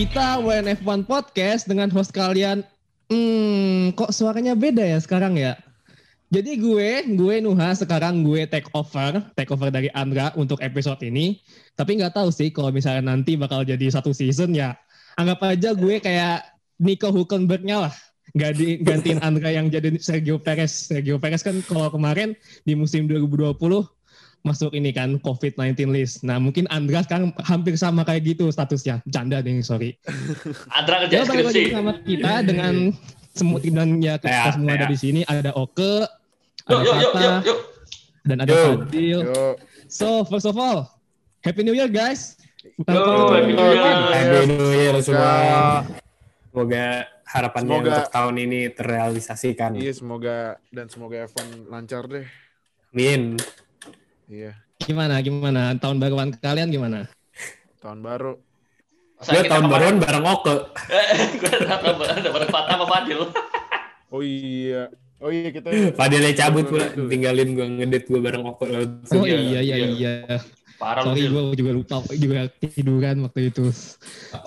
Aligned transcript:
kita 0.00 0.40
WNF1 0.40 1.04
Podcast 1.04 1.68
dengan 1.68 1.92
host 1.92 2.16
kalian. 2.16 2.64
Hmm, 3.12 3.92
kok 3.92 4.16
suaranya 4.16 4.56
beda 4.56 4.80
ya 4.80 4.96
sekarang 4.96 5.36
ya? 5.36 5.60
Jadi 6.32 6.56
gue, 6.56 7.04
gue 7.20 7.34
Nuha 7.44 7.76
sekarang 7.76 8.24
gue 8.24 8.48
take 8.48 8.64
over, 8.72 9.20
take 9.36 9.52
over 9.52 9.68
dari 9.68 9.92
Andra 9.92 10.32
untuk 10.40 10.56
episode 10.64 11.04
ini. 11.04 11.44
Tapi 11.76 12.00
nggak 12.00 12.16
tahu 12.16 12.32
sih 12.32 12.48
kalau 12.48 12.72
misalnya 12.72 13.12
nanti 13.12 13.36
bakal 13.36 13.60
jadi 13.60 13.92
satu 13.92 14.16
season 14.16 14.56
ya. 14.56 14.72
Anggap 15.20 15.44
aja 15.44 15.76
gue 15.76 16.00
kayak 16.00 16.48
Nico 16.80 17.12
Hulkenberg-nya 17.12 17.84
lah. 17.84 17.94
Gak 18.32 18.56
digantiin 18.56 19.20
Andra 19.20 19.52
yang 19.52 19.68
jadi 19.68 20.00
Sergio 20.00 20.40
Perez. 20.40 20.88
Sergio 20.88 21.20
Perez 21.20 21.44
kan 21.44 21.60
kalau 21.68 21.92
kemarin 21.92 22.32
di 22.64 22.72
musim 22.72 23.04
2020 23.04 23.52
masuk 24.40 24.72
ini 24.72 24.88
kan 24.88 25.18
COVID-19 25.18 25.60
list. 25.88 26.22
Nah 26.22 26.36
mungkin 26.36 26.64
Andra 26.66 27.00
sekarang 27.00 27.30
hampir 27.40 27.74
sama 27.74 28.02
kayak 28.02 28.24
gitu 28.26 28.48
statusnya. 28.48 29.04
Canda 29.06 29.38
nih, 29.38 29.60
sorry. 29.60 29.96
Andra 30.76 31.04
kerja 31.04 31.14
Ya 31.14 31.22
skripsi. 31.24 31.62
sama 31.70 31.92
kita 32.00 32.32
dengan 32.42 32.74
semua 33.30 33.60
dan 33.60 33.88
ya 33.98 34.14
kita 34.16 34.26
Ya, 34.26 34.50
semua 34.50 34.70
ya. 34.70 34.76
ada 34.76 34.86
di 34.86 34.96
sini. 34.96 35.20
Ada 35.22 35.52
Oke, 35.52 36.08
Yuk, 36.62 36.66
ada 36.66 36.80
yuk, 36.80 36.94
yuk, 36.94 37.12
Tata, 37.12 37.20
yuk, 37.20 37.36
yuk. 37.44 37.58
dan 38.22 38.36
ada 38.38 38.50
Yo. 38.50 38.62
Fadil. 38.78 39.20
Yo, 39.22 39.44
So 39.86 40.22
first 40.24 40.44
of 40.44 40.54
all, 40.54 40.86
Happy 41.40 41.60
New 41.60 41.72
Year 41.72 41.86
guys. 41.86 42.38
Yo, 42.80 43.00
Happy 43.28 43.50
New 43.50 43.60
Year. 43.60 43.96
Happy 44.08 44.40
New 44.46 44.70
Year 44.70 44.94
semua. 45.00 45.30
Semoga- 45.30 45.84
Semoga 46.50 46.84
harapannya 47.24 47.70
Semoga- 47.72 47.90
untuk 47.94 48.06
tahun 48.10 48.34
ini 48.40 48.60
terrealisasikan. 48.70 49.70
iya 49.76 49.92
semoga 49.92 50.36
dan 50.68 50.86
semoga 50.86 51.22
Evan 51.22 51.46
lancar 51.66 52.02
deh. 52.06 52.26
Amin. 52.90 53.38
Iya, 54.30 54.54
Gimana 54.78 55.18
gimana 55.26 55.74
tahun 55.74 55.98
baruan 55.98 56.30
kalian 56.38 56.70
gimana? 56.70 57.10
tahun 57.82 57.98
baru. 57.98 58.38
Gue 59.26 59.42
tahun 59.42 59.66
baruan 59.66 59.98
bareng 59.98 60.22
Oke. 60.22 60.54
Gue 61.42 62.30
bareng 62.30 62.50
Fatah 62.54 62.74
sama 62.78 62.86
Fadil. 62.86 63.26
Oh 64.10 64.26
iya, 64.26 64.90
oh 65.22 65.30
iya 65.30 65.54
kita. 65.54 65.70
Padahal 65.94 66.34
cabut 66.34 66.66
pula, 66.66 66.90
tinggalin 66.90 67.54
gue 67.54 67.62
ngedit 67.62 68.10
gue 68.10 68.18
bareng 68.18 68.42
Oke. 68.42 68.66
lewat 68.66 69.06
Oh 69.14 69.22
iya 69.22 69.38
iya 69.38 69.60
iya. 69.62 69.86
iya. 69.86 70.14
Parah 70.82 71.06
lu, 71.06 71.14
Sorry 71.14 71.30
gue 71.30 71.54
juga 71.62 71.72
lupa 71.78 71.96
juga 72.18 72.50
tiduran 72.58 73.22
waktu 73.22 73.54
itu. 73.54 73.70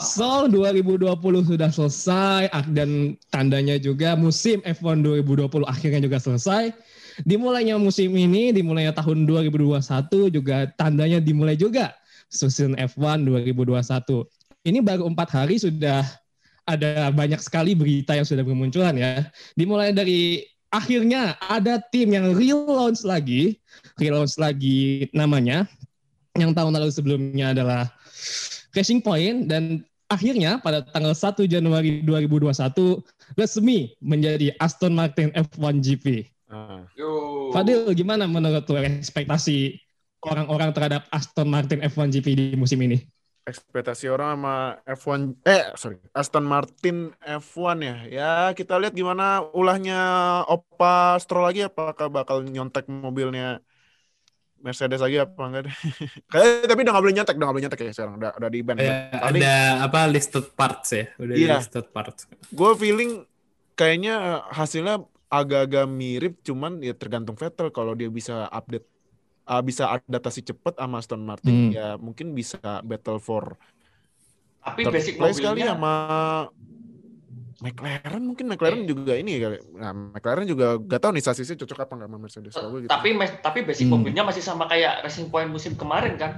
So 0.04 0.52
2020 0.52 1.08
sudah 1.48 1.70
selesai 1.72 2.52
ah, 2.52 2.66
dan 2.68 3.16
tandanya 3.32 3.80
juga 3.80 4.20
musim 4.20 4.60
F1 4.68 5.00
2020 5.00 5.48
akhirnya 5.64 6.04
juga 6.04 6.20
selesai. 6.20 6.76
Dimulainya 7.22 7.78
musim 7.78 8.10
ini, 8.18 8.50
dimulainya 8.50 8.98
tahun 8.98 9.30
2021 9.30 10.34
juga 10.34 10.66
tandanya 10.74 11.22
dimulai 11.22 11.54
juga 11.54 11.94
season 12.34 12.74
F1 12.74 13.30
2021. 13.30 14.26
Ini 14.66 14.80
baru 14.82 15.06
empat 15.06 15.30
hari 15.30 15.62
sudah 15.62 16.02
ada 16.66 17.12
banyak 17.14 17.38
sekali 17.44 17.78
berita 17.78 18.18
yang 18.18 18.26
sudah 18.26 18.42
bermunculan 18.42 18.98
ya. 18.98 19.30
Dimulai 19.54 19.94
dari 19.94 20.42
akhirnya 20.74 21.38
ada 21.44 21.78
tim 21.94 22.10
yang 22.10 22.34
relaunch 22.34 23.06
lagi, 23.06 23.62
relaunch 24.02 24.42
lagi 24.42 25.12
namanya 25.14 25.70
yang 26.34 26.50
tahun 26.56 26.74
lalu 26.74 26.90
sebelumnya 26.90 27.54
adalah 27.54 27.94
Racing 28.74 29.06
Point 29.06 29.46
dan 29.46 29.86
akhirnya 30.10 30.58
pada 30.58 30.82
tanggal 30.82 31.14
1 31.14 31.46
Januari 31.46 32.02
2021 32.02 33.06
resmi 33.38 33.94
menjadi 34.02 34.50
Aston 34.58 34.98
Martin 34.98 35.30
F1 35.34 35.78
GP. 35.82 36.33
Yo. 36.94 37.10
Fadil 37.50 37.90
gimana 37.92 38.26
menurut 38.26 38.64
lo 38.64 38.80
ekspektasi 38.80 39.78
orang-orang 40.22 40.72
terhadap 40.72 41.04
Aston 41.10 41.48
Martin 41.48 41.80
F1 41.82 42.08
GP 42.10 42.28
di 42.32 42.46
musim 42.54 42.80
ini? 42.80 43.00
ekspektasi 43.44 44.08
orang 44.08 44.40
sama 44.40 44.56
F1 44.88 45.36
eh 45.44 45.76
sorry 45.76 46.00
Aston 46.16 46.48
Martin 46.48 47.12
F1 47.20 47.76
ya. 47.78 47.96
Ya 48.08 48.32
kita 48.56 48.80
lihat 48.80 48.96
gimana 48.96 49.44
ulahnya 49.52 50.00
Opa 50.48 51.20
Stroll 51.20 51.52
lagi 51.52 51.68
apakah 51.68 52.08
bakal 52.08 52.40
nyontek 52.42 52.88
mobilnya 52.88 53.60
Mercedes 54.64 55.04
lagi 55.04 55.20
apa 55.20 55.44
enggak 55.44 55.64
deh. 55.68 55.76
Kayak 56.32 56.72
tapi 56.72 56.80
udah 56.80 56.92
nggak 56.96 57.04
boleh 57.04 57.16
nyontek, 57.20 57.36
udah 57.36 57.44
nggak 57.44 57.56
boleh 57.60 57.66
nyontek 57.68 57.80
ya 57.84 57.92
sekarang. 57.92 58.16
Udah 58.16 58.32
udah 58.32 58.48
di 58.50 58.60
ban. 58.64 58.76
Kayak 58.80 58.96
Paling- 59.12 59.44
ada 59.44 59.54
apa 59.84 60.00
listed 60.08 60.46
parts 60.56 60.90
ya, 60.96 61.06
udah 61.20 61.36
Iya. 61.36 61.56
listed 61.60 61.86
parts. 61.92 62.22
gue 62.48 62.72
feeling 62.80 63.12
kayaknya 63.76 64.16
hasilnya 64.56 65.04
agak-agak 65.34 65.90
mirip 65.90 66.38
cuman 66.46 66.78
ya 66.78 66.94
tergantung 66.94 67.34
Vettel 67.34 67.74
kalau 67.74 67.98
dia 67.98 68.06
bisa 68.08 68.46
update 68.54 68.86
ah, 69.44 69.66
bisa 69.66 69.90
adaptasi 69.90 70.46
cepat 70.46 70.78
sama 70.78 71.02
Aston 71.02 71.26
Martin 71.26 71.52
Hmm. 71.52 71.72
ya 71.74 71.88
mungkin 71.98 72.38
bisa 72.38 72.62
battle 72.86 73.18
for 73.18 73.58
Tapi 74.64 74.86
third 74.86 74.94
basic 74.96 75.14
place 75.18 75.42
kali 75.42 75.60
mobilnya 75.60 75.74
sama 75.74 75.94
McLaren 77.60 78.24
mungkin 78.24 78.46
McLaren 78.52 78.84
juga 78.84 79.14
ini 79.16 79.40
kali 79.40 79.58
nah, 79.74 79.92
McLaren 79.92 80.44
juga 80.44 80.76
gak 80.80 81.00
tahu 81.00 81.12
nih 81.16 81.24
sasisnya 81.24 81.56
cocok 81.64 81.80
apa 81.80 81.94
nggak 81.96 82.10
sama 82.12 82.18
Mercedes 82.20 82.54
gitu. 82.54 82.88
tapi 82.88 83.10
mes- 83.16 83.40
tapi 83.40 83.60
basic 83.64 83.88
Hmm. 83.88 84.00
mobilnya 84.00 84.24
masih 84.24 84.44
sama 84.44 84.68
kayak 84.68 85.04
Racing 85.04 85.32
Point 85.32 85.50
musim 85.50 85.74
kemarin 85.74 86.16
kan? 86.16 86.32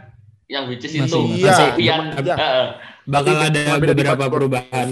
Yang 0.46 0.64
which 0.70 0.86
is 0.86 0.94
Masih, 0.94 1.10
itu. 1.10 1.42
Iya, 1.42 1.56
yang 1.82 2.02
iya. 2.22 2.36
eh, 2.38 2.68
Bakal 3.10 3.50
ada 3.50 3.82
beberapa 3.82 4.26
perubahan 4.30 4.90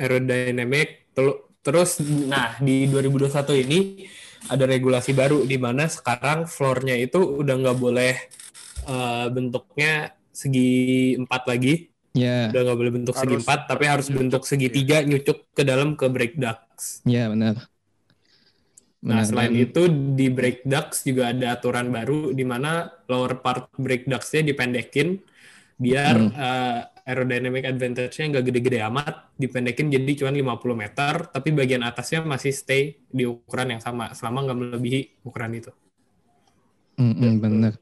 aerodynamic. 0.00 1.12
Telu- 1.12 1.49
Terus, 1.60 2.00
nah 2.24 2.56
di 2.56 2.88
2021 2.88 3.52
ini 3.60 4.08
ada 4.48 4.64
regulasi 4.64 5.12
baru 5.12 5.44
di 5.44 5.60
mana 5.60 5.84
sekarang 5.86 6.48
floornya 6.48 6.96
itu 6.96 7.20
udah 7.20 7.54
nggak 7.60 7.78
boleh 7.78 8.14
eh, 8.88 9.26
bentuknya 9.28 9.92
segi 10.32 10.70
empat 11.14 11.44
lagi, 11.46 11.92
Ya, 12.10 12.50
udah 12.50 12.60
nggak 12.64 12.78
boleh 12.80 12.92
bentuk 12.92 13.14
segi 13.14 13.22
Harus 13.28 13.44
empat, 13.44 13.60
tapi 13.68 13.84
harus 13.86 14.06
nyucuk, 14.08 14.18
bentuk 14.18 14.42
segitiga 14.42 15.04
nyucuk 15.04 15.46
ke 15.52 15.62
dalam 15.62 15.94
ke 15.94 16.08
brake 16.08 16.34
ducts. 16.34 17.04
ya 17.04 17.28
benar. 17.28 17.68
Nah, 19.00 19.20
Benar, 19.20 19.24
selain 19.24 19.52
dan- 19.52 19.62
itu 19.64 19.82
di 20.12 20.26
brake 20.28 20.64
ducts 20.64 21.04
juga 21.04 21.30
ada 21.30 21.54
aturan 21.54 21.88
baru 21.88 22.32
di 22.32 22.44
mana 22.44 22.88
lower 23.06 23.40
part 23.40 23.68
brake 23.76 24.04
ducts-nya 24.04 24.42
dipendekin 24.42 25.20
biar 25.76 26.16
Hmm. 26.18 26.32
eh, 26.34 26.80
aerodynamic 27.10 27.66
advantage-nya 27.66 28.24
nggak 28.30 28.44
gede-gede 28.46 28.78
amat, 28.86 29.34
dipendekin 29.34 29.90
jadi 29.90 30.12
cuma 30.14 30.30
50 30.30 30.78
meter, 30.78 31.14
tapi 31.34 31.48
bagian 31.50 31.82
atasnya 31.82 32.22
masih 32.22 32.54
stay 32.54 33.02
di 33.10 33.26
ukuran 33.26 33.74
yang 33.74 33.82
sama 33.82 34.14
selama 34.14 34.46
nggak 34.46 34.58
melebihi 34.62 35.00
ukuran 35.26 35.58
itu. 35.58 35.74
Mm-mm, 37.02 37.42
bener. 37.42 37.74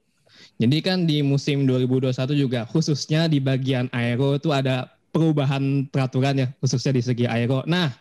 Jadi 0.59 0.79
kan 0.83 1.07
di 1.07 1.23
musim 1.23 1.67
2021 1.69 2.35
juga 2.35 2.67
khususnya 2.67 3.31
di 3.31 3.39
bagian 3.39 3.87
aero 3.95 4.35
itu 4.35 4.51
ada 4.51 4.91
perubahan 5.15 5.87
peraturan 5.91 6.35
ya 6.35 6.49
khususnya 6.59 6.95
di 6.95 7.03
segi 7.03 7.25
aero. 7.27 7.63
Nah, 7.67 7.95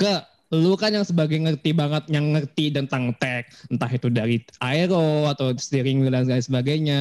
ke 0.00 0.24
lu 0.50 0.74
kan 0.74 0.90
yang 0.90 1.06
sebagai 1.06 1.38
ngerti 1.38 1.70
banget 1.70 2.10
yang 2.10 2.34
ngerti 2.34 2.74
tentang 2.74 3.14
tech 3.22 3.52
entah 3.70 3.90
itu 3.90 4.10
dari 4.10 4.42
aero 4.58 5.30
atau 5.30 5.54
steering 5.54 6.02
wheel 6.02 6.12
dan 6.12 6.26
lain 6.26 6.42
sebagainya. 6.42 7.00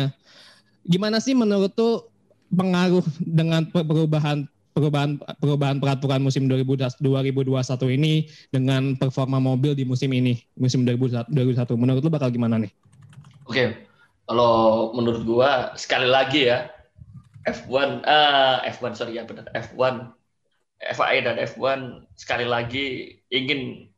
Gimana 0.86 1.18
sih 1.20 1.34
menurut 1.34 1.74
tuh 1.74 2.08
pengaruh 2.50 3.06
dengan 3.22 3.66
pe- 3.70 3.86
perubahan 3.86 4.50
perubahan 4.74 5.20
perubahan 5.42 5.78
peraturan 5.82 6.22
musim 6.22 6.46
2021 6.46 7.02
2021 7.02 7.98
ini 7.98 8.14
dengan 8.54 8.96
performa 8.96 9.42
mobil 9.42 9.74
di 9.74 9.84
musim 9.84 10.10
ini 10.14 10.40
musim 10.56 10.86
2021 10.86 11.30
2021 11.34 11.82
menurut 11.82 12.02
lu 12.06 12.12
bakal 12.14 12.30
gimana 12.30 12.62
nih? 12.62 12.72
Oke, 13.50 13.90
kalau 14.30 14.90
menurut 14.94 15.26
gua 15.26 15.74
sekali 15.74 16.06
lagi 16.06 16.48
ya 16.48 16.70
F1 17.50 18.06
eh 18.06 18.58
F1 18.78 18.92
sorry 18.94 19.18
ya 19.18 19.26
benar 19.26 19.50
F1 19.58 20.14
FIA 20.80 21.20
dan 21.28 21.36
F1 21.44 21.80
sekali 22.16 22.48
lagi 22.48 23.20
ingin 23.28 23.92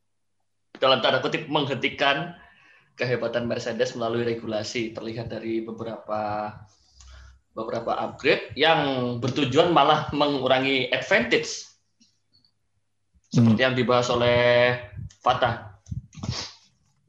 dalam 0.82 0.98
tanda 1.04 1.22
kutip 1.22 1.46
menghentikan 1.46 2.34
kehebatan 2.98 3.46
Mercedes 3.46 3.94
melalui 3.94 4.26
regulasi 4.26 4.98
terlihat 4.98 5.30
dari 5.30 5.62
beberapa 5.62 6.54
beberapa 7.52 7.92
upgrade 7.92 8.56
yang 8.56 9.20
bertujuan 9.20 9.76
malah 9.76 10.08
mengurangi 10.16 10.88
advantage 10.92 11.68
seperti 13.32 13.62
yang 13.64 13.76
dibahas 13.76 14.08
oleh 14.12 14.76
Fatah. 15.24 15.80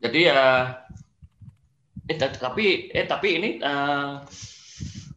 Jadi 0.02 0.26
ya 0.26 0.38
eh 2.10 2.16
ta- 2.18 2.34
tapi 2.34 2.90
eh 2.90 3.06
tapi 3.06 3.28
ini 3.38 3.48
eh, 3.62 4.12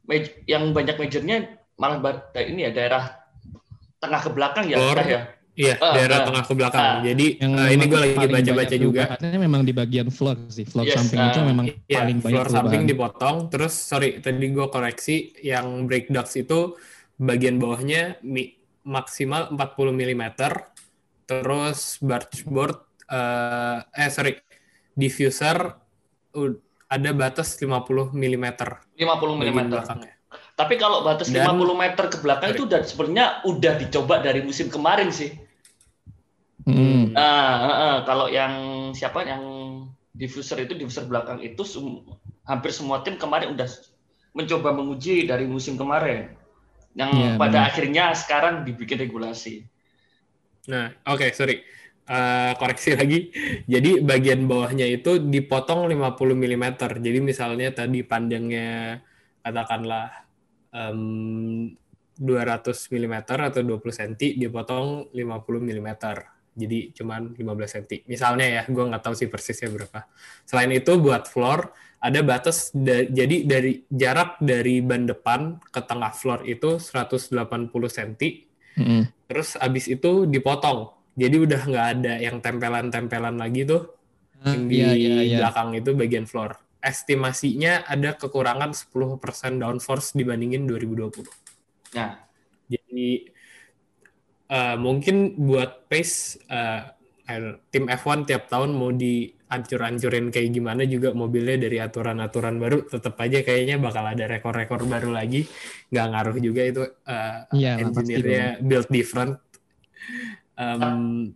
maj- 0.05 0.37
yang 0.45 0.73
banyak 0.73 0.97
majornya 0.97 1.57
malah 1.77 1.97
ini 2.37 2.69
ya 2.69 2.71
daerah 2.73 3.17
tengah 3.97 4.21
ke 4.21 4.29
belakang 4.29 4.65
ya. 4.69 4.77
Tah, 4.77 5.05
ya. 5.05 5.21
Iya, 5.55 5.79
Ah, 5.79 5.95
daerah 5.95 6.17
ah. 6.19 6.25
tengah 6.27 6.43
ke 6.43 6.53
belakang. 6.53 6.83
Ah. 6.83 6.99
Jadi 6.99 7.27
yang 7.39 7.53
eh, 7.55 7.69
ini 7.71 7.83
gue 7.85 7.95
lagi 7.97 8.27
baca-baca 8.27 8.75
juga. 8.75 9.03
perubahannya 9.07 9.39
memang 9.39 9.61
di 9.63 9.71
bagian 9.71 10.07
floor 10.09 10.37
sih. 10.47 10.67
Floor 10.67 10.83
Yes, 10.83 10.95
samping 10.99 11.19
itu 11.23 11.39
uh, 11.39 11.45
memang 11.47 11.65
Iya, 11.87 11.97
paling 11.97 12.17
banyak 12.19 12.27
floor 12.35 12.47
samping 12.51 12.81
perubahan. 12.83 12.91
dipotong. 12.91 13.35
Terus 13.47 13.73
sorry 13.73 14.09
tadi 14.19 14.45
gue 14.45 14.67
koreksi 14.67 15.15
yang 15.39 15.65
brake 15.83 16.11
ducts 16.11 16.35
itu 16.35 16.75
bagian 17.15 17.55
bawahnya 17.55 18.19
mi- 18.21 18.51
maksimal 18.83 19.47
40 19.49 19.95
mm. 19.95 20.23
Terus 21.25 21.79
bargeboard 21.99 22.77
eh 23.07 23.79
eh 23.95 24.09
sorry 24.09 24.33
diffuser 24.93 25.57
u- 26.33 26.59
ada 26.85 27.09
batas 27.11 27.55
50 27.55 28.11
mm. 28.11 28.45
50 28.93 28.99
mm. 29.39 29.59
Tapi 30.51 30.75
kalau 30.75 30.99
batas 31.01 31.27
Dan- 31.27 31.47
50 31.47 31.75
meter 31.75 32.05
ke 32.07 32.17
belakang 32.19 32.49
itu 32.51 32.63
udah 32.63 32.83
sebenarnya 32.83 33.25
udah 33.45 33.73
dicoba 33.77 34.19
dari 34.19 34.39
musim 34.39 34.67
kemarin 34.67 35.07
sih. 35.09 35.31
Hmm. 36.65 37.13
Nah, 37.13 37.49
eh, 37.69 37.77
eh, 37.85 37.97
kalau 38.09 38.25
yang 38.29 38.53
siapa 38.97 39.21
yang 39.25 39.43
diffuser 40.15 40.65
itu 40.65 40.73
diffuser 40.73 41.05
belakang 41.05 41.39
itu 41.45 41.61
sem- 41.61 42.01
hampir 42.49 42.71
semua 42.73 43.05
tim 43.05 43.15
kemarin 43.21 43.53
udah 43.53 43.69
mencoba 44.33 44.69
menguji 44.73 45.29
dari 45.29 45.45
musim 45.45 45.77
kemarin. 45.77 46.33
Yang 46.97 47.11
Iya, 47.13 47.29
pada 47.37 47.59
benar. 47.61 47.69
akhirnya 47.69 48.05
sekarang 48.15 48.65
dibikin 48.65 48.97
regulasi. 48.97 49.67
Nah, 50.71 50.89
oke, 51.05 51.29
sorry. 51.33 51.61
Eh, 52.05 52.51
koreksi 52.61 52.93
lagi. 52.97 53.19
Jadi 53.73 54.01
bagian 54.01 54.45
bawahnya 54.45 54.85
itu 54.85 55.17
dipotong 55.21 55.89
50 55.89 56.37
mm. 56.37 56.65
Jadi 57.01 57.19
misalnya 57.21 57.73
tadi 57.73 58.05
panjangnya 58.05 59.01
katakanlah 59.41 60.05
em, 60.73 61.77
200 62.17 62.87
mm 62.93 63.15
atau 63.25 63.61
20 63.61 63.93
cm 63.93 64.37
dipotong 64.39 65.09
50 65.13 65.61
mm. 65.61 65.89
Jadi 66.55 66.95
cuman 66.95 67.35
15 67.35 67.75
cm. 67.75 68.07
Misalnya 68.07 68.47
ya, 68.47 68.63
gue 68.65 68.83
nggak 68.87 69.03
tahu 69.03 69.13
sih 69.13 69.27
persisnya 69.27 69.67
berapa. 69.69 70.07
Selain 70.47 70.71
itu 70.71 70.95
buat 70.97 71.27
floor 71.27 71.69
ada 71.99 72.19
batas 72.23 72.71
da- 72.71 73.03
jadi 73.03 73.43
dari 73.43 73.83
jarak 73.91 74.39
dari 74.39 74.79
ban 74.79 75.03
depan 75.03 75.59
ke 75.67 75.81
tengah 75.83 76.15
floor 76.15 76.47
itu 76.47 76.79
180 76.79 77.29
cm 77.91 78.11
Hmm. 78.75 79.07
Terus 79.31 79.55
abis 79.55 79.87
itu 79.87 80.27
dipotong. 80.27 80.91
Jadi 81.15 81.35
udah 81.39 81.61
nggak 81.63 81.87
ada 81.95 82.13
yang 82.19 82.43
tempelan-tempelan 82.43 83.39
lagi 83.39 83.63
tuh 83.63 83.87
Ah, 84.43 84.51
yang 84.51 84.67
di 84.67 84.75
iya, 84.83 84.91
iya, 84.91 85.15
iya. 85.23 85.37
belakang 85.39 85.71
itu 85.79 85.95
bagian 85.95 86.27
floor. 86.27 86.59
Estimasinya 86.83 87.87
ada 87.87 88.13
kekurangan 88.13 88.75
10% 88.75 89.57
downforce 89.57 90.11
dibandingin 90.13 90.67
2020. 90.67 91.23
Nah, 91.95 92.19
Jadi 92.65 93.29
eh, 94.49 94.75
mungkin 94.77 95.37
buat 95.37 95.89
pace 95.89 96.41
eh, 96.49 96.81
know, 97.25 97.57
tim 97.73 97.89
F1 97.89 98.29
tiap 98.29 98.45
tahun 98.45 98.77
mau 98.77 98.93
dihancur-hancurin 98.93 100.29
kayak 100.29 100.49
gimana 100.53 100.85
juga 100.85 101.09
mobilnya 101.17 101.57
dari 101.57 101.81
aturan-aturan 101.81 102.61
baru 102.61 102.85
tetap 102.85 103.17
aja 103.17 103.41
kayaknya 103.41 103.81
bakal 103.81 104.05
ada 104.05 104.29
rekor-rekor 104.29 104.85
baru 104.85 105.09
lagi. 105.09 105.49
Nggak 105.89 106.05
ngaruh 106.13 106.37
juga 106.37 106.61
itu 106.61 106.83
lah, 107.09 107.49
pasti 107.49 107.81
engineer-nya 107.81 108.45
build 108.61 108.87
different. 108.93 109.41
Em, 110.55 111.33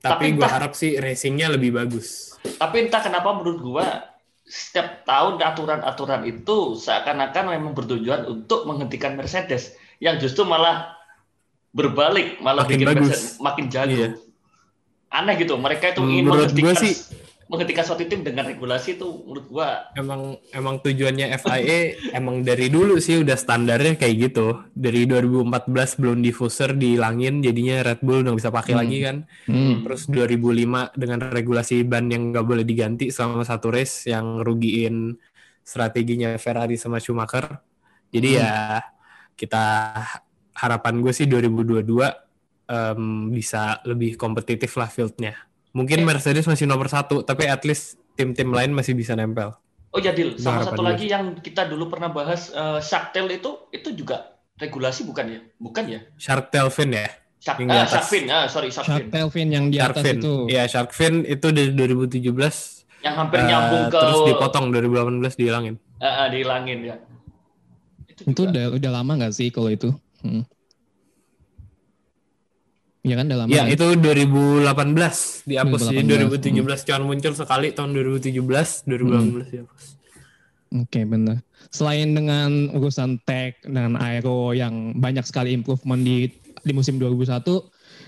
tapi 0.00 0.32
Tapi 0.32 0.38
gue 0.40 0.48
harap 0.48 0.72
sih 0.72 0.96
racingnya 0.96 1.52
lebih 1.52 1.76
bagus. 1.76 2.32
tapi 2.56 2.88
entah 2.88 3.02
kenapa 3.02 3.36
menurut 3.36 3.58
gua 3.60 3.86
setiap 4.46 5.02
tahun 5.04 5.42
aturan-aturan 5.42 6.22
itu 6.24 6.78
seakan-akan 6.78 7.52
memang 7.52 7.74
bertujuan 7.74 8.24
untuk 8.30 8.64
menghentikan 8.64 9.18
Mercedes 9.18 9.74
yang 9.98 10.16
justru 10.22 10.46
malah 10.46 10.95
berbalik, 11.76 12.40
malah 12.40 12.64
Makin 12.64 12.72
bikin 12.80 12.86
bagus. 12.88 13.36
Makin 13.36 13.64
jago. 13.68 13.92
Iya. 13.92 14.08
Aneh 15.12 15.34
gitu, 15.36 15.54
mereka 15.60 15.92
itu 15.92 16.00
ingin 16.00 16.24
Menurut 16.24 16.50
menghentikan 16.50 16.76
sih 16.80 16.94
menghentikan 17.46 17.86
suatu 17.86 18.02
tim 18.02 18.26
dengan 18.26 18.42
regulasi 18.42 18.98
itu 18.98 19.06
menurut 19.22 19.46
gua 19.46 19.86
emang 19.94 20.34
emang 20.50 20.82
tujuannya 20.82 21.30
FIA 21.38 21.94
emang 22.18 22.42
dari 22.42 22.66
dulu 22.66 22.98
sih 22.98 23.22
udah 23.22 23.38
standarnya 23.38 23.94
kayak 23.94 24.14
gitu. 24.18 24.66
Dari 24.74 25.06
2014 25.06 25.46
belum 26.02 26.26
diffuser 26.26 26.74
dihilangin 26.74 27.46
jadinya 27.46 27.86
Red 27.86 28.02
Bull 28.02 28.26
udah 28.26 28.34
bisa 28.34 28.50
pakai 28.50 28.74
Hmm. 28.74 28.80
lagi 28.82 28.98
kan. 28.98 29.16
Hmm. 29.46 29.86
Terus 29.86 30.10
2005 30.10 30.90
dengan 30.98 31.22
regulasi 31.22 31.86
ban 31.86 32.10
yang 32.10 32.34
nggak 32.34 32.42
boleh 32.42 32.66
diganti 32.66 33.14
selama 33.14 33.46
satu 33.46 33.70
race 33.70 34.10
yang 34.10 34.42
rugiin 34.42 35.14
strateginya 35.62 36.34
Ferrari 36.42 36.74
sama 36.74 36.98
Schumacher. 36.98 37.62
Jadi 38.10 38.28
Hmm. 38.34 38.42
ya 38.42 38.54
kita 39.38 39.64
harapan 40.56 41.04
gue 41.04 41.12
sih 41.12 41.28
2022 41.28 41.84
em, 42.66 43.02
bisa 43.30 43.78
lebih 43.84 44.16
kompetitif 44.16 44.72
lah 44.74 44.88
fieldnya. 44.88 45.36
Mungkin 45.76 46.02
Oke. 46.02 46.08
Mercedes 46.08 46.48
masih 46.48 46.64
nomor 46.64 46.88
satu, 46.88 47.20
tapi 47.20 47.44
at 47.44 47.60
least 47.62 48.00
tim-tim 48.16 48.48
lain 48.48 48.72
masih 48.72 48.96
bisa 48.96 49.12
nempel. 49.12 49.52
Oh 49.92 50.00
ya 50.00 50.12
Dil, 50.12 50.36
sama 50.36 50.64
satu 50.64 50.80
gue 50.80 50.88
lagi 50.92 51.06
yang 51.08 51.36
kita 51.40 51.68
dulu 51.68 51.88
pernah 51.88 52.08
bahas 52.08 52.48
eh, 52.50 52.80
Shark 52.80 53.12
Tale 53.12 53.40
itu 53.40 53.68
itu 53.70 53.92
juga 53.92 54.36
regulasi 54.56 55.04
bukan 55.04 55.24
ya? 55.28 55.40
Bukan 55.56 55.84
ya? 55.88 56.00
Shark 56.16 56.48
Tail 56.48 56.68
Fin 56.68 56.92
ya? 56.92 57.08
Shark, 57.36 57.62
Yang 57.62 57.68
di 57.68 57.76
ah, 57.76 57.80
atas. 57.84 57.92
Shark 57.92 58.06
Fin, 58.10 58.24
ah, 58.26 58.44
sorry 58.50 58.68
Shark, 58.72 58.86
Shark 58.88 59.00
Fin. 59.04 59.08
Tail 59.12 59.28
Fin 59.30 59.48
yang 59.52 59.64
di 59.70 59.78
Shark 59.78 59.94
atas 59.94 60.04
Fin. 60.04 60.16
itu. 60.18 60.34
Iya, 60.50 60.62
Shark 60.66 60.90
Fin 60.90 61.14
itu 61.22 61.46
dari 61.52 61.70
2017 61.72 62.32
Yang 63.04 63.14
hampir 63.14 63.38
eh, 63.38 63.46
nyambung 63.46 63.84
ke 63.86 63.98
terus 64.00 64.20
dipotong 64.26 64.64
2018 64.72 65.38
dihilangin. 65.38 65.74
eh, 65.96 66.08
eh, 66.08 66.26
dihilangin 66.32 66.78
ya. 66.82 66.96
Itu, 68.10 68.20
Itu 68.26 68.40
juga. 68.44 68.50
udah 68.52 68.64
udah 68.80 68.90
lama 68.90 69.12
nggak 69.20 69.32
sih 69.32 69.48
kalau 69.48 69.70
itu? 69.70 69.92
Hmm. 70.26 70.42
Iya 73.06 73.14
kan 73.22 73.24
udah 73.30 73.38
lama. 73.46 73.50
Ya, 73.54 73.62
kan? 73.62 73.70
itu 73.70 73.86
2018 74.02 75.46
dihapus. 75.46 75.80
Jadi 75.94 76.02
2018, 76.26 76.82
2017 76.82 76.86
cuma 76.90 76.98
muncul 77.06 77.32
sekali 77.38 77.70
tahun 77.70 77.90
2017, 77.94 78.42
2018 78.42 79.54
dihapus. 79.54 79.84
Oke 80.74 81.00
benar. 81.06 81.38
Selain 81.70 82.10
dengan 82.10 82.74
urusan 82.74 83.22
tech 83.22 83.62
dan 83.62 83.94
aero 83.94 84.50
yang 84.50 84.98
banyak 84.98 85.22
sekali 85.22 85.54
improvement 85.54 86.02
di 86.02 86.34
di 86.66 86.72
musim 86.74 86.98
2001, 86.98 87.46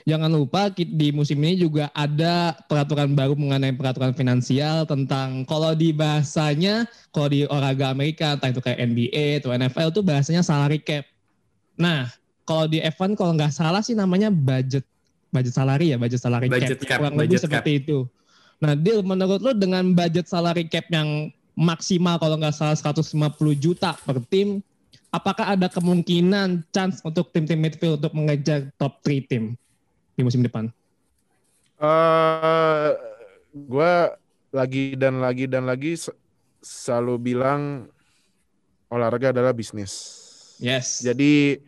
jangan 0.03 0.31
lupa 0.35 0.75
di 0.75 1.15
musim 1.15 1.39
ini 1.47 1.63
juga 1.63 1.95
ada 1.95 2.59
peraturan 2.67 3.15
baru 3.15 3.39
mengenai 3.39 3.71
peraturan 3.79 4.11
finansial 4.19 4.83
tentang 4.83 5.47
kalau 5.47 5.79
di 5.79 5.95
bahasanya 5.95 6.91
kalau 7.15 7.31
di 7.31 7.47
olahraga 7.47 7.95
Amerika 7.95 8.35
entah 8.35 8.51
itu 8.51 8.59
kayak 8.59 8.83
NBA 8.83 9.25
atau 9.39 9.55
NFL 9.55 9.89
itu 9.95 10.03
bahasanya 10.03 10.43
salary 10.43 10.83
cap. 10.83 11.07
Nah, 11.79 12.11
kalau 12.43 12.67
di 12.67 12.83
F1 12.83 13.15
kalau 13.15 13.33
nggak 13.33 13.55
salah 13.55 13.81
sih 13.81 13.95
namanya 13.95 14.29
budget 14.29 14.83
budget 15.29 15.55
salary 15.55 15.93
ya, 15.93 15.97
budget 15.97 16.21
salary 16.21 16.49
Budget 16.49 16.81
cap. 16.83 16.89
cap, 16.89 16.99
Kurang 17.01 17.15
lebih 17.15 17.23
budget 17.25 17.41
cap. 17.41 17.45
seperti 17.63 17.71
itu. 17.81 17.99
Nah, 18.59 18.75
Dil, 18.75 19.07
menurut 19.07 19.39
lo 19.39 19.53
dengan 19.55 19.95
budget 19.95 20.27
salary 20.27 20.67
cap 20.67 20.91
yang 20.91 21.31
maksimal 21.55 22.19
kalau 22.19 22.35
nggak 22.35 22.51
salah 22.51 22.75
150 22.75 23.15
juta 23.55 23.95
per 24.03 24.19
tim, 24.27 24.59
apakah 25.09 25.55
ada 25.55 25.71
kemungkinan 25.71 26.67
chance 26.71 26.99
untuk 27.03 27.31
tim-tim 27.31 27.59
midfield 27.59 28.03
untuk 28.03 28.15
mengejar 28.15 28.67
top 28.75 28.99
3 29.03 29.31
tim 29.31 29.55
di 30.15 30.23
musim 30.23 30.43
depan? 30.43 30.67
eh 31.79 32.91
gue 33.55 33.93
lagi 34.51 34.99
dan 34.99 35.23
lagi 35.23 35.47
dan 35.47 35.63
lagi 35.63 35.95
selalu 36.59 37.15
bilang 37.23 37.87
olahraga 38.91 39.31
adalah 39.31 39.55
bisnis. 39.55 39.95
Yes. 40.59 40.99
Jadi 40.99 41.63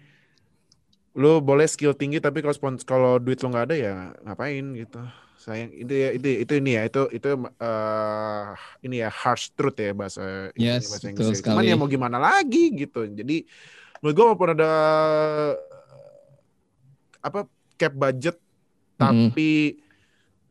lu 1.19 1.43
boleh 1.43 1.67
skill 1.67 1.91
tinggi 1.97 2.23
tapi 2.23 2.39
kalau 2.39 2.55
spons 2.55 2.87
kalau 2.87 3.19
duit 3.19 3.43
lu 3.43 3.51
nggak 3.51 3.67
ada 3.71 3.77
ya 3.77 3.95
ngapain 4.23 4.63
gitu. 4.79 5.01
Sayang 5.41 5.73
itu 5.73 5.91
ya 5.97 6.09
itu 6.13 6.29
itu 6.45 6.53
ini 6.61 6.71
ya 6.77 6.83
itu 6.85 7.03
itu 7.11 7.29
eh 7.59 8.49
ini 8.85 8.97
ya 9.01 9.09
harsh 9.09 9.51
truth 9.57 9.81
ya 9.81 9.97
bahasa 9.97 10.53
Yes, 10.55 10.93
bahasa 10.93 11.11
Inggris. 11.11 11.41
Cuman 11.41 11.65
ya 11.65 11.75
mau 11.81 11.89
gimana 11.89 12.21
lagi 12.21 12.71
gitu. 12.77 13.09
Jadi 13.09 13.49
menurut 13.99 14.15
gue 14.15 14.25
walaupun 14.29 14.49
ada 14.55 14.73
apa 17.21 17.49
cap 17.77 17.93
budget 17.97 18.37
tapi 19.01 19.81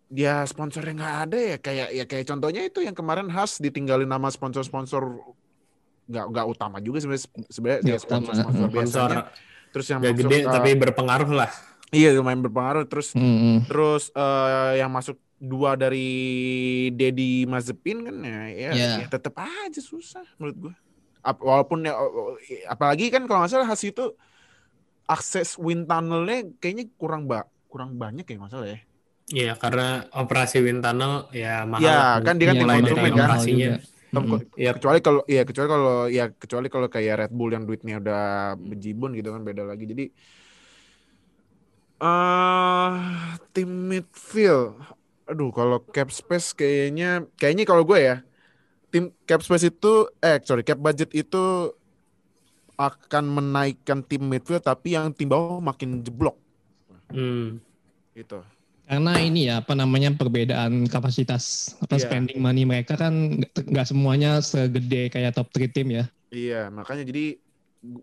dia 0.09 0.41
sponsornya 0.49 0.93
nggak 0.97 1.17
ada 1.29 1.37
ya 1.37 1.57
kayak 1.61 1.87
ya 1.93 2.03
kayak 2.09 2.25
contohnya 2.25 2.61
itu 2.65 2.81
yang 2.81 2.97
kemarin 2.97 3.29
khas 3.29 3.61
ditinggalin 3.61 4.09
nama 4.09 4.33
sponsor-sponsor 4.33 5.21
nggak 6.09 6.25
nggak 6.33 6.45
utama 6.49 6.81
juga 6.81 6.97
sebenarnya 6.97 7.29
sebenarnya 7.53 7.81
utama. 7.85 8.01
sponsor-sponsor 8.01 8.57
Sponsor 8.57 8.73
biasanya 8.73 9.17
terus 9.69 9.85
yang 9.87 9.99
gak 9.99 10.13
masuk, 10.13 10.23
gede 10.25 10.37
eh, 10.39 10.49
tapi 10.49 10.69
berpengaruh 10.75 11.31
lah. 11.31 11.51
iya 11.89 12.09
lumayan 12.13 12.41
berpengaruh 12.41 12.85
terus 12.85 13.13
Mm-mm. 13.13 13.65
terus 13.65 14.09
eh, 14.11 14.71
yang 14.77 14.89
masuk 14.89 15.17
dua 15.35 15.73
dari 15.73 16.09
Dedi 16.91 17.45
Mazepin 17.45 18.03
kan 18.03 18.15
ya 18.19 18.39
ya, 18.49 18.71
Iya. 18.71 18.91
ya 19.01 19.07
tetap 19.07 19.33
aja 19.37 19.79
susah 19.79 20.25
menurut 20.35 20.57
gua 20.59 20.73
Ap- 21.19 21.39
walaupun 21.39 21.83
ya 21.83 21.95
oh, 21.95 22.31
oh, 22.31 22.35
apalagi 22.65 23.07
kan 23.07 23.23
kalau 23.23 23.43
nggak 23.43 23.51
salah 23.51 23.67
khas 23.67 23.83
itu 23.83 24.15
akses 25.05 25.57
wind 25.57 25.83
tunnelnya 25.83 26.47
kayaknya 26.59 26.85
kurang 26.95 27.25
ba 27.25 27.43
kurang 27.67 27.95
banyak 27.95 28.23
ya 28.23 28.35
nggak 28.37 28.51
salah 28.51 28.69
ya 28.69 28.79
Iya, 29.29 29.53
karena 29.55 30.09
operasi 30.09 30.57
wind 30.57 30.81
tunnel 30.81 31.29
ya 31.29 31.61
mahal. 31.61 31.85
Iya, 31.85 32.01
kan 32.25 32.33
dia 32.35 32.49
kan 32.49 32.55
Iya, 32.57 32.61
dikonsumen 32.65 32.81
dari 32.81 32.97
kan. 32.97 33.13
operasinya. 33.13 33.69
Tom, 34.09 34.25
Mm-mm. 34.25 34.41
Iya, 34.57 34.71
kecuali 34.73 34.99
kalau 35.05 35.21
ya 35.29 35.41
kecuali 35.45 35.69
kalau 35.69 35.95
ya 36.09 36.23
kecuali 36.33 36.67
kalau 36.73 36.87
kayak 36.89 37.13
Red 37.25 37.31
Bull 37.37 37.51
yang 37.53 37.63
duitnya 37.69 38.01
udah 38.01 38.21
bejibun 38.57 39.13
gitu 39.13 39.29
kan 39.29 39.41
beda 39.45 39.63
lagi. 39.69 39.85
Jadi 39.85 40.03
eh 41.99 42.91
tim 43.53 43.69
midfield. 43.91 44.79
Aduh 45.29 45.53
kalau 45.53 45.77
cap 45.93 46.09
space 46.09 46.57
kayaknya 46.57 47.29
kayaknya 47.37 47.63
kalau 47.69 47.83
gue 47.85 47.99
ya 48.01 48.15
tim 48.91 49.13
cap 49.29 49.41
space 49.45 49.69
itu 49.69 50.09
eh 50.23 50.37
sorry 50.45 50.63
cap 50.65 50.79
budget 50.81 51.11
itu 51.13 51.71
akan 52.79 53.23
menaikkan 53.27 53.99
tim 54.07 54.23
midfield 54.23 54.63
tapi 54.63 54.95
yang 54.95 55.11
tim 55.11 55.27
bawah 55.27 55.59
makin 55.59 55.99
jeblok. 55.99 56.39
Hmm. 57.09 57.59
gitu 58.13 58.43
Karena 58.89 59.13
ini 59.19 59.45
ya 59.45 59.61
apa 59.61 59.71
namanya 59.71 60.09
perbedaan 60.11 60.83
kapasitas 60.85 61.77
apa 61.79 61.93
Iya. 61.93 62.03
spending 62.03 62.39
money 62.39 62.65
mereka 62.65 62.97
kan 62.97 63.37
nggak- 63.37 63.85
semuanya 63.85 64.41
segede 64.41 65.07
kayak 65.07 65.31
top 65.31 65.47
3 65.49 65.69
tim 65.69 65.87
ya. 65.91 66.05
iya 66.27 66.69
makanya 66.69 67.01
jadi 67.03 67.37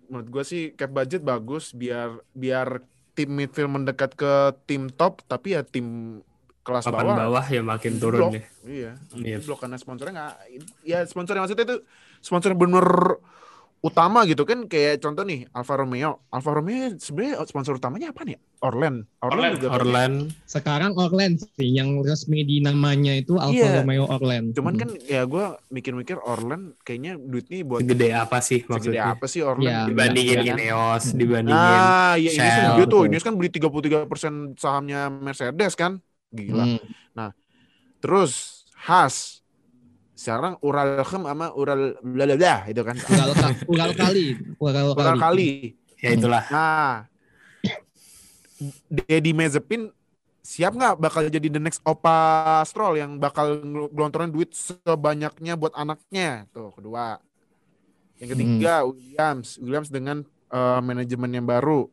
menurut 0.09 0.29
gue 0.29 0.43
sih 0.43 0.63
cap 0.73 0.89
budget 0.89 1.21
bagus 1.21 1.71
biar 1.71 2.23
biar 2.33 2.83
tim 3.13 3.31
midfield 3.31 3.71
mendekat 3.73 4.15
ke 4.15 4.33
tim 4.65 4.87
top 4.89 5.23
tapi 5.25 5.53
ya 5.53 5.63
tim 5.63 6.19
kelas 6.61 6.83
Papan 6.85 7.03
bawah, 7.05 7.17
bawah 7.35 7.47
ya 7.47 7.63
makin 7.63 7.93
turun 7.97 8.21
blok. 8.21 8.33
ya. 8.33 8.45
Iya, 8.65 8.91
Iya. 9.17 9.37
blok 9.41 9.59
karena 9.61 9.77
sponsornya 9.77 10.13
nggak 10.13 10.35
ya 10.83 10.99
sponsor 11.03 11.35
yang 11.35 11.45
maksudnya 11.45 11.65
itu 11.65 11.77
sponsor 12.19 12.51
yang 12.51 12.61
bener 12.61 12.87
utama 13.87 14.27
gitu 14.27 14.43
kan 14.43 14.67
kayak 14.67 14.99
contoh 14.99 15.23
nih 15.23 15.47
Alfa 15.51 15.79
Romeo. 15.79 16.27
Alfa 16.29 16.51
Romeo 16.51 16.99
sebenarnya 16.99 17.47
sponsor 17.47 17.79
utamanya 17.79 18.11
apa 18.11 18.27
nih? 18.27 18.35
Orlen. 18.59 19.07
Orlen, 19.21 19.31
Orlen. 19.31 19.51
juga 19.55 19.67
kan. 19.69 19.77
Orlan 19.79 20.13
Sekarang 20.45 20.93
Orlen 20.97 21.33
sih 21.39 21.71
yang 21.71 22.03
resmi 22.03 22.43
di 22.43 22.59
namanya 22.59 23.15
itu 23.15 23.39
Alfa 23.39 23.55
Iya. 23.55 23.81
Romeo 23.81 24.05
Orlen. 24.05 24.51
Cuman 24.51 24.75
Hmm. 24.75 24.81
kan 24.83 24.91
ya 24.99 25.23
gue 25.23 25.45
mikir-mikir 25.71 26.19
Orlen 26.19 26.75
kayaknya 26.83 27.15
duitnya 27.15 27.63
buat 27.63 27.81
segede 27.81 28.09
apa 28.11 28.39
sih 28.41 28.61
segede 28.61 28.73
maksudnya? 28.91 29.03
apa 29.09 29.27
sih 29.27 29.41
Orlen? 29.41 29.65
Ya, 29.65 29.79
Dibandingin 29.87 30.39
Iya. 30.43 30.55
Ineos, 30.57 31.05
dibandingin 31.13 31.55
Nah, 31.79 32.15
ya 32.17 32.31
ini 32.33 32.49
kan 32.75 32.89
tuh, 32.89 33.03
ini 33.07 33.17
kan 33.23 33.35
beli 33.35 33.49
33% 33.49 34.57
sahamnya 34.57 35.07
Mercedes 35.09 35.73
kan. 35.73 36.03
Gila. 36.29 36.65
Hmm. 36.67 37.31
Terus 37.99 38.65
Haas. 38.77 39.46
Sekarang 40.17 40.57
Uralchem 40.65 41.29
sama 41.29 41.53
Ural 41.53 42.01
bla 42.01 42.25
bla 42.25 42.37
bla 42.41 42.55
itu 42.73 42.81
kan. 42.81 42.97
Ural, 42.97 43.31
ural 43.69 43.93
kali, 44.03 44.27
ural, 44.57 44.85
Ural 44.97 45.17
kali. 45.21 45.21
kali. 45.21 45.51
ya 46.01 46.11
itulah. 46.17 46.45
Nah, 46.49 47.05
Deddy 48.89 49.37
Mezepin 49.37 49.93
siap 50.41 50.73
nggak 50.73 50.97
bakal 50.97 51.29
jadi 51.29 51.53
the 51.53 51.61
next 51.61 51.85
Opa 51.85 52.63
Stroll 52.65 52.97
yang 52.97 53.21
bakal 53.21 53.61
gelontorin 53.93 54.33
duit 54.33 54.57
sebanyaknya 54.57 55.53
buat 55.59 55.77
anaknya 55.77 56.49
tuh 56.55 56.73
kedua. 56.73 57.21
Yang 58.17 58.29
ketiga 58.33 58.89
Williams, 58.89 59.61
Williams 59.61 59.91
dengan 59.93 60.25
eh, 60.49 60.81
manajemen 60.81 61.29
yang 61.37 61.45
baru. 61.45 61.93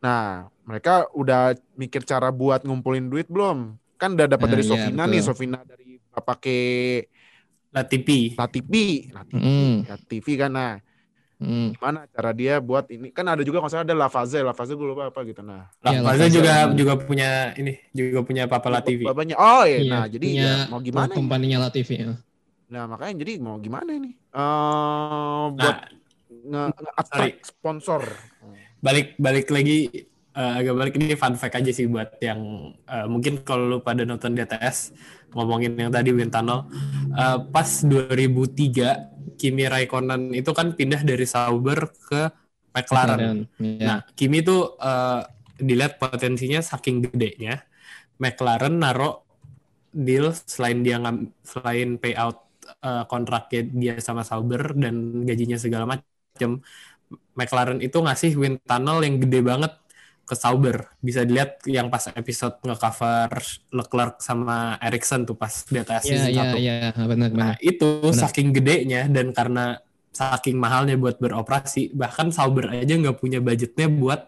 Nah, 0.00 0.48
mereka 0.64 1.04
udah 1.12 1.52
mikir 1.76 2.06
cara 2.08 2.32
buat 2.32 2.64
ngumpulin 2.64 3.12
duit 3.12 3.28
belum? 3.28 3.76
Kan 3.96 4.12
udah 4.16 4.28
dapat 4.28 4.46
Ah, 4.48 4.52
dari 4.52 4.64
iya, 4.64 4.70
Sofina 4.70 5.02
betul. 5.04 5.12
nih, 5.12 5.20
Sofina 5.24 5.58
dari 5.64 5.88
pakai 6.12 6.60
Latifi. 7.72 8.20
Latifi, 8.36 8.86
Latifi, 9.12 9.36
Hmm. 9.40 9.74
Latifi 9.84 10.32
kan. 10.36 10.52
Nah, 10.52 10.74
Hmm. 11.36 11.68
gimana 11.76 12.08
cara 12.08 12.32
dia 12.32 12.56
buat 12.64 12.88
ini? 12.88 13.12
Kan 13.12 13.28
ada 13.28 13.44
juga 13.44 13.60
kalau 13.60 13.84
ada 13.84 13.92
Lavaze, 13.92 14.40
Lavaze 14.40 14.72
gue 14.72 14.86
lupa 14.88 15.12
apa 15.12 15.20
gitu. 15.28 15.44
Nah, 15.44 15.68
Iya, 15.84 16.00
Lavaze 16.00 16.32
juga 16.32 16.52
juga 16.72 16.92
punya 16.96 17.52
ini, 17.60 17.76
juga 17.92 18.24
punya 18.24 18.48
Papa 18.48 18.72
Latifi. 18.72 19.04
Bapaknya. 19.04 19.36
Oh 19.36 19.64
iya, 19.68 19.84
Iya, 19.84 19.92
nah 19.92 20.04
jadi 20.08 20.24
punya 20.24 20.48
ya, 20.48 20.70
mau 20.72 20.80
gimana? 20.80 21.12
Kompaninya 21.12 21.58
Latifi. 21.68 21.94
ya. 22.00 22.16
Nah 22.66 22.82
makanya 22.88 23.14
jadi 23.22 23.32
mau 23.38 23.56
gimana 23.60 23.90
ini? 23.92 24.10
Eh 24.32 25.44
buat 25.52 25.76
Nah, 26.46 26.72
nge, 26.72 26.90
attack 26.96 27.32
sponsor. 27.44 28.02
balik 28.80 29.16
balik 29.18 29.46
lagi 29.52 30.08
eh, 30.36 30.52
agak 30.60 30.74
balik 30.76 30.94
ini 31.00 31.16
fun 31.16 31.34
fact 31.34 31.56
aja 31.56 31.70
sih 31.72 31.88
buat 31.88 32.20
yang 32.20 32.72
eh, 32.84 33.06
mungkin 33.08 33.40
kalau 33.40 33.64
lu 33.66 33.78
pada 33.80 34.04
nonton 34.04 34.36
DTS 34.36 34.92
ngomongin 35.32 35.74
yang 35.80 35.90
tadi 35.90 36.12
wind 36.12 36.30
tunnel 36.30 36.68
eh, 37.16 37.38
pas 37.48 37.68
2003 37.82 39.16
Kimi 39.36 39.64
Raikkonen 39.68 40.32
itu 40.32 40.50
kan 40.56 40.72
pindah 40.72 41.04
dari 41.04 41.28
Sauber 41.28 41.92
ke 41.92 42.32
McLaren. 42.76 43.48
Iya. 43.56 43.84
Nah, 43.84 43.98
Kimi 44.12 44.44
tuh 44.44 44.76
eh, 44.76 45.22
dilihat 45.56 45.96
potensinya 45.96 46.60
saking 46.60 47.08
gedenya, 47.08 47.64
McLaren 48.20 48.76
naro 48.76 49.24
deal 49.96 50.32
selain 50.44 50.84
dia 50.84 51.00
ngam, 51.00 51.32
selain 51.40 51.96
payout 51.96 52.44
eh, 52.84 53.04
kontraknya 53.08 53.60
dia 53.72 53.94
sama 54.04 54.24
Sauber 54.24 54.76
dan 54.76 55.24
gajinya 55.24 55.56
segala 55.56 55.84
macam, 55.88 56.60
McLaren 57.32 57.80
itu 57.80 57.96
ngasih 57.96 58.36
wind 58.36 58.60
tunnel 58.68 59.00
yang 59.00 59.16
gede 59.20 59.40
banget 59.40 59.72
ke 60.26 60.34
Sauber. 60.34 60.90
Bisa 60.98 61.22
dilihat 61.22 61.62
yang 61.70 61.86
pas 61.88 62.10
episode 62.10 62.58
nge-cover 62.66 63.30
Leclerc 63.72 64.14
sama 64.20 64.76
Ericsson 64.82 65.22
tuh 65.24 65.38
pas 65.38 65.52
di 65.70 65.78
atas 65.78 66.02
Iya, 66.02 66.10
season 66.10 66.30
iya, 66.34 66.42
1. 66.52 66.56
iya, 66.58 66.74
benar, 67.10 67.30
Nah, 67.32 67.52
benar. 67.54 67.56
itu 67.62 67.86
Benar. 68.10 68.14
saking 68.26 68.48
gedenya 68.56 69.00
dan 69.06 69.30
karena 69.30 69.78
saking 70.10 70.56
mahalnya 70.58 70.96
buat 70.98 71.16
beroperasi, 71.22 71.92
bahkan 71.94 72.32
Sauber 72.34 72.72
aja 72.72 72.94
nggak 72.96 73.18
punya 73.20 73.38
budgetnya 73.38 73.86
buat 73.92 74.20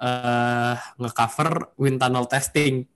eh 0.00 0.74
nge-cover 1.00 1.76
wind 1.76 2.00
tunnel 2.00 2.24
testing. 2.24 2.88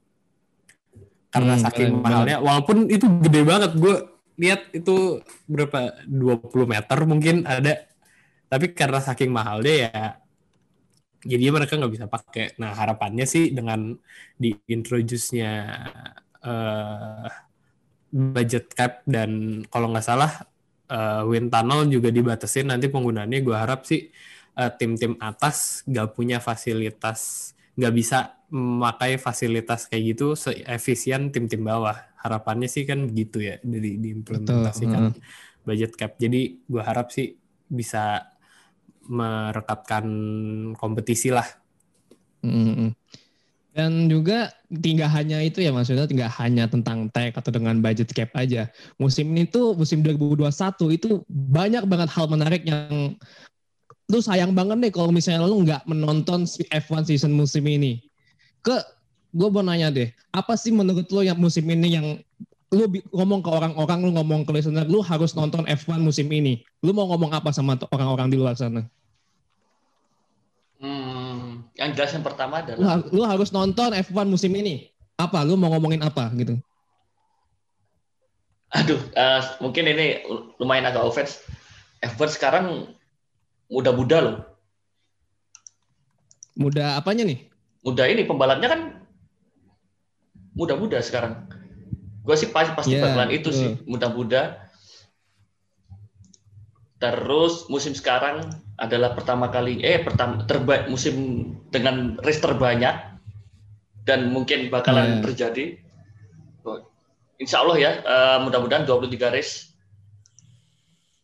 Karena 1.29 1.59
Hmm, 1.59 1.63
saking 1.67 1.89
benar, 1.99 2.03
mahalnya, 2.05 2.37
walaupun 2.39 2.87
itu 2.87 3.05
gede 3.19 3.41
banget, 3.43 3.71
gue 3.75 3.95
lihat 4.39 4.71
itu 4.71 5.19
berapa 5.51 5.79
20 6.07 6.67
meter 6.67 6.97
mungkin 7.03 7.43
ada, 7.43 7.83
tapi 8.47 8.71
karena 8.71 8.99
saking 9.03 9.31
mahalnya 9.35 9.73
ya, 9.91 10.01
jadi 11.25 11.49
mereka 11.49 11.73
nggak 11.75 11.93
bisa 11.93 12.05
pakai. 12.05 12.45
Nah 12.61 12.71
harapannya 12.77 13.25
sih 13.25 13.49
dengan 13.49 13.97
di 14.37 14.53
introduce-nya 14.69 15.51
eh 16.45 17.27
budget 18.15 18.71
cap 18.71 19.03
dan 19.03 19.61
kalau 19.67 19.91
nggak 19.91 20.05
salah 20.05 20.31
eh, 20.87 21.23
wind 21.25 21.49
tunnel 21.49 21.89
juga 21.89 22.13
dibatasin. 22.13 22.69
Nanti 22.69 22.87
penggunaannya 22.93 23.39
gue 23.41 23.55
harap 23.57 23.83
sih 23.89 24.07
eh, 24.55 24.71
tim-tim 24.77 25.17
atas 25.19 25.81
nggak 25.89 26.13
punya 26.13 26.37
fasilitas 26.39 27.51
nggak 27.75 27.93
bisa 27.97 28.17
memakai 28.53 29.19
fasilitas 29.19 29.89
kayak 29.91 30.15
gitu 30.15 30.37
seefisien 30.37 31.33
tim-tim 31.33 31.65
bawah. 31.65 31.97
Harapannya 32.21 32.69
sih 32.69 32.85
kan 32.87 33.09
begitu 33.09 33.41
ya 33.41 33.57
dari 33.65 33.97
diimplementasikan 33.99 35.11
budget 35.65 35.97
cap. 35.97 36.15
Jadi 36.21 36.61
gue 36.69 36.81
harap 36.85 37.09
sih 37.09 37.33
bisa 37.65 38.34
merekatkan 39.05 40.05
kompetisi 40.77 41.29
lah 41.29 41.45
Mm-mm. 42.45 42.93
Dan 43.75 44.07
juga 44.07 44.55
tinggal 44.71 45.11
hanya 45.11 45.43
itu 45.43 45.59
ya 45.59 45.75
maksudnya 45.75 46.07
tinggal 46.07 46.31
hanya 46.39 46.63
tentang 46.63 47.11
tag 47.11 47.35
atau 47.35 47.51
dengan 47.51 47.83
budget 47.83 48.07
cap 48.15 48.31
aja. 48.31 48.71
Musim 48.95 49.35
ini 49.35 49.43
tuh 49.43 49.75
musim 49.75 49.99
2021 49.99 50.47
itu 50.95 51.27
banyak 51.27 51.83
banget 51.83 52.07
hal 52.07 52.31
menarik 52.31 52.63
yang 52.63 53.19
lu 54.07 54.19
sayang 54.23 54.55
banget 54.55 54.79
nih 54.79 54.93
kalau 54.95 55.11
misalnya 55.11 55.43
lu 55.43 55.67
nggak 55.67 55.83
menonton 55.91 56.47
F1 56.71 57.03
season 57.03 57.35
musim 57.35 57.67
ini. 57.67 57.99
Ke 58.63 58.79
gue 59.35 59.47
mau 59.51 59.59
nanya 59.59 59.91
deh, 59.91 60.07
apa 60.31 60.55
sih 60.55 60.71
menurut 60.71 61.11
lu 61.11 61.27
yang 61.27 61.35
musim 61.35 61.67
ini 61.67 61.99
yang 61.99 62.07
lu 62.73 62.89
ngomong 63.13 63.45
ke 63.45 63.49
orang-orang, 63.51 63.99
lu 64.01 64.11
ngomong 64.17 64.41
ke 64.47 64.51
listener, 64.55 64.89
lu 64.89 65.05
harus 65.05 65.37
nonton 65.37 65.65
F1 65.69 66.01
musim 66.01 66.25
ini. 66.33 66.65
Lu 66.81 66.91
mau 66.97 67.05
ngomong 67.13 67.33
apa 67.35 67.53
sama 67.53 67.77
orang-orang 67.93 68.33
di 68.33 68.37
luar 68.41 68.57
sana? 68.57 68.89
Hmm, 70.81 71.65
yang 71.77 71.93
jelas 71.95 72.11
yang 72.13 72.25
pertama 72.25 72.61
Lu, 72.61 72.73
adalah 72.75 72.99
ha- 72.99 73.09
lu 73.13 73.21
harus 73.23 73.49
nonton 73.53 73.93
F1 73.93 74.25
musim 74.25 74.51
ini. 74.57 74.89
Apa? 75.15 75.45
Lu 75.45 75.55
mau 75.55 75.71
ngomongin 75.71 76.01
apa 76.03 76.33
gitu? 76.35 76.57
Aduh, 78.75 78.99
eh, 79.15 79.41
mungkin 79.63 79.87
ini 79.87 80.25
lumayan 80.59 80.89
agak 80.89 81.05
offense. 81.05 81.39
F1 82.03 82.33
sekarang 82.35 82.91
muda-muda 83.71 84.17
loh. 84.19 84.37
Muda 86.59 86.99
apanya 86.99 87.23
nih? 87.23 87.47
Muda 87.85 88.03
ini 88.09 88.25
pembalapnya 88.25 88.67
kan 88.73 88.81
muda-muda 90.55 90.99
sekarang. 90.99 91.45
Gue 92.25 92.35
sih 92.35 92.49
pasti 92.49 92.73
pasti 92.73 92.93
Iya, 92.97 93.05
bakalan 93.05 93.29
itu 93.29 93.53
betul. 93.53 93.59
sih 93.61 93.69
muda-muda. 93.85 94.65
Terus 96.97 97.69
musim 97.69 97.93
sekarang 97.93 98.49
adalah 98.75 99.13
pertama 99.13 99.47
kali 99.47 99.77
eh 99.79 100.01
pertama 100.01 100.41
terbaik 100.43 100.89
musim 100.89 101.15
dengan 101.69 102.17
race 102.19 102.41
terbanyak 102.41 102.95
dan 104.03 104.33
mungkin 104.33 104.67
bakalan 104.67 105.19
Iya. 105.19 105.23
terjadi. 105.23 105.65
Insya 107.35 107.61
Allah 107.61 107.77
ya, 107.77 107.91
eh, 107.99 108.37
mudah-mudahan 108.41 108.87
23 108.87 109.27
race. 109.27 109.75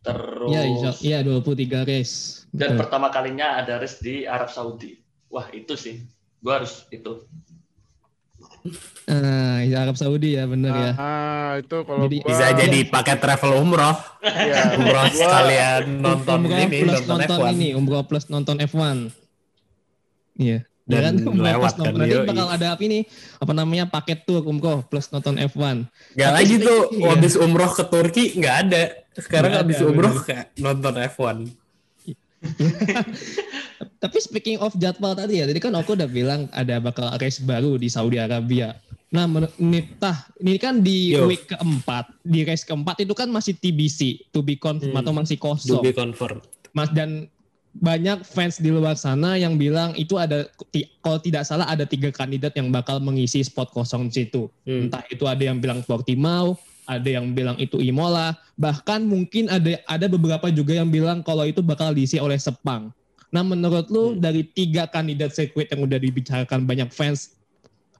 Terus 0.03 0.51
Iya, 0.51 0.61
insya- 0.67 0.99
iya 0.99 1.19
23 1.23 1.87
race. 1.87 2.43
dan 2.51 2.75
Betul. 2.75 2.79
pertama 2.83 3.07
kalinya 3.07 3.55
ada 3.55 3.79
race 3.79 4.03
di 4.03 4.27
Arab 4.27 4.51
Saudi. 4.51 4.99
Wah 5.31 5.47
itu 5.49 5.71
sih, 5.73 6.03
gua 6.43 6.59
harus 6.59 6.83
itu. 6.91 7.23
Ah, 9.03 9.59
iya, 9.59 9.81
Arab 9.81 9.95
Saudi 9.95 10.37
ya, 10.37 10.45
bener 10.45 10.71
ya. 10.71 10.91
Ah, 10.93 11.51
itu 11.57 11.77
kalau 11.81 12.05
Jadi- 12.05 12.21
gua, 12.21 12.29
bisa 12.29 12.45
jadi 12.53 12.79
pakai 12.85 13.15
travel 13.17 13.51
umroh 13.57 13.97
ya, 14.21 14.77
umroh 14.77 15.05
sekalian 15.11 15.83
nonton 15.97 16.37
umroh 16.39 16.57
ini 16.59 16.79
plus 16.79 17.01
nonton, 17.01 17.17
nonton, 17.19 17.37
F1 17.41 17.51
ini, 17.51 17.69
umroh 17.73 18.03
plus 18.03 18.25
nonton 18.27 18.55
F1. 18.59 18.97
Iya. 20.37 20.59
Dan 20.81 21.01
Dan 21.21 21.29
umroh 21.29 21.45
lewat 21.45 21.61
plus 21.61 21.77
nonton 21.77 21.93
kan, 21.93 22.01
nanti 22.01 22.15
yoi. 22.15 22.27
bakal 22.27 22.47
ada 22.49 22.67
apa 22.71 22.81
ini? 22.83 22.99
Apa 23.37 23.51
namanya 23.53 23.85
paket 23.85 24.19
tour 24.23 24.43
umroh 24.43 24.83
plus 24.83 25.07
nonton 25.09 25.35
F1. 25.39 25.87
Gak 26.13 26.31
lagi 26.31 26.55
tuh 26.57 26.81
Iya. 26.91 27.07
habis 27.11 27.33
umroh 27.35 27.71
ke 27.71 27.83
Turki 27.85 28.23
nggak 28.35 28.55
ada. 28.61 28.83
Sekarang 29.13 29.51
Nggak 29.51 29.63
habis 29.65 29.77
ada, 29.77 29.87
umroh 29.87 30.13
bener. 30.13 30.25
kayak 30.25 30.45
nonton 30.57 30.93
F1. 30.99 31.37
Tapi 34.01 34.17
speaking 34.17 34.57
of 34.57 34.73
jadwal 34.75 35.13
tadi 35.13 35.41
ya, 35.41 35.45
tadi 35.45 35.61
kan 35.61 35.73
aku 35.73 35.93
udah 35.93 36.09
bilang 36.09 36.49
ada 36.51 36.77
bakal 36.77 37.09
race 37.17 37.37
baru 37.37 37.77
di 37.77 37.85
Saudi 37.85 38.17
Arabia. 38.17 38.77
Nah, 39.11 39.27
Nita, 39.59 40.25
ini 40.39 40.55
kan 40.55 40.79
di 40.79 41.11
Yo. 41.11 41.27
week 41.27 41.45
keempat, 41.45 42.09
di 42.23 42.41
race 42.41 42.63
keempat 42.63 43.03
itu 43.03 43.11
kan 43.11 43.27
masih 43.27 43.53
TBC, 43.53 44.31
to 44.31 44.39
be 44.39 44.55
confirmed 44.55 44.95
Hmm. 44.95 45.01
atau 45.03 45.11
masih 45.11 45.35
To 45.35 45.43
kosong. 45.51 45.83
be 45.83 45.91
confirmed. 45.91 46.41
Mas 46.71 46.87
dan 46.89 47.27
banyak 47.71 48.23
fans 48.23 48.55
di 48.55 48.67
luar 48.67 48.95
sana 48.95 49.35
yang 49.35 49.55
bilang 49.55 49.95
itu 49.95 50.15
ada 50.15 50.47
kalau 50.99 51.19
tidak 51.19 51.43
salah 51.43 51.67
ada 51.67 51.83
tiga 51.83 52.07
kandidat 52.09 52.51
yang 52.51 52.67
bakal 52.67 52.99
mengisi 52.99 53.43
spot 53.43 53.71
kosong 53.71 54.07
di 54.07 54.23
situ. 54.23 54.47
Hmm. 54.63 54.87
Entah 54.87 55.03
itu 55.07 55.23
ada 55.23 55.43
yang 55.43 55.59
bilang 55.59 55.83
Portimao, 55.83 56.55
ada 56.85 57.09
yang 57.09 57.31
bilang 57.31 57.57
itu 57.61 57.77
Imola, 57.79 58.37
bahkan 58.57 59.05
mungkin 59.05 59.47
ada 59.47 59.77
ada 59.85 60.05
beberapa 60.09 60.49
juga 60.49 60.77
yang 60.77 60.89
bilang 60.89 61.21
kalau 61.21 61.45
itu 61.45 61.61
bakal 61.61 61.93
diisi 61.93 62.17
oleh 62.17 62.37
Sepang. 62.37 62.89
Nah, 63.31 63.43
menurut 63.47 63.87
lu 63.87 64.19
dari 64.19 64.43
tiga 64.43 64.89
kandidat 64.91 65.31
sirkuit 65.31 65.71
yang 65.71 65.87
udah 65.87 65.95
dibicarakan 65.95 66.67
banyak 66.67 66.91
fans, 66.91 67.39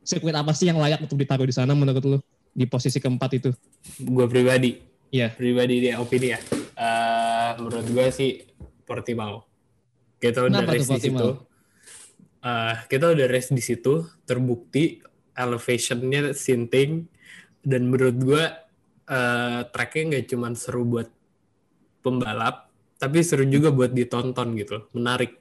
sirkuit 0.03 0.35
apa 0.35 0.51
sih 0.51 0.67
yang 0.67 0.75
layak 0.75 0.99
untuk 0.99 1.15
ditaruh 1.15 1.47
di 1.47 1.55
sana 1.55 1.71
menurut 1.71 2.03
lu 2.03 2.19
di 2.51 2.67
posisi 2.67 2.99
keempat 2.99 3.31
itu? 3.39 3.49
Gue 4.03 4.27
pribadi, 4.27 4.75
Iya. 5.07 5.31
pribadi 5.31 5.87
dia 5.87 6.03
opini 6.03 6.35
ya. 6.35 6.39
Eh, 6.75 7.51
menurut 7.63 7.87
gue 7.87 8.05
sih 8.11 8.43
Portimao. 8.83 9.47
Kita 10.19 10.51
udah 10.51 10.61
Kenapa 10.61 10.75
race 10.75 10.91
di 10.91 10.99
situ. 10.99 11.27
Eh, 12.41 12.75
kita 12.91 13.05
udah 13.15 13.25
race 13.31 13.51
di 13.55 13.63
situ, 13.63 14.03
terbukti 14.27 14.99
elevationnya 15.31 16.35
sinting 16.35 17.07
dan 17.63 17.87
menurut 17.87 18.17
gue 18.19 18.43
eh, 19.11 19.59
tracknya 19.67 20.03
nggak 20.15 20.25
cuma 20.31 20.47
seru 20.55 20.83
buat 20.87 21.07
pembalap, 22.01 22.71
tapi 22.97 23.21
seru 23.21 23.43
juga 23.45 23.69
buat 23.69 23.91
ditonton 23.91 24.55
gitu, 24.57 24.87
menarik. 24.95 25.37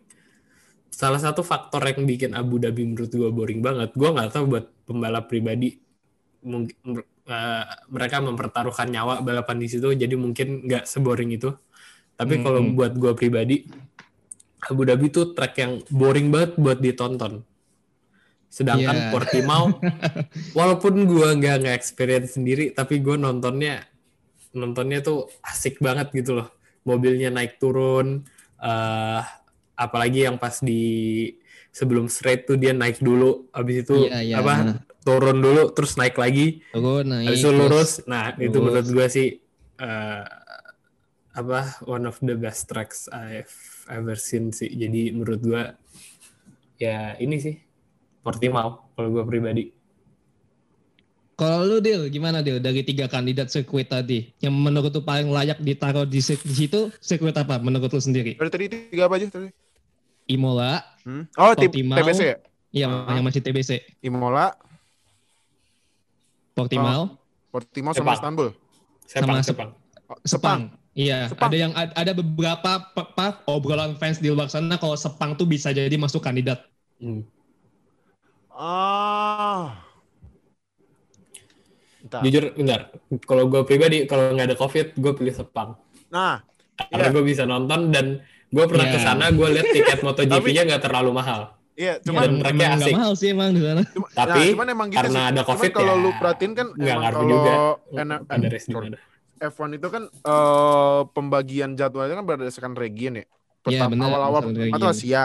Salah 0.91 1.23
satu 1.23 1.41
faktor 1.47 1.81
yang 1.87 2.05
bikin 2.05 2.35
Abu 2.35 2.59
Dhabi 2.61 2.83
menurut 2.85 3.09
gue 3.15 3.31
boring 3.31 3.63
banget, 3.63 3.95
gue 3.95 4.11
nggak 4.11 4.31
tahu 4.35 4.45
buat 4.59 4.67
pembalap 4.85 5.31
pribadi 5.31 5.79
mungkin 6.43 7.05
eh, 7.31 7.65
mereka 7.93 8.17
mempertaruhkan 8.25 8.89
nyawa 8.91 9.23
balapan 9.23 9.57
di 9.63 9.69
situ, 9.71 9.93
jadi 9.95 10.15
mungkin 10.19 10.67
nggak 10.67 10.85
seboring 10.89 11.31
itu. 11.31 11.53
Tapi 12.19 12.43
kalau 12.43 12.61
Hmm. 12.61 12.75
buat 12.77 12.93
gue 12.99 13.13
pribadi, 13.17 13.65
Abu 14.61 14.85
Dhabi 14.85 15.09
tuh 15.09 15.33
track 15.33 15.55
yang 15.57 15.73
boring 15.89 16.29
banget 16.29 16.53
buat 16.61 16.79
ditonton. 16.85 17.41
Sedangkan 18.51 18.97
Iya. 18.99 19.09
Portimao, 19.09 19.79
walaupun 20.59 21.07
gue 21.07 21.29
nggak 21.33 21.57
nggak 21.63 21.77
experience 21.77 22.35
sendiri, 22.35 22.71
tapi 22.71 22.99
gue 22.99 23.15
nontonnya 23.15 23.87
nontonnya 24.51 24.99
tuh 25.01 25.31
asik 25.41 25.79
banget 25.79 26.11
gitu 26.13 26.35
loh. 26.37 26.51
Mobilnya 26.83 27.31
naik 27.31 27.57
turun, 27.57 28.27
eh 28.59 29.23
apalagi 29.73 30.27
yang 30.27 30.35
pas 30.35 30.59
di 30.59 31.31
sebelum 31.71 32.11
straight 32.11 32.45
tuh 32.45 32.59
dia 32.59 32.75
naik 32.75 32.99
dulu, 32.99 33.47
habis 33.51 33.87
itu 33.87 34.11
Iya, 34.11 34.19
iya. 34.21 34.37
apa 34.37 34.55
turun 35.01 35.39
dulu, 35.39 35.71
terus 35.71 35.95
naik 35.95 36.13
lagi, 36.15 36.61
Turun 36.69 37.07
naik. 37.07 37.31
habis 37.31 37.39
itu 37.39 37.49
terus- 37.49 37.61
lurus. 37.63 37.91
Nah 38.05 38.35
itu 38.35 38.51
lurus. 38.51 38.65
menurut 38.67 38.89
gue 38.91 39.07
sih 39.09 39.29
eh, 39.79 40.25
apa 41.31 41.61
one 41.87 42.05
of 42.05 42.19
the 42.19 42.35
best 42.35 42.67
tracks 42.67 43.07
I've 43.09 43.55
ever 43.87 44.19
seen 44.19 44.51
sih. 44.51 44.67
Jadi 44.69 45.15
menurut 45.15 45.41
gue 45.41 45.63
ya 46.77 47.15
ini 47.17 47.39
sih 47.39 47.55
Portimao 48.21 48.89
kalau 48.93 49.09
gue 49.11 49.25
pribadi. 49.25 49.65
Kalau 51.35 51.65
lu 51.65 51.81
Dil, 51.81 52.05
gimana 52.09 52.41
Dil 52.41 52.61
dari 52.61 52.85
tiga 52.85 53.09
kandidat 53.09 53.49
sirkuit 53.49 53.89
tadi 53.89 54.29
yang 54.39 54.53
menurut 54.53 54.91
lu 54.91 55.01
paling 55.01 55.27
layak 55.27 55.57
ditaruh 55.59 56.05
di, 56.05 56.21
situ 56.21 56.93
sirkuit 56.99 57.33
apa 57.33 57.57
menurut 57.57 57.89
lu 57.89 57.97
sendiri? 57.99 58.37
Dari 58.37 58.51
tadi 58.51 58.65
tiga 58.69 59.09
apa 59.09 59.17
aja 59.17 59.27
tadi? 59.31 59.49
Imola, 60.27 60.85
Hmm? 61.01 61.25
Oh, 61.35 61.51
Portimao. 61.51 61.97
TBC 61.97 62.21
ya? 62.23 62.37
yang, 62.77 62.93
Ah. 63.03 63.17
yang 63.17 63.25
masih 63.25 63.41
TBC, 63.41 63.71
Imola, 63.99 64.53
Portimao, 66.53 67.17
Portimao 67.49 67.91
sama 67.91 68.13
Sepang. 68.13 68.15
Istanbul. 68.15 68.49
Sepang, 69.03 69.25
Sama 69.33 69.43
Sepang. 69.43 69.71
Oh, 70.07 70.19
Sepang. 70.23 70.61
Iya, 70.93 71.19
Sepang. 71.27 71.49
ada 71.49 71.57
yang 71.57 71.73
ad- 71.73 71.97
ada 71.97 72.13
beberapa 72.13 72.71
pe- 72.85 73.09
apa, 73.09 73.27
obrolan 73.45 73.97
fans 73.97 74.19
di 74.19 74.29
luar 74.29 74.47
sana 74.47 74.77
kalau 74.77 74.95
Sepang 74.95 75.35
tuh 75.35 75.47
bisa 75.47 75.73
jadi 75.73 75.91
masuk 75.93 76.21
kandidat. 76.21 76.69
Hmm. 77.01 77.25
Ah. 78.61 79.73
Bentar. 82.01 82.21
Jujur, 82.21 82.45
bentar. 82.53 82.81
Kalau 83.23 83.45
gue 83.47 83.61
pribadi, 83.63 84.05
kalau 84.05 84.33
nggak 84.33 84.47
ada 84.47 84.57
COVID, 84.59 84.87
gue 84.95 85.13
pilih 85.15 85.33
Sepang. 85.33 85.81
Nah, 86.11 86.45
Karena 86.83 87.09
Iya. 87.09 87.13
gue 87.13 87.25
bisa 87.27 87.45
nonton 87.45 87.89
dan 87.89 88.07
gue 88.47 88.65
pernah 88.65 88.85
Iya. 88.85 88.95
ke 88.95 88.99
sana, 88.99 89.25
gue 89.31 89.49
lihat 89.51 89.69
tiket 89.69 90.01
MotoGP-nya 90.07 90.65
nggak 90.65 90.83
terlalu 90.83 91.13
mahal. 91.13 91.61
iya, 91.75 91.97
Cuman 91.99 92.01
cuman 92.01 92.25
Dan 92.27 92.41
tracknya 92.41 92.65
emang 92.67 92.81
asik. 92.81 92.95
mahal 92.95 93.13
sih 93.15 93.29
emang 93.31 93.51
di 93.51 93.61
sana. 93.61 93.83
Cuma, 93.87 94.07
Tapi, 94.11 94.41
nah, 94.41 94.49
cuman 94.51 94.67
emang 94.71 94.89
gitu 94.89 94.99
karena 94.99 95.13
sih. 95.15 95.25
ada 95.27 95.41
Cuman 95.41 95.49
COVID 95.51 95.71
kalau 95.71 95.93
ya 95.93 96.03
lu 96.03 96.11
perhatiin 96.15 96.53
kan 96.55 96.67
nggak 96.71 96.81
emang 96.87 97.03
ngaruh 97.03 97.17
kalau 97.19 97.31
juga. 97.31 97.53
enak 97.95 98.19
Ada 98.27 98.47
race 98.49 98.67
di 98.67 98.75
mana. 98.75 98.97
F1 99.41 99.71
itu 99.73 99.89
kan 99.89 100.03
eh, 100.09 101.01
pembagian 101.11 101.71
jadwalnya 101.75 102.15
kan 102.15 102.27
berdasarkan 102.27 102.73
region 102.75 103.13
ya. 103.13 103.19
Iya, 103.21 103.29
Pertama 103.61 103.89
benar, 103.91 104.07
awal-awal 104.11 104.41
region. 104.51 104.81
Asia. 104.83 105.23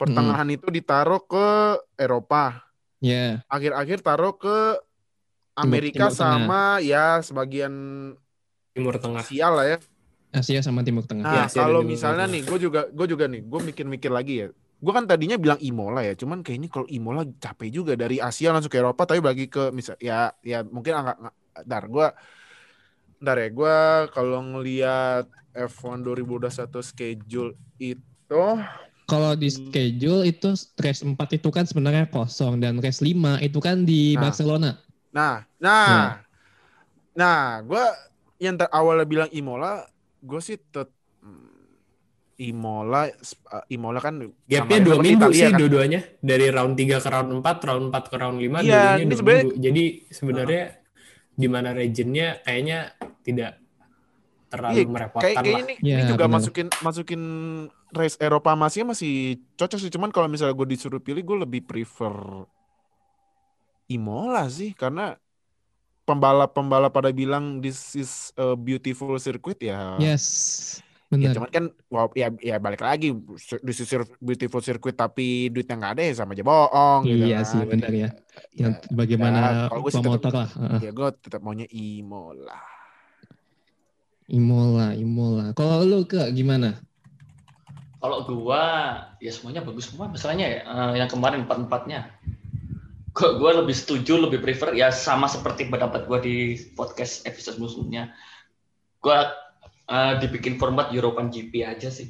Pertengahan 0.00 0.48
itu 0.48 0.64
ditaruh 0.66 1.20
ke 1.20 1.46
Eropa. 1.94 2.64
Ya, 3.00 3.44
Akhir-akhir 3.46 4.00
taruh 4.00 4.32
ke 4.32 4.80
Amerika 5.54 6.08
Timur 6.08 6.16
Tengah. 6.16 6.36
sama 6.40 6.62
ya 6.80 7.20
sebagian 7.20 7.72
Timur 8.72 8.96
Tengah. 8.96 9.20
Asia 9.20 9.46
lah 9.48 9.66
ya. 9.66 9.78
Asia 10.30 10.60
sama 10.62 10.80
Timur 10.80 11.04
Tengah. 11.04 11.24
Nah, 11.24 11.44
Asia 11.44 11.60
dan 11.60 11.68
kalau 11.68 11.80
Timur 11.84 11.92
misalnya 11.92 12.24
Tengah. 12.24 12.32
nih, 12.32 12.42
gue 12.44 12.58
juga 12.58 12.80
gue 12.88 13.06
juga 13.06 13.24
nih, 13.26 13.42
gue 13.44 13.60
mikir-mikir 13.62 14.08
lagi 14.08 14.34
ya. 14.40 14.48
Gue 14.80 14.92
kan 14.96 15.04
tadinya 15.04 15.36
bilang 15.36 15.60
Imola 15.60 16.00
ya, 16.00 16.16
cuman 16.16 16.40
kayaknya 16.40 16.72
kalau 16.72 16.88
Imola 16.88 17.28
capek 17.36 17.68
juga 17.68 17.92
dari 17.92 18.16
Asia 18.16 18.48
langsung 18.48 18.72
ke 18.72 18.80
Eropa, 18.80 19.04
tapi 19.04 19.20
bagi 19.20 19.44
ke 19.44 19.68
misal 19.68 20.00
ya 20.00 20.32
ya 20.40 20.64
mungkin 20.64 20.96
nggak- 20.96 21.20
ntar 21.68 21.84
gue 21.84 22.06
ntar 23.20 23.36
ya 23.36 23.48
gue 23.52 23.76
kalau 24.16 24.40
ngelihat 24.40 25.28
F1 25.52 26.00
2021 26.00 26.80
schedule 26.80 27.52
itu 27.76 28.44
Kalau 29.10 29.34
di 29.34 29.48
schedule 29.48 30.22
itu 30.24 30.48
race 30.76 31.02
4 31.02 31.14
itu 31.32 31.48
kan 31.48 31.64
sebenarnya 31.64 32.06
kosong 32.06 32.56
dan 32.56 32.78
race 32.78 33.00
5 33.00 33.10
itu 33.40 33.58
kan 33.58 33.82
di 33.82 34.14
Nah. 34.14 34.20
Barcelona. 34.22 34.70
nah 35.10 35.34
nah 35.58 36.22
nah 37.10 37.38
gue 37.60 37.84
yang 38.38 38.54
ter- 38.54 38.70
awalnya 38.70 39.02
bilang 39.04 39.30
Imola 39.30 39.82
gue 40.16 40.38
sih 40.38 40.54
tet 40.56 40.86
hmm, 41.18 41.50
Imola 42.40 43.04
eh, 43.04 43.14
Imola 43.68 43.98
kan 43.98 44.22
Gapnya 44.46 44.78
dua 44.80 44.96
minggu 44.96 45.26
Italia 45.26 45.36
sih 45.36 45.50
kan. 45.50 45.58
dua-duanya. 45.58 46.00
Dari 46.16 46.46
round 46.48 46.72
3 46.72 46.96
ke 46.96 47.08
round 47.10 47.30
4, 47.36 47.68
round 47.68 47.84
4 47.90 48.00
ke 48.06 48.16
round 48.16 48.38
5, 48.38 48.40
Iya, 48.40 48.48
dua-duanya 48.48 48.96
ini 48.96 49.04
dua 49.04 49.18
sebenarnya- 49.18 49.44
minggu. 49.44 49.60
Jadi 49.60 49.84
sebenarnya 50.08 50.62
di 51.34 51.48
mana 51.48 51.68
regionnya 51.70 52.28
kayaknya 52.40 52.78
tidak 53.20 53.52
terlalu 54.46 54.74
Iya, 54.76 54.86
merepotkan 54.86 55.24
kayak 55.26 55.36
kayaknya 55.36 55.52
lah. 55.52 55.66
ini, 55.66 55.74
Ya, 55.80 55.96
ini 55.96 56.04
juga 56.06 56.24
benar. 56.24 56.34
masukin 56.34 56.66
masukin 56.80 57.22
race 57.92 58.16
Eropa 58.16 58.54
masih 58.54 58.82
masih 58.82 59.12
cocok 59.54 59.78
sih 59.78 59.90
cuman 59.90 60.10
kalau 60.10 60.26
misalnya 60.26 60.54
gue 60.54 60.68
disuruh 60.68 60.98
pilih 60.98 61.20
gue 61.20 61.38
lebih 61.42 61.62
prefer 61.62 62.14
Imola 63.86 64.46
sih 64.46 64.70
karena 64.72 65.18
pembalap-pembalap 66.06 66.90
pada 66.90 67.10
bilang 67.10 67.58
this 67.58 67.94
is 67.94 68.10
a 68.34 68.54
beautiful 68.54 69.14
circuit 69.18 69.58
ya. 69.60 69.94
Yes. 69.98 70.24
Ya 71.10 71.18
Benar. 71.18 71.34
cuman 71.34 71.50
kan 71.50 71.64
wow, 71.86 72.06
ya 72.14 72.30
ya 72.38 72.58
balik 72.58 72.86
lagi 72.86 73.10
this 73.66 73.82
is 73.82 73.90
a 73.90 74.06
beautiful 74.22 74.62
circuit 74.62 74.94
tapi 74.94 75.50
duitnya 75.50 75.74
nggak 75.74 75.92
ada 75.98 76.02
ya 76.06 76.12
sama 76.14 76.38
aja 76.38 76.46
bohong 76.46 77.02
gitu 77.02 77.26
Iya 77.26 77.42
kan. 77.42 77.50
sih, 77.50 77.60
benar 77.66 77.90
ya. 77.90 77.98
Ya, 77.98 78.08
Yang 78.54 78.72
bagaimana 78.94 79.38
ya, 79.38 79.50
kalau 79.66 79.80
gue 79.82 79.90
sih 79.90 80.02
tetap- 80.06 80.34
lah. 80.34 80.48
Ya 80.78 80.90
gue 80.94 81.08
tetap 81.18 81.40
maunya 81.42 81.66
Imola. 81.70 82.58
Imola, 84.30 84.94
Imola. 84.94 85.50
Kalau 85.58 85.82
lu 85.82 86.06
ke 86.06 86.30
gimana? 86.30 86.78
Kalau 88.00 88.24
gua 88.24 88.62
ya 89.20 89.28
semuanya 89.28 89.60
bagus 89.60 89.92
semua 89.92 90.08
masalahnya 90.08 90.46
ya 90.48 90.60
yang 90.96 91.08
kemarin 91.12 91.44
empat 91.44 91.68
empatnya. 91.68 92.08
Gua, 93.12 93.36
gua 93.36 93.50
lebih 93.60 93.76
setuju, 93.76 94.16
lebih 94.16 94.40
prefer 94.40 94.72
ya 94.72 94.88
sama 94.88 95.28
seperti 95.28 95.68
pendapat 95.68 96.08
gua 96.08 96.16
di 96.16 96.56
podcast 96.72 97.28
episode 97.28 97.60
sebelumnya. 97.60 98.16
Gua 99.04 99.28
eh, 99.90 100.14
dibikin 100.16 100.56
format 100.56 100.88
European 100.96 101.28
GP 101.28 101.60
aja 101.60 101.92
sih. 101.92 102.08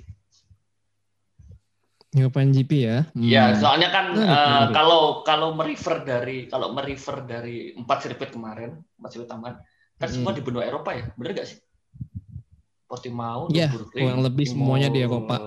European 2.10 2.50
GP 2.50 2.70
ya? 2.74 2.98
Ya, 3.14 3.44
Hmm. 3.50 3.58
soalnya 3.62 3.88
kan 3.94 4.06
eh, 4.12 4.26
menarik. 4.26 4.74
kalau 4.74 5.02
kalau 5.22 5.48
merefer 5.54 6.02
dari 6.02 6.50
kalau 6.50 6.74
merefer 6.74 7.22
dari 7.22 7.70
empat 7.72 7.98
sirkuit 8.02 8.34
kemarin, 8.34 8.82
empat 8.98 9.10
sirkuit 9.14 9.30
tambahan, 9.30 9.62
kan 9.94 10.06
Hmm. 10.10 10.14
semua 10.18 10.34
di 10.34 10.42
benua 10.42 10.66
Eropa 10.66 10.90
ya, 10.90 11.06
bener 11.14 11.38
gak 11.38 11.46
sih? 11.46 11.58
Portimao, 12.90 13.46
Iya, 13.54 13.70
Nürburgring, 13.70 14.02
kurang 14.02 14.20
lebih 14.26 14.46
semuanya 14.50 14.90
di 14.90 14.98
Eropa. 15.06 15.38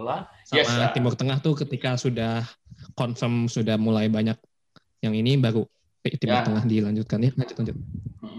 Sama 0.48 0.64
Yes, 0.64 0.72
ah. 0.72 0.96
Timur 0.96 1.12
Tengah 1.20 1.44
tuh 1.44 1.60
ketika 1.60 2.00
sudah 2.00 2.48
confirm 2.96 3.52
sudah 3.52 3.76
mulai 3.76 4.08
banyak 4.08 4.40
yang 5.04 5.12
ini 5.12 5.36
baru 5.36 5.68
Timur 6.00 6.40
Ya. 6.40 6.48
Tengah 6.48 6.64
dilanjutkan 6.64 7.20
ya. 7.20 7.32
Lanjut 7.36 7.56
lanjut. 7.60 7.78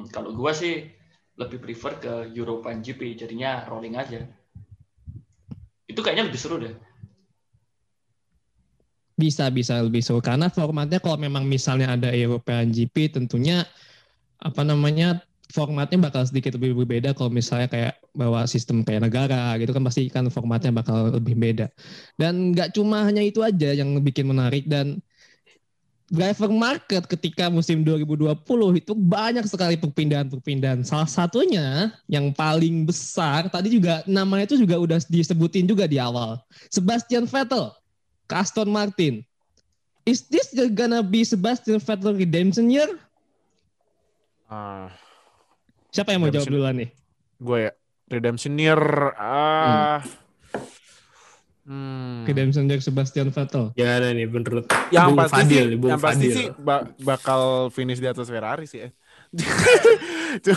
Kalau 0.09 0.33
gua 0.33 0.57
sih 0.57 0.89
lebih 1.37 1.61
prefer 1.61 2.01
ke 2.01 2.13
European 2.33 2.81
GP, 2.81 3.13
jadinya 3.21 3.69
rolling 3.69 4.01
aja. 4.01 4.25
Itu 5.85 6.01
kayaknya 6.01 6.33
lebih 6.33 6.41
seru 6.41 6.57
deh. 6.57 6.73
Bisa 9.21 9.53
bisa 9.53 9.85
lebih 9.85 10.01
seru 10.01 10.25
karena 10.25 10.49
formatnya 10.49 10.97
kalau 10.97 11.21
memang 11.21 11.45
misalnya 11.45 11.93
ada 11.93 12.09
European 12.17 12.73
GP 12.73 13.21
tentunya 13.21 13.69
apa 14.41 14.65
namanya 14.65 15.25
formatnya 15.55 16.11
bakal 16.11 16.27
sedikit 16.27 16.59
lebih 16.59 16.83
berbeda 16.83 17.15
kalau 17.15 17.31
misalnya 17.31 17.71
kayak 17.71 17.95
bawa 18.11 18.43
sistem 18.51 18.83
kayak 18.83 19.07
negara 19.07 19.55
gitu 19.63 19.71
kan 19.71 19.87
pasti 19.87 20.11
kan 20.11 20.27
formatnya 20.27 20.75
bakal 20.75 21.15
lebih 21.15 21.39
beda. 21.39 21.71
Dan 22.19 22.51
nggak 22.51 22.75
cuma 22.75 23.07
hanya 23.07 23.23
itu 23.23 23.39
aja 23.39 23.71
yang 23.71 23.95
bikin 24.03 24.27
menarik 24.27 24.67
dan 24.67 24.99
driver 26.11 26.51
market 26.51 27.07
ketika 27.07 27.47
musim 27.49 27.87
2020 27.87 28.35
itu 28.83 28.93
banyak 28.99 29.47
sekali 29.47 29.79
perpindahan-perpindahan. 29.79 30.83
Salah 30.83 31.07
satunya 31.07 31.95
yang 32.11 32.35
paling 32.35 32.83
besar 32.83 33.47
tadi 33.47 33.79
juga 33.79 34.03
namanya 34.11 34.51
itu 34.51 34.59
juga 34.59 34.75
udah 34.75 34.99
disebutin 35.07 35.71
juga 35.71 35.87
di 35.87 36.03
awal. 36.03 36.43
Sebastian 36.67 37.31
Vettel 37.31 37.71
Aston 38.27 38.75
Martin. 38.75 39.23
Is 40.05 40.27
this 40.27 40.51
gonna 40.75 41.01
be 41.01 41.23
Sebastian 41.23 41.79
Vettel 41.79 42.19
redemption 42.19 42.69
year? 42.69 42.91
Ah, 44.51 44.93
Siapa 45.95 46.11
yang 46.11 46.21
mau 46.21 46.29
jawab 46.29 46.43
Redemption. 46.43 46.55
duluan 46.59 46.75
nih? 46.77 46.91
gue 47.37 47.59
ya 47.61 47.73
redemption 48.07 48.55
year 48.57 48.81
ah 49.15 50.03
hmm. 51.63 52.25
Redemption 52.25 52.65
year 52.65 52.81
Sebastian 52.81 53.31
Vettel. 53.31 53.71
Gimana 53.73 54.11
nih 54.11 54.27
menurut 54.27 54.65
yang 54.91 55.13
Bung 55.13 55.19
pasti 55.21 55.39
Fadil, 55.41 55.65
sih, 55.67 55.77
Bung 55.77 55.91
yang 55.91 56.01
pasti 56.01 56.27
Fadil. 56.27 56.35
sih 56.35 56.47
ba- 56.57 56.87
bakal 57.01 57.43
finish 57.69 57.99
di 57.99 58.07
atas 58.07 58.27
Ferrari 58.27 58.65
sih 58.65 58.81
ya. 58.85 58.89
Gue 60.45 60.55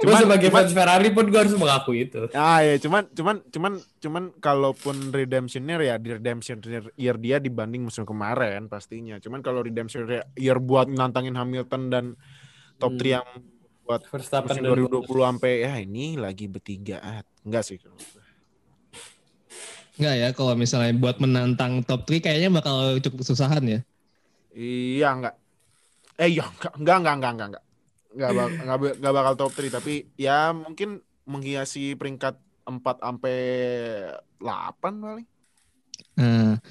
cuman, 0.00 0.20
sebagai 0.22 0.48
cuman, 0.48 0.58
fans 0.58 0.72
Ferrari 0.72 1.08
pun 1.10 1.24
gue 1.26 1.38
harus 1.38 1.54
mengakui 1.54 1.98
itu. 2.04 2.28
ah 2.32 2.60
ya 2.60 2.76
cuman 2.78 3.08
cuman 3.10 3.36
cuman 3.46 3.72
cuman 3.98 4.22
kalaupun 4.38 4.96
redemption 5.10 5.64
year 5.64 5.82
ya 5.82 5.94
di 5.96 6.12
redemption 6.12 6.56
year 6.94 7.16
dia 7.16 7.36
dibanding 7.38 7.82
musim 7.82 8.04
kemarin 8.04 8.66
pastinya. 8.66 9.16
Cuman 9.18 9.40
kalau 9.40 9.60
redemption 9.60 10.04
year 10.34 10.58
buat 10.58 10.88
nantangin 10.88 11.34
Hamilton 11.34 11.82
dan 11.88 12.04
top 12.76 12.94
Hmm. 12.94 13.00
3 13.00 13.12
yang 13.12 13.28
buat 13.88 14.04
Verstappen 14.04 14.52
musim 14.52 14.62
dan 14.68 14.76
2020 14.76 15.24
sampai 15.24 15.52
ya 15.64 15.72
ini 15.80 16.20
lagi 16.20 16.44
bertiga 16.44 17.00
ah, 17.00 17.24
enggak 17.40 17.64
sih 17.64 17.80
Enggak 19.98 20.14
ya, 20.14 20.28
kalau 20.30 20.54
misalnya 20.54 20.94
buat 20.94 21.18
menantang 21.18 21.82
top 21.82 22.06
3 22.06 22.30
kayaknya 22.30 22.54
bakal 22.54 23.02
cukup 23.02 23.26
kesusahan 23.26 23.64
ya. 23.66 23.80
Iya 24.54 25.08
enggak. 25.10 25.34
Eh 26.22 26.38
iya 26.38 26.46
enggak 26.46 26.74
enggak 26.78 26.96
enggak 27.02 27.14
enggak 27.18 27.32
enggak 27.34 27.48
enggak. 27.48 27.64
Enggak, 28.08 28.30
bak- 28.30 28.54
enggak, 28.62 28.78
enggak 29.02 29.14
bakal 29.18 29.32
top 29.34 29.52
3 29.58 29.70
tapi 29.74 29.94
ya 30.14 30.54
mungkin 30.54 31.02
menghiasi 31.26 31.98
peringkat 31.98 32.38
4 32.62 32.96
sampai 33.02 33.38
8 34.38 34.92
paling. 35.02 35.26
Nah, 36.14 36.62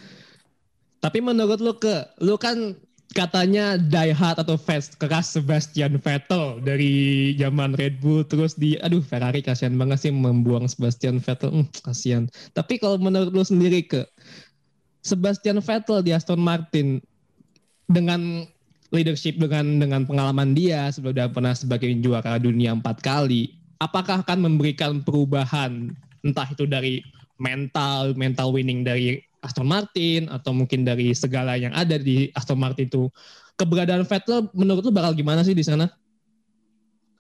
tapi 1.03 1.19
menurut 1.19 1.59
lu 1.59 1.75
ke, 1.75 2.15
lu 2.23 2.39
kan 2.39 2.79
katanya 3.15 3.79
die 3.79 4.11
hard 4.11 4.41
atau 4.41 4.59
fans 4.59 4.91
keras 4.99 5.31
Sebastian 5.31 5.95
Vettel 6.01 6.59
dari 6.63 7.31
zaman 7.39 7.77
Red 7.77 8.03
Bull. 8.03 8.27
Terus 8.27 8.57
di 8.59 8.75
aduh 8.83 8.99
Ferrari 8.99 9.39
kasihan 9.39 9.75
banget 9.79 10.07
sih 10.07 10.11
membuang 10.11 10.67
Sebastian 10.67 11.23
Vettel. 11.23 11.51
Hmm, 11.51 11.67
kasihan. 11.83 12.27
Tapi 12.51 12.81
kalau 12.81 12.99
menurut 12.99 13.31
lu 13.31 13.43
sendiri 13.43 13.85
ke 13.85 14.03
Sebastian 15.05 15.63
Vettel 15.63 16.03
di 16.03 16.11
Aston 16.11 16.41
Martin 16.43 16.99
dengan 17.87 18.43
leadership 18.91 19.39
dengan 19.39 19.79
dengan 19.79 20.07
pengalaman 20.07 20.55
dia 20.55 20.91
sudah 20.91 21.27
pernah 21.31 21.51
sebagai 21.51 21.91
juara 21.99 22.39
dunia 22.39 22.71
empat 22.75 23.03
kali 23.03 23.51
apakah 23.83 24.23
akan 24.23 24.47
memberikan 24.47 25.03
perubahan 25.03 25.91
entah 26.23 26.47
itu 26.47 26.63
dari 26.63 27.03
mental 27.37 28.15
mental 28.15 28.55
winning 28.55 28.87
dari 28.87 29.19
Aston 29.41 29.69
Martin 29.69 30.27
atau 30.27 30.51
mungkin 30.51 30.81
dari 30.83 31.13
segala 31.13 31.55
yang 31.55 31.73
ada 31.73 31.95
di 31.97 32.29
Aston 32.33 32.57
Martin 32.57 32.89
itu 32.89 33.09
keberadaan 33.57 34.05
Vettel 34.05 34.49
menurut 34.53 34.85
lu 34.85 34.93
bakal 34.93 35.13
gimana 35.17 35.41
sih 35.41 35.57
di 35.57 35.65
sana? 35.65 35.89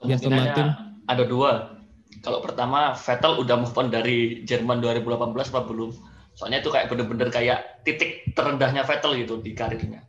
Di 0.01 0.13
Aston 0.13 0.33
Martin. 0.33 0.67
ada 1.07 1.23
dua. 1.23 1.77
Kalau 2.19 2.43
pertama 2.43 2.91
Vettel 2.97 3.39
udah 3.39 3.55
move 3.61 3.75
on 3.77 3.87
dari 3.87 4.43
Jerman 4.43 4.83
2018 4.83 5.53
apa 5.53 5.61
belum? 5.63 5.91
Soalnya 6.37 6.61
itu 6.61 6.69
kayak 6.69 6.91
bener-bener 6.93 7.29
kayak 7.33 7.81
titik 7.81 8.33
terendahnya 8.37 8.85
Vettel 8.85 9.17
gitu 9.17 9.41
di 9.41 9.57
karirnya. 9.57 10.05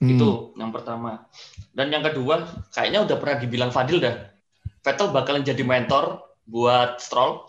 Hmm. 0.00 0.16
Itu 0.16 0.56
yang 0.56 0.72
pertama. 0.72 1.28
Dan 1.70 1.92
yang 1.92 2.02
kedua, 2.02 2.42
kayaknya 2.74 3.06
udah 3.06 3.16
pernah 3.20 3.36
dibilang 3.38 3.70
Fadil 3.70 4.00
dah. 4.02 4.16
Vettel 4.80 5.12
bakalan 5.12 5.44
jadi 5.44 5.62
mentor 5.62 6.24
buat 6.48 6.98
Stroll. 6.98 7.46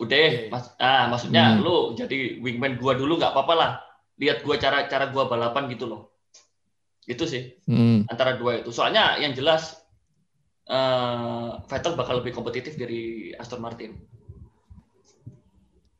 Udah, 0.00 0.48
mas, 0.48 0.72
ah, 0.80 1.04
maksudnya 1.06 1.54
Hmm. 1.54 1.60
lu 1.60 1.74
jadi 1.92 2.40
wingman 2.40 2.80
gua 2.80 2.96
dulu 2.96 3.20
nggak 3.20 3.36
apa-apa 3.36 3.54
lah. 3.54 3.70
Lihat 4.16 4.40
gua 4.40 4.56
cara 4.56 4.88
cara 4.88 5.12
gua 5.12 5.28
balapan 5.28 5.68
gitu 5.68 5.84
loh. 5.84 6.08
Itu 7.04 7.28
sih 7.28 7.52
Hmm. 7.68 8.08
antara 8.08 8.40
dua 8.40 8.64
itu. 8.64 8.72
Soalnya 8.72 9.20
yang 9.20 9.36
jelas 9.36 9.76
eh, 10.64 11.50
Vettel 11.66 11.98
bakal 11.98 12.22
lebih 12.22 12.30
kompetitif 12.30 12.78
dari 12.78 13.34
Aston 13.34 13.58
Martin. 13.58 13.98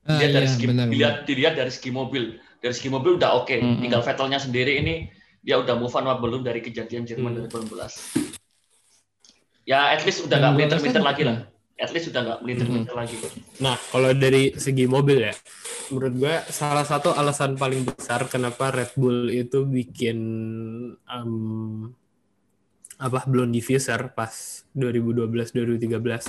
Ah, 0.06 0.14
Dilihat 0.16 0.30
dari 0.32 0.46
iya, 0.46 0.52
segi 0.54 0.66
benar, 0.70 0.86
dilihat 0.86 1.14
dilihat 1.26 1.54
dari 1.58 1.72
segi 1.74 1.90
mobil. 1.90 2.38
Dari 2.62 2.70
segi 2.70 2.86
mobil 2.86 3.18
udah 3.18 3.34
oke. 3.34 3.50
Mm-mm. 3.50 3.82
Tinggal 3.82 4.00
Vettelnya 4.00 4.38
sendiri 4.38 4.78
ini 4.78 5.10
dia 5.42 5.58
udah 5.58 5.74
move 5.74 5.90
on 5.90 6.06
apa 6.06 6.22
belum 6.22 6.40
dari 6.40 6.62
kejadian 6.62 7.02
Jerman 7.02 7.34
Hmm. 7.34 7.50
2018. 7.50 8.30
Ya 9.66 9.90
at 9.90 10.06
least 10.06 10.24
udah 10.24 10.38
nggak 10.38 10.70
rasa- 10.70 11.02
lagi 11.02 11.22
lah. 11.26 11.36
At 11.80 11.90
least 11.90 12.12
udah 12.12 12.20
nggak 12.20 12.38
melintir-melintir 12.44 12.92
lagi. 12.92 13.16
Nah, 13.58 13.72
kalau 13.88 14.12
dari 14.12 14.52
segi 14.52 14.84
mobil 14.84 15.24
ya, 15.24 15.34
menurut 15.88 16.12
gue 16.14 16.34
salah 16.52 16.84
satu 16.84 17.16
alasan 17.16 17.56
paling 17.56 17.88
besar 17.88 18.28
kenapa 18.28 18.68
Red 18.68 18.92
Bull 18.94 19.32
itu 19.32 19.64
bikin 19.64 20.18
em, 21.00 21.32
apa 23.00 23.24
belum 23.24 23.48
diffuser 23.48 24.12
pas 24.12 24.28
2012-2013 24.76 26.28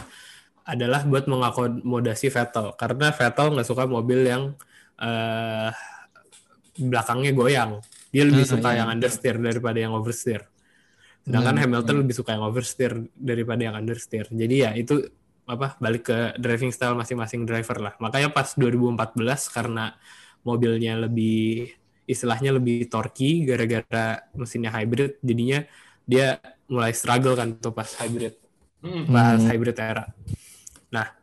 adalah 0.64 1.04
buat 1.04 1.28
mengakomodasi 1.28 2.32
Vettel 2.32 2.72
karena 2.80 3.12
Vettel 3.12 3.52
nggak 3.52 3.68
suka 3.68 3.84
mobil 3.86 4.24
yang 4.24 4.56
eh, 4.98 5.70
belakangnya 6.80 7.32
goyang. 7.36 7.72
Dia 8.12 8.24
lebih 8.28 8.44
Ah, 8.44 8.52
suka 8.56 8.70
iya. 8.72 8.78
yang 8.84 8.90
understeer 8.92 9.36
daripada 9.36 9.78
yang 9.80 9.94
oversteer. 9.96 10.48
Sedangkan 11.22 11.56
Hmm, 11.56 11.64
Hamilton 11.68 11.96
hmm. 11.96 12.04
lebih 12.08 12.16
suka 12.16 12.32
yang 12.36 12.46
oversteer 12.48 12.94
daripada 13.14 13.62
yang 13.62 13.76
understeer. 13.76 14.26
Jadi 14.32 14.56
ya 14.58 14.72
itu 14.74 14.96
apa 15.46 15.76
balik 15.82 16.08
ke 16.10 16.18
driving 16.40 16.72
style 16.72 16.96
masing-masing 16.96 17.44
driver 17.44 17.78
lah. 17.82 17.94
Makanya 17.98 18.30
pas 18.32 18.54
2014 18.56 19.52
karena 19.52 19.96
mobilnya 20.42 20.98
lebih 20.98 21.70
istilahnya 22.10 22.58
lebih 22.58 22.90
torky 22.90 23.46
gara-gara 23.46 24.26
mesinnya 24.34 24.74
hybrid 24.74 25.22
jadinya 25.22 25.64
dia 26.04 26.42
mulai 26.68 26.92
struggle 26.92 27.38
kan 27.38 27.56
tuh 27.56 27.72
pas 27.72 27.88
hybrid 28.02 28.36
Hmm. 28.82 29.06
pas 29.14 29.38
Hmm. 29.38 29.46
hybrid 29.46 29.78
era. 29.78 30.10
Nah, 30.90 31.14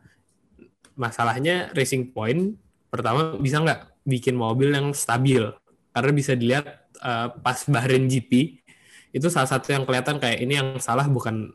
masalahnya 0.95 1.67
Racing 1.75 2.15
Point 2.15 2.55
pertama 2.87 3.35
bisa 3.35 3.59
nggak 3.59 4.07
bikin 4.07 4.33
mobil 4.39 4.71
yang 4.71 4.95
stabil 4.95 5.43
karena 5.91 6.11
bisa 6.15 6.33
dilihat 6.39 6.65
eh, 7.03 7.27
pas 7.43 7.59
Bahrain 7.67 8.07
GP 8.07 8.63
itu 9.11 9.27
salah 9.27 9.51
satu 9.51 9.75
yang 9.75 9.83
kelihatan 9.83 10.23
kayak 10.23 10.39
ini 10.39 10.55
yang 10.55 10.79
salah 10.79 11.03
bukan 11.11 11.51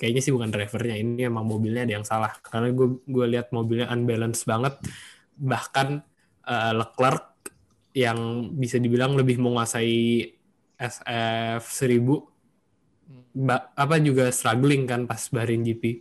kayaknya 0.00 0.24
sih 0.24 0.32
bukan 0.32 0.48
drivernya 0.48 0.96
ini 0.96 1.28
emang 1.28 1.44
mobilnya 1.44 1.84
ada 1.84 1.94
yang 2.00 2.06
salah 2.08 2.32
karena 2.40 2.72
gue 2.72 3.04
gue 3.04 3.26
lihat 3.36 3.52
mobilnya 3.52 3.92
unbalance 3.92 4.48
banget 4.48 4.80
bahkan 5.36 6.00
eh, 6.48 6.72
Leclerc 6.72 7.28
yang 7.92 8.50
bisa 8.56 8.80
dibilang 8.80 9.12
lebih 9.12 9.36
menguasai 9.36 10.24
SF 10.80 11.62
1000 11.68 12.24
ba- 13.34 13.68
apa 13.76 13.98
juga 14.00 14.30
struggling 14.30 14.86
kan 14.86 15.04
pas 15.04 15.20
Bahrain 15.28 15.60
GP. 15.60 16.00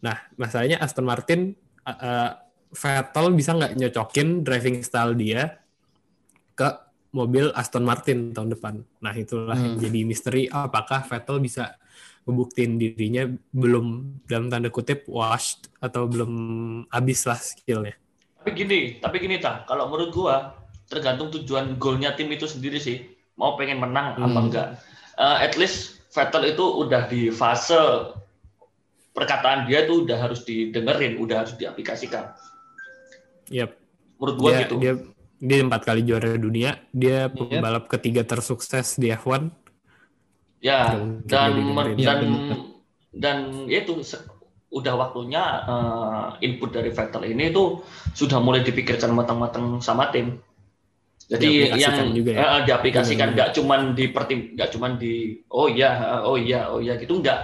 Nah, 0.00 0.16
masalahnya 0.40 0.80
Aston 0.80 1.04
Martin 1.04 1.52
uh, 1.84 1.90
uh, 1.90 2.30
Vettel 2.72 3.34
bisa 3.34 3.52
nggak 3.58 3.74
nyocokin 3.76 4.46
driving 4.46 4.80
style 4.80 5.12
dia 5.18 5.58
ke 6.54 6.68
mobil 7.10 7.50
Aston 7.58 7.82
Martin 7.82 8.30
tahun 8.30 8.54
depan. 8.54 8.74
Nah, 9.02 9.12
itulah 9.18 9.58
yang 9.58 9.74
Hmm. 9.76 9.82
jadi 9.82 10.00
misteri 10.06 10.46
apakah 10.46 11.02
Vettel 11.04 11.42
bisa 11.42 11.74
ngebuktiin 12.28 12.76
dirinya 12.76 13.26
belum 13.50 14.18
dalam 14.28 14.52
tanda 14.52 14.68
kutip 14.68 15.08
washed 15.08 15.72
atau 15.80 16.06
belum 16.06 16.32
habis 16.92 17.24
lah 17.24 17.38
skillnya. 17.40 17.96
Tapi 18.40 18.50
gini, 18.56 18.80
tapi 19.00 19.16
gini 19.20 19.36
ta, 19.36 19.64
kalau 19.68 19.88
menurut 19.88 20.10
gua 20.12 20.36
tergantung 20.88 21.28
tujuan 21.30 21.76
goalnya 21.76 22.16
tim 22.16 22.28
itu 22.32 22.48
sendiri 22.48 22.80
sih. 22.80 23.04
Mau 23.36 23.56
pengen 23.56 23.80
menang 23.80 24.16
apa 24.20 24.26
Hmm. 24.26 24.46
enggak. 24.48 24.68
Eh, 25.16 25.36
at 25.44 25.54
least 25.56 26.00
Vettel 26.10 26.50
itu 26.50 26.64
udah 26.64 27.06
di 27.06 27.30
fase 27.30 27.78
perkataan 29.14 29.70
dia 29.70 29.86
tuh 29.86 30.02
udah 30.02 30.18
harus 30.18 30.42
didengerin, 30.42 31.20
udah 31.22 31.46
harus 31.46 31.54
diaplikasikan. 31.54 32.34
Yap. 33.50 33.78
Menurut 34.18 34.36
gua 34.38 34.50
dia, 34.50 34.60
gitu. 34.66 34.76
dia 34.78 34.92
dia 35.40 35.64
empat 35.64 35.88
kali 35.88 36.04
juara 36.04 36.36
dunia, 36.36 36.76
dia 36.92 37.32
pembalap 37.32 37.88
ketiga 37.88 38.20
tersukses 38.28 39.00
di 39.00 39.08
F1. 39.08 39.48
Ya, 40.60 40.92
dan 41.24 41.24
Iya, 41.96 42.04
dan 42.04 42.20
benar. 42.20 42.58
dan 43.10 43.36
ya 43.64 43.80
itu 43.80 43.96
udah 44.70 44.94
waktunya 44.94 45.42
eh, 45.64 46.26
input 46.42 46.70
dari 46.70 46.88
Vettel 46.88 47.26
ini 47.26 47.48
tuh 47.48 47.80
sudah 48.12 48.38
mulai 48.38 48.60
dipikirkan 48.60 49.10
matang-matang 49.10 49.80
sama 49.80 50.08
tim. 50.08 50.36
Jadi 51.26 51.74
yang 51.74 52.10
juga 52.10 52.30
ya? 52.34 52.38
eh, 52.38 52.60
diaplikasikan 52.66 53.30
Benar-benar. 53.30 53.34
nggak 53.36 53.50
cuman 53.56 53.80
di 53.94 54.04
pertim 54.10 54.38
nggak 54.52 54.70
cuman 54.70 54.90
di 54.94 55.14
oh 55.48 55.66
iya 55.66 55.90
oh 56.22 56.34
iya 56.34 56.66
oh 56.66 56.78
iya 56.78 56.94
gitu 56.94 57.18
nggak 57.18 57.38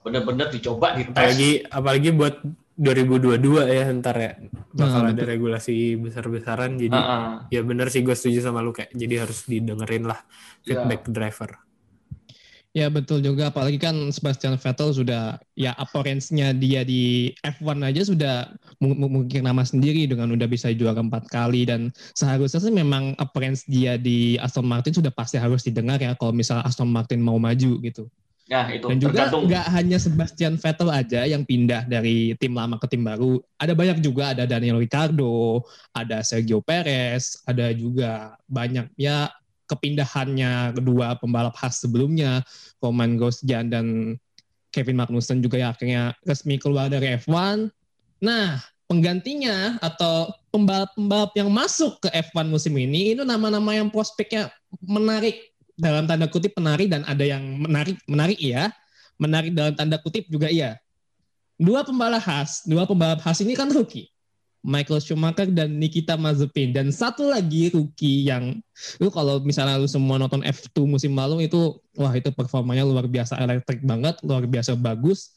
bener-bener 0.00 0.48
dicoba 0.48 0.94
dites. 0.94 1.10
apalagi 1.10 1.50
apalagi 1.66 2.08
buat 2.12 2.36
2022 2.76 3.40
ya 3.66 3.84
ntar 3.92 4.16
ya 4.16 4.32
bakal 4.70 5.02
Nah, 5.02 5.08
ada 5.08 5.16
betul. 5.16 5.28
regulasi 5.28 5.74
besar-besaran 5.96 6.76
jadi 6.76 6.94
Heeh. 6.94 7.24
ya 7.50 7.60
bener 7.60 7.88
sih 7.88 8.00
gue 8.00 8.12
setuju 8.12 8.40
sama 8.42 8.60
lu 8.60 8.72
kayak 8.72 8.92
jadi 8.92 9.24
harus 9.24 9.44
didengerin 9.44 10.04
lah 10.04 10.20
Ya. 10.62 10.76
feedback 10.76 11.04
driver 11.06 11.50
Ya 12.70 12.86
betul 12.86 13.18
juga, 13.18 13.50
apalagi 13.50 13.82
kan 13.82 13.98
Sebastian 14.14 14.54
Vettel 14.54 14.94
sudah 14.94 15.42
ya 15.58 15.74
appearance-nya 15.74 16.54
dia 16.54 16.86
di 16.86 17.34
F1 17.42 17.82
aja 17.82 18.06
sudah 18.06 18.34
mengukir 18.78 19.42
nama 19.42 19.66
sendiri 19.66 20.06
dengan 20.06 20.30
udah 20.30 20.46
bisa 20.46 20.70
juara 20.70 21.02
empat 21.02 21.26
kali 21.34 21.66
dan 21.66 21.90
seharusnya 22.14 22.62
sih 22.62 22.70
memang 22.70 23.18
appearance 23.18 23.66
dia 23.66 23.98
di 23.98 24.38
Aston 24.38 24.70
Martin 24.70 24.94
sudah 24.94 25.10
pasti 25.10 25.34
harus 25.34 25.66
didengar 25.66 25.98
ya 25.98 26.14
kalau 26.14 26.30
misalnya 26.30 26.62
Aston 26.62 26.94
Martin 26.94 27.18
mau 27.18 27.42
maju 27.42 27.82
gitu. 27.82 28.06
Nah 28.50 28.66
itu 28.70 28.86
Dan 28.86 28.98
juga 28.98 29.30
nggak 29.30 29.66
hanya 29.74 29.98
Sebastian 29.98 30.54
Vettel 30.58 30.90
aja 30.90 31.22
yang 31.26 31.42
pindah 31.46 31.90
dari 31.90 32.38
tim 32.38 32.54
lama 32.54 32.78
ke 32.78 32.86
tim 32.90 33.06
baru. 33.06 33.38
Ada 33.58 33.78
banyak 33.78 33.98
juga, 34.02 34.34
ada 34.34 34.46
Daniel 34.46 34.82
Ricciardo, 34.82 35.66
ada 35.94 36.22
Sergio 36.26 36.58
Perez, 36.58 37.42
ada 37.46 37.70
juga 37.70 38.34
banyak 38.50 38.90
ya 38.94 39.30
kepindahannya 39.70 40.74
kedua 40.74 41.14
pembalap 41.22 41.54
khas 41.54 41.78
sebelumnya, 41.86 42.42
Roman 42.82 43.14
Grosjean 43.14 43.70
dan 43.70 44.18
Kevin 44.74 44.98
Magnussen 44.98 45.38
juga 45.38 45.62
ya 45.62 45.70
akhirnya 45.70 46.14
resmi 46.26 46.58
keluar 46.58 46.90
dari 46.90 47.14
F1. 47.22 47.70
Nah, 48.22 48.58
penggantinya 48.90 49.78
atau 49.78 50.30
pembalap-pembalap 50.50 51.30
yang 51.38 51.50
masuk 51.50 52.02
ke 52.02 52.08
F1 52.10 52.50
musim 52.50 52.74
ini 52.74 53.14
itu 53.14 53.22
nama-nama 53.22 53.70
yang 53.74 53.86
prospeknya 53.86 54.50
menarik 54.82 55.54
dalam 55.78 56.04
tanda 56.04 56.26
kutip 56.26 56.52
menarik 56.58 56.90
dan 56.90 57.06
ada 57.06 57.22
yang 57.22 57.42
menarik 57.62 57.96
menarik 58.10 58.38
iya. 58.42 58.74
Menarik 59.20 59.52
dalam 59.52 59.76
tanda 59.76 60.00
kutip 60.00 60.26
juga 60.26 60.50
iya. 60.50 60.80
Dua 61.60 61.84
pembalap 61.84 62.24
khas 62.24 62.64
dua 62.66 62.88
pembalap 62.88 63.20
khas 63.22 63.42
ini 63.44 63.54
kan 63.54 63.68
rookie 63.70 64.08
Michael 64.60 65.00
Schumacher 65.00 65.48
dan 65.48 65.80
Nikita 65.80 66.20
Mazepin 66.20 66.76
dan 66.76 66.92
satu 66.92 67.32
lagi 67.32 67.72
rookie 67.72 68.28
yang 68.28 68.60
lu 69.00 69.08
kalau 69.08 69.40
misalnya 69.40 69.80
lu 69.80 69.88
semua 69.88 70.20
nonton 70.20 70.44
F2 70.44 70.84
musim 70.84 71.16
lalu 71.16 71.48
itu 71.48 71.80
wah 71.96 72.12
itu 72.12 72.28
performanya 72.28 72.84
luar 72.84 73.08
biasa 73.08 73.40
elektrik 73.40 73.80
banget 73.80 74.20
luar 74.20 74.44
biasa 74.44 74.76
bagus 74.76 75.32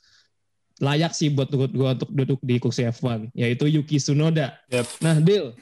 layak 0.84 1.16
sih 1.16 1.32
buat 1.32 1.48
menurut 1.54 1.72
gua 1.72 1.90
untuk 1.96 2.12
duduk 2.12 2.40
di 2.44 2.60
kursi 2.60 2.84
F1 2.84 3.32
yaitu 3.38 3.70
Yuki 3.70 4.02
Tsunoda. 4.02 4.58
Yep. 4.74 4.88
Nah, 5.00 5.16
Dil, 5.22 5.54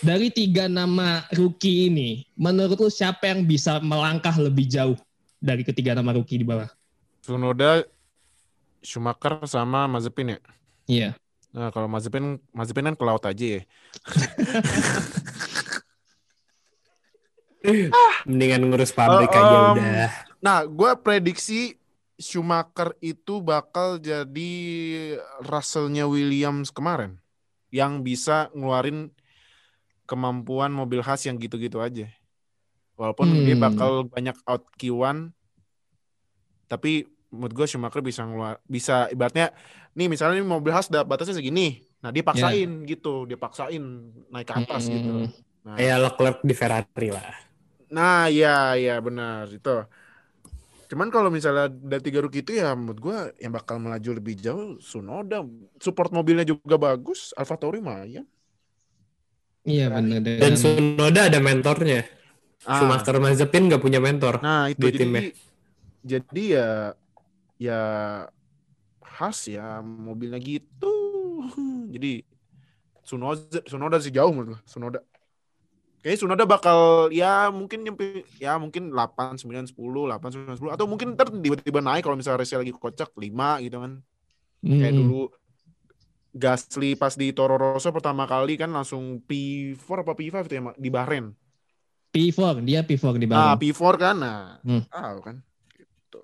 dari 0.00 0.32
tiga 0.32 0.66
nama 0.66 1.22
rookie 1.36 1.92
ini, 1.92 2.24
menurut 2.34 2.80
lu 2.80 2.90
siapa 2.90 3.28
yang 3.28 3.44
bisa 3.44 3.78
melangkah 3.84 4.32
lebih 4.40 4.64
jauh 4.64 4.96
dari 5.36 5.62
ketiga 5.62 5.92
nama 5.92 6.16
rookie 6.16 6.40
di 6.40 6.46
bawah? 6.48 6.66
Tsunoda, 7.20 7.84
Schumacher 8.80 9.44
sama 9.44 9.84
Mazepin 9.84 10.34
ya. 10.34 10.40
Iya. 10.88 11.10
Nah, 11.54 11.70
kalau 11.70 11.86
Mazepin 11.86 12.42
Mazepin 12.50 12.90
kan 12.90 12.96
ke 12.98 13.04
laut 13.06 13.22
aja 13.22 13.62
ya. 13.62 13.62
mendingan 18.28 18.68
ngurus 18.68 18.92
pabrik 18.92 19.30
Eh, 19.32 19.40
aja 19.40 19.56
em, 19.56 19.64
udah 19.72 20.10
Nah, 20.44 20.58
gue 20.68 20.90
prediksi 21.00 21.78
Schumacher 22.20 22.92
itu 23.00 23.40
bakal 23.40 23.96
jadi 23.98 24.52
Russellnya 25.42 26.04
Williams 26.06 26.68
kemarin, 26.70 27.18
yang 27.72 28.04
bisa 28.04 28.52
ngeluarin 28.52 29.10
kemampuan 30.04 30.70
mobil 30.70 31.00
khas 31.00 31.24
yang 31.24 31.40
gitu-gitu 31.40 31.80
aja. 31.80 32.06
Walaupun 32.94 33.42
dia 33.42 33.56
Hmm. 33.56 33.64
bakal 33.66 33.90
banyak 34.06 34.36
out 34.46 34.68
Q1, 34.78 35.32
tapi 36.68 37.08
menurut 37.34 37.54
gue 37.58 37.66
Schumacher 37.66 38.00
bisa 38.00 38.22
ngeluar, 38.22 38.54
bisa 38.64 39.10
ibaratnya 39.10 39.50
nih 39.98 40.06
misalnya 40.06 40.38
ini 40.40 40.46
mobil 40.46 40.70
khas 40.74 40.86
udah 40.90 41.02
batasnya 41.02 41.34
segini, 41.38 41.82
nah 42.02 42.10
dia 42.14 42.22
paksain 42.22 42.70
gitu, 42.86 43.26
dia 43.28 43.38
paksain 43.38 43.82
naik 44.30 44.46
ke 44.46 44.54
atas 44.54 44.82
Hmm. 44.86 44.94
gitu. 44.94 45.10
Nah, 45.64 45.74
kayak 45.80 45.98
Leclerc 46.04 46.38
di 46.44 46.54
Ferrari 46.54 47.08
lah 47.10 47.30
Nah, 47.94 48.26
iya, 48.32 48.74
iya 48.80 48.94
benar 49.06 49.46
itu. 49.48 49.70
Cuman 50.90 51.08
kalau 51.08 51.32
misalnya 51.32 51.66
dari 51.72 52.02
tiga 52.04 52.20
rookie 52.20 52.44
itu 52.44 52.52
ya 52.60 52.76
menurut 52.76 53.00
gue 53.00 53.16
yang 53.40 53.52
bakal 53.56 53.80
melaju 53.80 54.10
lebih 54.20 54.34
jauh 54.36 54.76
Sunoda. 54.84 55.40
Support 55.80 56.12
mobilnya 56.12 56.44
juga 56.44 56.76
bagus, 56.76 57.32
AlphaTauri 57.34 57.80
mah 57.80 58.04
ya. 58.06 58.22
Iya 59.64 59.88
benar 59.88 60.20
dan 60.20 60.36
dan 60.42 60.54
Sunoda 60.60 61.20
ada 61.28 61.40
mentornya 61.40 62.04
Ah, 62.64 62.76
Schumacher 62.80 63.16
Mazepin 63.20 63.68
nggak 63.68 63.82
punya 63.84 64.00
mentor 64.00 64.40
nah 64.40 64.68
itu 64.72 64.80
di 64.80 64.88
jadi 64.88 64.98
timnya. 65.00 65.22
jadi 66.04 66.42
ya 66.56 66.68
ya 67.58 67.80
khas 69.00 69.48
ya 69.48 69.80
mobilnya 69.80 70.38
gitu. 70.42 70.92
Jadi 71.94 72.24
Sunoda 73.04 73.60
Sunoda 73.68 73.96
sih 74.00 74.10
jauh 74.10 74.32
menurut 74.32 74.56
gue, 74.56 74.60
Sunoda. 74.64 75.00
Kayaknya 76.00 76.20
Sunoda 76.20 76.44
bakal 76.44 77.08
ya 77.12 77.48
mungkin 77.48 77.80
nyampe 77.80 78.28
ya 78.36 78.60
mungkin 78.60 78.92
8 78.92 79.40
9 79.40 79.64
10 79.64 80.04
8 80.08 80.28
9 80.36 80.56
10 80.60 80.72
atau 80.76 80.84
mungkin 80.84 81.16
ntar 81.16 81.32
tiba-tiba 81.32 81.80
naik 81.80 82.04
kalau 82.04 82.16
misalnya 82.16 82.44
race 82.44 82.52
lagi 82.56 82.72
kocak 82.76 83.12
5 83.16 83.60
gitu 83.64 83.80
kan. 83.80 84.04
Kayak 84.64 84.92
Hmm. 84.96 85.00
dulu 85.00 85.20
Gasly 86.34 86.98
pas 86.98 87.14
di 87.14 87.30
Toro 87.30 87.54
Rosso 87.54 87.94
pertama 87.94 88.26
kali 88.26 88.58
kan 88.58 88.66
langsung 88.68 89.22
P4 89.22 90.02
apa 90.02 90.12
P5 90.18 90.50
itu 90.50 90.54
ya 90.58 90.62
di 90.74 90.90
Bahrain. 90.90 91.30
P4, 92.10 92.58
dia 92.66 92.82
P4 92.82 93.14
di 93.22 93.26
Ah, 93.30 93.54
bawah. 93.54 93.58
P4 93.58 93.94
kan. 93.94 94.16
Nah, 94.18 94.58
Hmm. 94.66 94.82
tahu 94.90 95.18
kan. 95.22 95.36
Gitu. 95.78 96.20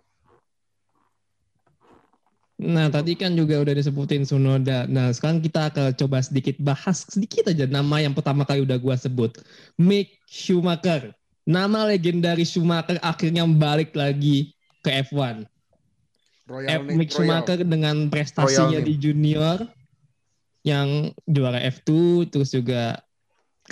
Nah, 2.60 2.92
tadi 2.92 3.16
kan 3.16 3.32
juga 3.32 3.56
udah 3.56 3.72
disebutin 3.72 4.28
Sunoda. 4.28 4.84
Nah, 4.84 5.08
sekarang 5.16 5.40
kita 5.40 5.72
akan 5.72 5.96
coba 5.96 6.20
sedikit 6.20 6.60
bahas 6.60 7.08
sedikit 7.08 7.48
aja 7.48 7.64
nama 7.64 8.04
yang 8.04 8.12
pertama 8.12 8.44
kali 8.44 8.60
udah 8.60 8.76
gua 8.76 9.00
sebut. 9.00 9.32
Mick 9.80 10.20
Schumacher. 10.28 11.16
Nama 11.48 11.88
legendaris 11.88 12.52
Schumacher 12.52 13.00
akhirnya 13.00 13.48
balik 13.48 13.96
lagi 13.96 14.52
ke 14.84 14.92
F1. 15.08 15.48
F 15.48 15.48
Royal 16.52 16.84
Mick 16.84 17.08
Schumacher 17.08 17.64
dengan 17.64 18.12
prestasinya 18.12 18.76
Royal 18.76 18.84
di 18.84 18.94
junior 19.00 19.58
yang 20.60 21.16
juara 21.24 21.64
F2 21.64 22.28
terus 22.28 22.52
juga 22.52 23.00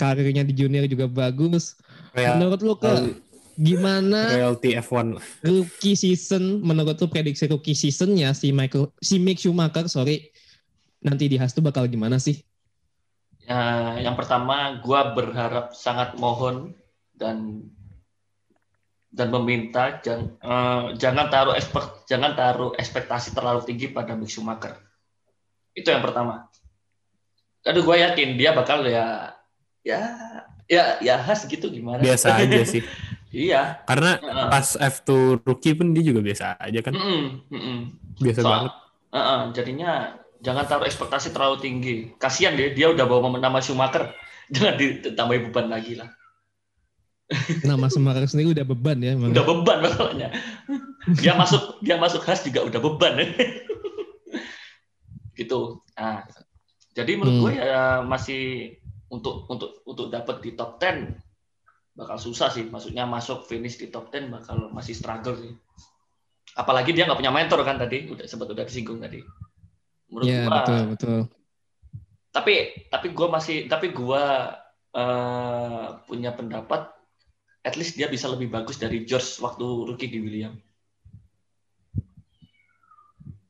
karirnya 0.00 0.48
di 0.48 0.56
junior 0.56 0.88
juga 0.88 1.04
bagus. 1.04 1.76
Royal, 2.16 2.40
Menurut 2.40 2.60
lu 2.64 2.72
ke 2.80 3.20
gimana 3.58 4.38
royalty 4.38 4.78
F1 4.78 5.18
lah. 5.18 5.24
rookie 5.42 5.98
season 5.98 6.62
menurut 6.62 6.94
lu 7.02 7.10
prediksi 7.10 7.50
rookie 7.50 7.74
seasonnya 7.74 8.30
si 8.30 8.54
Michael 8.54 8.94
si 9.02 9.18
Mick 9.18 9.42
Schumacher 9.42 9.90
sorry 9.90 10.30
nanti 11.02 11.30
di 11.30 11.36
Haas 11.38 11.54
tuh 11.54 11.62
bakal 11.62 11.86
gimana 11.86 12.18
sih? 12.18 12.42
Ya, 13.48 13.96
yang 13.96 14.12
pertama, 14.18 14.76
gua 14.84 15.16
berharap 15.16 15.72
sangat 15.72 16.18
mohon 16.20 16.76
dan 17.16 17.64
dan 19.08 19.32
meminta 19.32 19.98
jangan 20.04 20.36
jangan 21.00 21.26
taruh 21.32 21.56
expect, 21.56 22.04
jangan 22.04 22.36
taruh 22.36 22.76
ekspektasi 22.76 23.32
terlalu 23.32 23.64
tinggi 23.64 23.88
pada 23.88 24.12
Mick 24.12 24.28
Schumacher. 24.28 24.76
Itu 25.72 25.88
yang 25.88 26.04
pertama. 26.04 26.50
Aduh, 27.64 27.84
gue 27.84 27.96
yakin 28.00 28.36
dia 28.36 28.56
bakal 28.56 28.84
ya 28.86 29.32
ya 29.84 30.00
ya 30.68 31.00
ya 31.00 31.16
khas 31.24 31.48
gitu 31.48 31.72
gimana? 31.72 32.04
biasa 32.04 32.36
aja 32.44 32.60
sih 32.64 32.84
iya. 33.30 33.84
karena 33.84 34.16
Heeh. 34.16 34.48
pas 34.48 34.66
F2 34.74 35.40
rookie 35.40 35.72
pun 35.72 35.90
dia 35.90 36.02
juga 36.02 36.20
biasa 36.20 36.56
aja 36.56 36.80
kan 36.80 36.92
Mm-mm, 36.92 37.22
mm-mm. 37.48 37.78
biasa 38.18 38.40
Soal- 38.40 38.52
banget 38.66 38.72
Heeh, 39.08 39.40
jadinya 39.52 39.92
jangan 40.38 40.68
taruh 40.68 40.84
ekspektasi 40.84 41.32
terlalu 41.32 41.56
tinggi. 41.58 41.96
Kasihan 42.14 42.52
dia, 42.52 42.70
dia 42.70 42.92
udah 42.92 43.02
bawa 43.02 43.24
nama 43.32 43.58
Schumacher. 43.58 44.12
Jangan 44.52 44.76
ditambahin 44.76 45.48
beban 45.48 45.72
lagi 45.72 45.96
lah. 45.96 46.12
Nama 47.64 47.88
Schumacher 47.88 48.28
sendiri 48.28 48.52
udah 48.52 48.68
beban 48.68 49.00
ya 49.00 49.16
emang. 49.16 49.32
Udah 49.32 49.42
beban 49.42 49.80
masalahnya. 49.80 50.28
Dia 51.24 51.32
masuk 51.32 51.80
dia 51.80 51.96
masuk 51.96 52.20
khas 52.20 52.44
juga 52.44 52.68
udah 52.68 52.80
beban. 52.84 53.16
gitu. 55.40 55.80
Nah, 55.96 56.28
jadi 56.92 57.12
menurut 57.16 57.32
Hmm. 57.32 57.42
gue 57.48 57.52
ya 57.56 58.04
masih 58.04 58.76
untuk 59.08 59.48
untuk 59.48 59.80
untuk 59.88 60.12
dapat 60.12 60.44
di 60.44 60.52
top 60.52 60.76
10 60.76 61.16
bakal 61.98 62.14
susah 62.16 62.54
sih. 62.54 62.70
Maksudnya 62.70 63.02
masuk 63.10 63.42
finish 63.44 63.74
di 63.74 63.90
top 63.90 64.14
10 64.14 64.30
bakal 64.30 64.70
masih 64.70 64.94
struggle 64.94 65.34
sih. 65.34 65.50
Apalagi 66.54 66.94
dia 66.94 67.10
nggak 67.10 67.18
punya 67.18 67.34
mentor 67.34 67.66
kan 67.66 67.74
tadi, 67.76 68.06
udah 68.06 68.22
sempat 68.30 68.54
udah 68.54 68.62
disinggung 68.62 69.02
tadi. 69.02 69.18
Menurut 70.08 70.26
Iya 70.26 70.46
gua, 70.46 70.54
betul 70.62 70.80
betul. 70.94 71.18
tapi 72.28 72.54
tapi 72.88 73.06
gue 73.10 73.28
masih 73.28 73.56
tapi 73.66 73.90
gue 73.90 74.24
eh, 74.94 75.86
punya 76.06 76.30
pendapat 76.32 76.92
at 77.60 77.74
least 77.74 77.98
dia 77.98 78.06
bisa 78.06 78.30
lebih 78.30 78.48
bagus 78.48 78.78
dari 78.78 79.02
George 79.02 79.42
waktu 79.42 79.66
rookie 79.84 80.08
di 80.08 80.18
William 80.22 80.54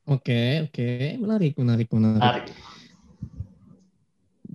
Oke 0.09 0.65
oke 0.65 0.89
menarik 1.21 1.53
menarik 1.61 1.89
menarik. 1.93 2.17
menarik 2.17 2.47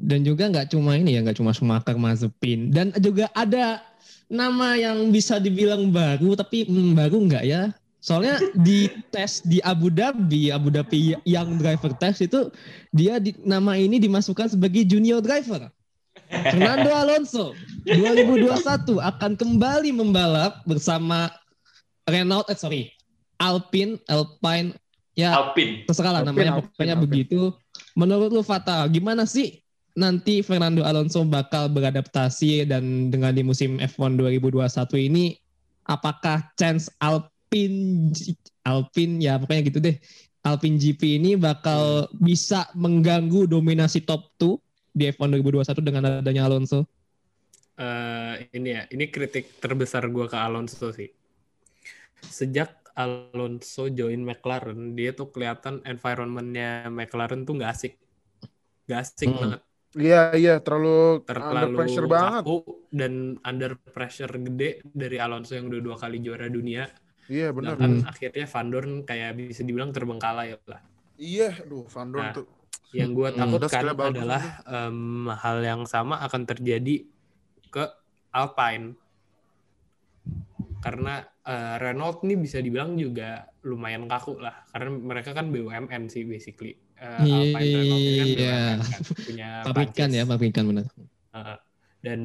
Dan 0.04 0.28
juga 0.28 0.52
nggak 0.52 0.76
cuma 0.76 1.00
ini 1.00 1.16
ya, 1.16 1.24
nggak 1.24 1.40
cuma 1.40 1.56
Schumacher, 1.56 1.96
Mazepin. 1.96 2.76
Dan 2.76 2.92
juga 3.00 3.32
ada 3.32 3.80
nama 4.28 4.76
yang 4.76 5.08
bisa 5.16 5.40
dibilang 5.40 5.88
baru, 5.96 6.36
tapi 6.36 6.68
hmm, 6.68 6.92
baru 6.92 7.18
nggak 7.24 7.46
ya? 7.48 7.72
Soalnya 8.04 8.36
di 8.60 8.92
tes 9.16 9.40
di 9.48 9.64
Abu 9.64 9.88
Dhabi, 9.88 10.52
Abu 10.52 10.68
Dhabi 10.68 11.16
yang 11.24 11.56
driver 11.56 11.96
test 11.96 12.20
itu 12.20 12.52
dia 12.92 13.16
di, 13.16 13.32
nama 13.48 13.80
ini 13.80 13.96
dimasukkan 13.96 14.52
sebagai 14.52 14.84
junior 14.84 15.24
driver. 15.24 15.72
Fernando 16.28 16.92
Alonso 16.92 17.56
2021 17.88 19.00
akan 19.00 19.32
kembali 19.40 19.96
membalap 19.96 20.68
bersama 20.68 21.32
Renault, 22.04 22.52
eh 22.52 22.60
sorry, 22.60 22.84
Alpine, 23.40 23.96
Alpine, 24.12 24.76
ya 25.16 25.40
Alpin. 25.40 25.88
terserah 25.88 26.20
lah 26.20 26.22
Alpine, 26.28 26.36
namanya 26.36 26.52
Alpine, 26.60 26.68
pokoknya 26.76 26.96
Alpine. 27.00 27.08
begitu. 27.08 27.40
Menurut 27.96 28.30
lu 28.36 28.44
Fatal, 28.44 28.84
gimana 28.92 29.24
sih 29.24 29.63
nanti 29.94 30.42
Fernando 30.42 30.82
Alonso 30.82 31.22
bakal 31.26 31.70
beradaptasi 31.70 32.66
dan 32.66 33.14
dengan 33.14 33.34
di 33.34 33.46
musim 33.46 33.78
F1 33.78 34.18
2021 34.18 34.66
ini 34.98 35.38
apakah 35.86 36.50
chance 36.58 36.90
Alpine 36.98 38.10
Alpine 38.66 39.14
ya 39.22 39.38
pokoknya 39.38 39.62
gitu 39.70 39.80
deh. 39.80 39.98
Alpine 40.44 40.76
GP 40.76 41.24
ini 41.24 41.32
bakal 41.40 42.12
bisa 42.20 42.68
mengganggu 42.76 43.48
dominasi 43.48 44.04
top 44.04 44.28
2 44.36 44.60
di 44.92 45.08
F1 45.08 45.40
2021 45.40 45.80
dengan 45.80 46.04
adanya 46.20 46.44
Alonso. 46.46 46.84
eh 47.74 48.54
ini 48.54 48.70
ya, 48.70 48.86
ini 48.94 49.10
kritik 49.10 49.58
terbesar 49.58 50.06
gue 50.06 50.26
ke 50.30 50.38
Alonso 50.38 50.94
sih. 50.94 51.10
Sejak 52.22 52.70
Alonso 52.94 53.90
join 53.90 54.22
McLaren, 54.22 54.94
dia 54.94 55.12
tuh 55.18 55.34
kelihatan 55.34 55.82
environmentnya 55.84 56.86
McLaren 56.94 57.42
tuh 57.48 57.58
nggak 57.58 57.72
asik, 57.74 57.94
nggak 58.86 59.00
asik 59.02 59.34
Hmm. 59.34 59.40
banget, 59.42 59.62
Iya, 59.94 60.34
iya, 60.34 60.54
terlalu, 60.58 61.22
under 61.22 61.38
terlalu 61.38 61.78
pressure 61.78 62.08
banget. 62.10 62.42
kaku 62.42 62.58
dan 62.90 63.14
under 63.46 63.72
pressure 63.78 64.34
gede 64.42 64.82
dari 64.90 65.18
Alonso 65.22 65.54
yang 65.54 65.70
udah 65.70 65.82
dua 65.86 65.96
kali 66.02 66.18
juara 66.18 66.50
dunia. 66.50 66.90
Iya, 67.30 67.54
benar. 67.54 67.78
Sedangkan 67.78 67.94
Hmm. 68.02 68.10
akhirnya 68.10 68.46
Van 68.50 68.68
Dorn 68.68 68.92
kayak 69.06 69.32
bisa 69.38 69.62
dibilang 69.62 69.94
terbengkalai 69.94 70.58
lah. 70.66 70.82
Iya, 71.16 71.62
aduh, 71.62 71.86
Van 71.88 72.10
Dorn 72.10 72.26
Nah, 72.26 72.34
tuh. 72.34 72.48
Yang 72.94 73.10
gue 73.14 73.30
Hmm. 73.30 73.40
takutkan 73.42 73.84
bagus 73.94 74.10
adalah 74.14 74.44
em, 74.66 75.00
hal 75.30 75.58
yang 75.62 75.82
sama 75.86 76.22
akan 76.22 76.42
terjadi 76.46 76.96
ke 77.70 77.84
Alpine. 78.30 78.98
Karena 80.78 81.22
eh, 81.44 81.76
Renault 81.80 82.24
ini 82.24 82.36
bisa 82.36 82.60
dibilang 82.60 82.96
juga 82.96 83.48
lumayan 83.64 84.08
kaku 84.08 84.40
lah. 84.40 84.64
Karena 84.70 84.90
mereka 84.92 85.32
kan 85.32 85.50
BUMN 85.50 86.08
sih 86.08 86.24
basically. 86.24 86.76
Eh, 87.04 87.20
Alpine 87.20 87.52
kan 87.52 87.62
Iya. 88.24 88.64
BUMN 88.64 88.80
kan, 88.80 89.02
punya 89.28 89.50
Pabrikan 89.68 90.10
ya, 90.16 90.24
pabrikan 90.24 90.64
benar. 90.72 90.86
Heeh. 91.34 91.58
dan 92.04 92.20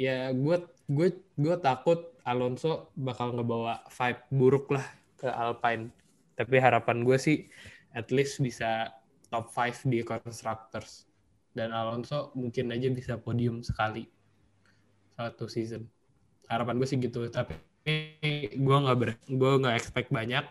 ya 0.00 0.32
gue 0.32 0.56
gue 0.88 1.08
gue 1.36 1.56
takut 1.60 2.16
Alonso 2.24 2.88
bakal 2.96 3.36
ngebawa 3.36 3.84
vibe 3.88 4.22
buruk 4.32 4.66
lah 4.72 4.84
ke 5.16 5.28
Alpine. 5.28 5.92
Tapi 6.36 6.56
harapan 6.60 7.04
gue 7.04 7.16
sih 7.16 7.48
at 7.92 8.08
least 8.12 8.40
bisa 8.40 8.92
top 9.28 9.48
5 9.52 9.88
di 9.88 10.04
constructors. 10.04 11.04
Dan 11.52 11.72
Alonso 11.72 12.32
mungkin 12.36 12.72
aja 12.72 12.88
bisa 12.92 13.16
podium 13.16 13.60
sekali 13.64 14.04
satu 15.16 15.48
season. 15.48 15.88
Harapan 16.48 16.76
gue 16.76 16.88
sih 16.88 17.00
gitu. 17.00 17.24
Tapi 17.28 17.56
gue 18.52 18.76
nggak 18.84 18.96
ber 18.96 19.16
gue 19.24 19.52
nggak 19.64 19.76
expect 19.76 20.12
banyak. 20.12 20.44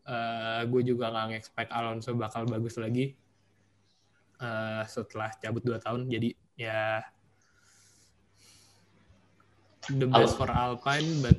Eh, 0.00 0.62
gue 0.66 0.82
juga 0.82 1.12
nggak 1.12 1.36
expect 1.36 1.70
Alonso 1.70 2.16
bakal 2.16 2.48
bagus 2.48 2.80
lagi 2.80 3.12
eh, 4.40 4.82
setelah 4.88 5.28
cabut 5.36 5.60
2 5.60 5.76
tahun. 5.76 6.08
Jadi 6.08 6.32
ya 6.56 7.04
the 9.90 10.06
best 10.06 10.38
for 10.38 10.48
Alpine, 10.48 11.20
but 11.20 11.38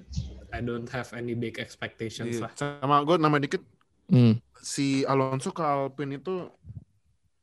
I 0.51 0.59
don't 0.59 0.87
have 0.91 1.09
any 1.15 1.33
big 1.33 1.57
expectations 1.57 2.37
Iya. 2.37 2.41
lah. 2.45 2.51
Sama 2.53 3.01
gue 3.07 3.15
nama 3.17 3.39
dikit, 3.39 3.63
Hmm. 4.11 4.37
si 4.59 5.07
Alonso 5.07 5.49
ke 5.49 5.63
Alpine 5.63 6.19
itu 6.19 6.51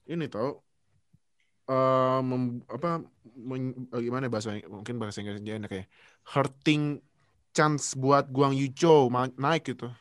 ini 0.07 0.29
tau 0.29 0.61
eh 1.69 2.21
mem- 2.25 2.65
apa 2.65 3.05
men- 3.37 3.89
eh, 3.93 4.01
gimana 4.01 4.33
bahasa 4.33 4.57
mungkin 4.65 4.97
bahasa 4.97 5.21
Inggrisnya 5.21 5.61
enak 5.61 5.73
ya 5.73 5.85
hurting 6.33 7.05
chance 7.53 7.93
buat 7.93 8.33
Guang 8.33 8.57
Yucho 8.57 9.09
naik 9.37 9.69
gitu 9.69 9.93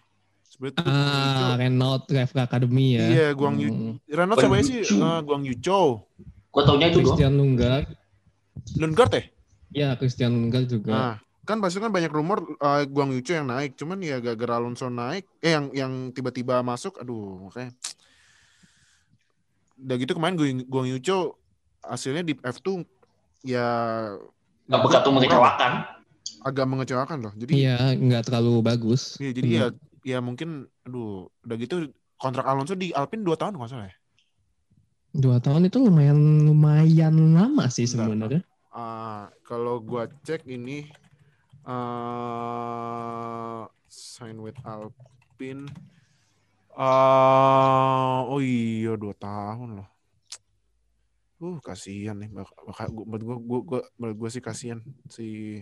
sebenarnya 0.58 0.84
Ah, 0.84 1.54
Renault 1.56 2.04
Driver 2.04 2.41
Academy 2.41 2.88
ya. 2.91 3.06
iya 3.08 3.28
Guang 3.32 3.56
Yu 3.56 3.70
Hmm. 3.70 3.93
Renault 4.04 4.38
siapa 4.38 4.58
sih. 4.60 4.82
Eh, 4.82 5.20
Guang 5.22 5.43
Yucho 5.43 6.10
Gue 6.50 6.63
taunya 6.63 6.89
itu. 6.89 7.00
Christian 7.00 7.38
Lundgaard. 7.38 7.86
Lundgaard 8.76 9.13
ya 9.13 9.24
Ya, 9.70 9.89
Christian 9.93 10.34
Lundgaard 10.34 10.67
juga. 10.67 10.91
nah 10.91 11.15
kan 11.43 11.58
pasti 11.58 11.78
kan 11.78 11.88
banyak 11.88 12.10
rumor 12.10 12.43
eh, 12.52 12.84
Guang 12.86 13.10
Yucho 13.10 13.32
yang 13.32 13.48
naik 13.48 13.74
cuman 13.74 14.00
ya 14.00 14.17
gara-gara 14.17 14.58
Alonso 14.58 14.88
naik 14.88 15.24
eh 15.39 15.54
yang 15.54 15.70
yang 15.72 15.91
tiba-tiba 16.10 16.60
masuk 16.62 16.98
aduh 16.98 17.46
makanya 17.46 17.72
udah 19.78 19.96
gitu 19.96 20.12
kemarin 20.12 20.36
Guang, 20.36 20.58
Guang 20.65 20.88
Yucho 20.88 21.38
hasilnya 21.80 22.24
di 22.24 22.34
F2 22.36 22.82
ya 23.43 23.67
Gak 24.65 24.80
begitu 24.82 25.10
mengecewakan. 25.10 25.72
agak 26.39 26.65
mengecewakan 26.65 27.17
loh 27.22 27.34
jadi 27.34 27.52
Iya, 27.54 27.78
nggak 27.96 28.24
terlalu 28.26 28.60
bagus. 28.60 29.15
Iya, 29.17 29.32
jadi 29.32 29.48
ya 29.48 29.65
ya 30.08 30.24
mungkin 30.24 30.72
aduh 30.88 31.28
udah 31.43 31.56
gitu 31.60 31.91
kontrak 32.15 32.48
Alonso 32.48 32.80
di 32.80 32.96
Alpine 32.96 33.28
2 33.28 33.36
tahun 33.36 33.60
nggak 33.60 33.67
salah 33.67 33.91
ya. 33.91 33.98
Dua 35.12 35.41
tahun 35.43 35.67
itu 35.67 35.84
lumayan 35.84 36.48
lumayan 36.48 37.36
lama 37.36 37.67
sih 37.67 37.84
sebenarnya. 37.84 38.39
Ah, 38.72 39.28
kalau 39.43 39.84
gua 39.84 40.08
cek 40.24 40.48
ini 40.48 40.88
eh 41.67 43.62
sign 43.91 44.39
with 44.39 44.56
Alpine 44.63 45.67
ah 46.78 48.24
oh 48.30 48.39
iya 48.39 48.96
dua 48.96 49.12
tahun 49.17 49.82
loh. 49.82 49.89
Uh, 51.38 51.58
kasihan 51.60 52.15
nih. 52.15 52.30
Bak 52.32 52.48
bak 52.54 52.88
gua 52.96 53.36
gua 53.41 53.60
gua, 53.65 53.82
buat 53.98 54.13
gua 54.15 54.30
sih 54.32 54.41
kasihan 54.41 54.80
si 55.12 55.60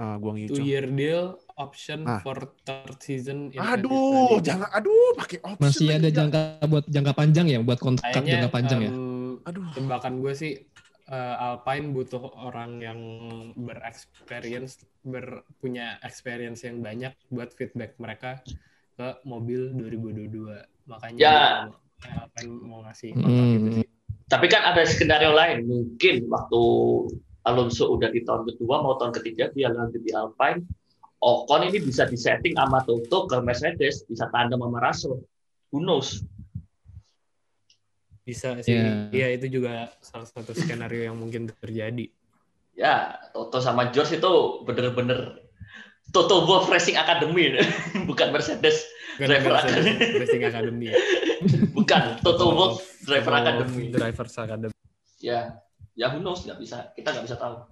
ah, 0.00 0.16
Guang 0.16 0.40
Two 0.48 0.64
year 0.64 0.88
deal 0.88 1.36
option 1.54 2.02
Ah. 2.02 2.18
for 2.18 2.34
third 2.62 2.96
season. 2.98 3.52
Aduh, 3.52 4.32
2020. 4.32 4.40
jangan 4.42 4.68
aduh 4.72 5.12
pakai 5.14 5.38
option. 5.44 5.60
Masih 5.62 5.86
ada 5.90 6.00
lagi. 6.02 6.16
jangka 6.16 6.40
buat 6.64 6.84
jangka 6.86 7.12
panjang 7.12 7.46
ya, 7.46 7.58
buat 7.60 7.76
kontrak 7.78 8.08
Kayaknya 8.08 8.32
jangka 8.34 8.50
panjang 8.50 8.80
ya. 8.80 8.90
em, 8.90 9.32
Aduh. 9.42 9.64
tebakan 9.70 10.14
gue 10.18 10.32
sih 10.34 10.52
eh, 11.06 11.34
Alpine 11.38 11.90
butuh 11.90 12.22
orang 12.40 12.78
yang 12.78 13.00
berexperience, 13.54 14.72
ber, 15.02 15.42
punya 15.56 15.98
experience 16.00 16.62
yang 16.62 16.80
banyak 16.80 17.12
buat 17.26 17.50
feedback 17.52 17.96
mereka 17.96 18.38
ke 18.94 19.18
mobil 19.24 19.72
2022. 19.72 20.54
Makanya 20.86 21.18
Ya. 21.18 21.66
Alpine 22.16 22.52
mau 22.62 22.80
ngasih 22.82 23.10
kontrak 23.12 23.26
Hmm. 23.28 23.58
itu 23.58 23.70
sih. 23.76 23.86
Tapi 24.24 24.46
kan 24.46 24.62
ada 24.64 24.82
skenario 24.84 25.32
lain. 25.32 25.56
Mungkin 25.64 26.14
waktu 26.26 26.62
Alonso 27.48 27.88
udah 27.88 28.12
di 28.12 28.20
tahun 28.24 28.44
kedua 28.44 28.84
mau 28.84 29.00
tahun 29.00 29.16
ketiga 29.16 29.48
dia 29.52 29.72
lanjut 29.72 30.00
di 30.00 30.12
Alpine. 30.12 30.64
Ocon 31.20 31.68
ini 31.68 31.84
bisa 31.84 32.08
disetting 32.08 32.56
sama 32.56 32.80
Toto 32.84 33.28
ke 33.28 33.36
Mercedes, 33.44 34.08
bisa 34.08 34.28
tandem 34.32 34.60
sama 34.60 34.80
Russell. 34.80 35.20
Who 35.68 35.84
knows? 35.84 36.24
Bisa 38.24 38.56
sih. 38.64 38.72
Ya. 38.72 39.12
Iya 39.12 39.28
itu 39.36 39.60
juga 39.60 39.92
salah 40.00 40.24
satu 40.24 40.56
skenario 40.56 41.12
yang 41.12 41.16
mungkin 41.20 41.52
terjadi. 41.60 42.08
Ya, 42.72 43.20
Toto 43.36 43.60
sama 43.60 43.92
George 43.92 44.16
itu 44.16 44.32
bener-bener 44.64 45.44
Toto 46.08 46.48
Wolff 46.48 46.72
Racing 46.72 46.96
Academy, 46.96 47.60
bukan 48.08 48.32
Mercedes 48.32 48.88
Bukan 49.20 49.28
Driver 49.36 49.52
Mercedes 49.52 49.84
Academy. 49.84 50.16
Racing 50.16 50.42
Academy 50.48 50.86
bukan 51.76 52.02
Toto 52.24 52.46
Wolff 52.56 52.80
Driver 53.04 53.34
Academy. 53.36 53.84
Drivers 53.92 54.34
Academy. 54.40 54.76
Ya, 55.20 55.60
ya 55.94 56.10
who 56.10 56.22
knows 56.22 56.46
nggak 56.46 56.60
bisa, 56.60 56.90
kita 56.94 57.14
nggak 57.14 57.26
bisa 57.26 57.38
tahu. 57.38 57.66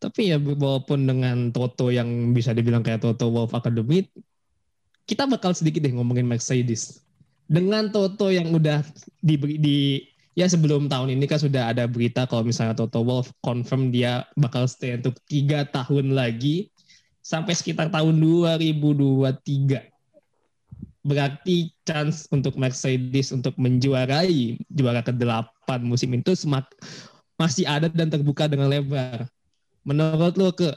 Tapi 0.00 0.32
ya 0.32 0.40
walaupun 0.40 1.04
dengan 1.04 1.52
Toto 1.52 1.92
yang 1.92 2.32
bisa 2.32 2.56
dibilang 2.56 2.80
kayak 2.80 3.04
Toto 3.04 3.28
Wolff 3.28 3.52
Academy, 3.52 4.08
kita 5.04 5.28
bakal 5.28 5.52
sedikit 5.52 5.84
deh 5.84 5.92
ngomongin 5.92 6.24
Mercedes. 6.24 7.04
Dengan 7.44 7.92
Toto 7.92 8.32
yang 8.32 8.48
udah 8.48 8.80
diberi 9.20 9.60
di 9.60 10.00
ya 10.38 10.48
sebelum 10.48 10.88
tahun 10.88 11.20
ini 11.20 11.28
kan 11.28 11.36
sudah 11.36 11.76
ada 11.76 11.84
berita 11.84 12.24
kalau 12.24 12.48
misalnya 12.48 12.72
Toto 12.72 13.04
Wolff 13.04 13.28
confirm 13.44 13.92
dia 13.92 14.24
bakal 14.40 14.64
stay 14.64 14.96
untuk 14.96 15.20
tiga 15.28 15.68
tahun 15.68 16.16
lagi 16.16 16.72
sampai 17.20 17.52
sekitar 17.52 17.92
tahun 17.92 18.16
2023. 18.16 19.84
Berarti 21.04 21.76
chance 21.84 22.24
untuk 22.32 22.56
Mercedes 22.56 23.36
untuk 23.36 23.52
menjuarai 23.60 24.56
juara 24.72 25.04
ke-8 25.04 25.59
musim 25.78 26.10
itu 26.18 26.34
semak 26.34 26.66
masih 27.38 27.62
ada 27.70 27.86
dan 27.86 28.10
terbuka 28.10 28.50
dengan 28.50 28.66
lebar 28.66 29.30
menurut 29.86 30.34
lo 30.34 30.50
ke 30.50 30.74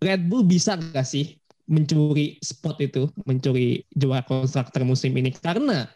Red 0.00 0.32
Bull 0.32 0.48
bisa 0.48 0.80
nggak 0.80 1.04
sih 1.04 1.36
mencuri 1.70 2.40
spot 2.42 2.82
itu, 2.82 3.06
mencuri 3.28 3.86
juara 3.94 4.26
konstruktor 4.26 4.82
musim 4.82 5.14
ini? 5.14 5.30
Karena 5.30 5.86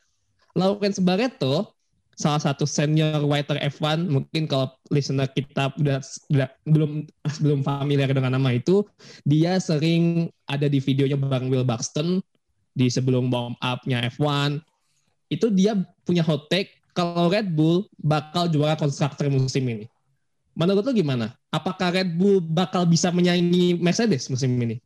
Lawrence 0.54 1.02
Barreto 1.02 1.74
salah 2.14 2.38
satu 2.38 2.62
senior 2.62 3.26
writer 3.26 3.58
F1 3.58 4.06
mungkin 4.06 4.46
kalau 4.46 4.70
listener 4.94 5.26
kita 5.34 5.74
udah, 5.82 5.98
udah 6.30 6.48
belum 6.62 7.10
belum 7.42 7.66
familiar 7.66 8.06
dengan 8.14 8.38
nama 8.38 8.54
itu 8.54 8.86
dia 9.26 9.58
sering 9.58 10.30
ada 10.46 10.70
di 10.70 10.78
videonya 10.78 11.18
Bang 11.18 11.50
Will 11.50 11.66
Buxton 11.66 12.22
di 12.70 12.86
sebelum 12.86 13.34
warm 13.34 13.58
up-nya 13.58 14.06
F1 14.14 14.62
itu 15.26 15.50
dia 15.50 15.74
punya 16.06 16.22
hot 16.22 16.46
take 16.54 16.78
kalau 16.94 17.26
Red 17.26 17.50
Bull 17.50 17.90
bakal 17.98 18.46
juara 18.48 18.78
konstruktor 18.78 19.26
musim 19.28 19.66
ini. 19.66 19.84
Menurut 20.54 20.86
lo 20.86 20.94
gimana? 20.94 21.34
Apakah 21.50 21.90
Red 21.90 22.14
Bull 22.14 22.38
bakal 22.38 22.86
bisa 22.86 23.10
menyaingi 23.10 23.74
Mercedes 23.82 24.30
musim 24.30 24.54
ini? 24.54 24.78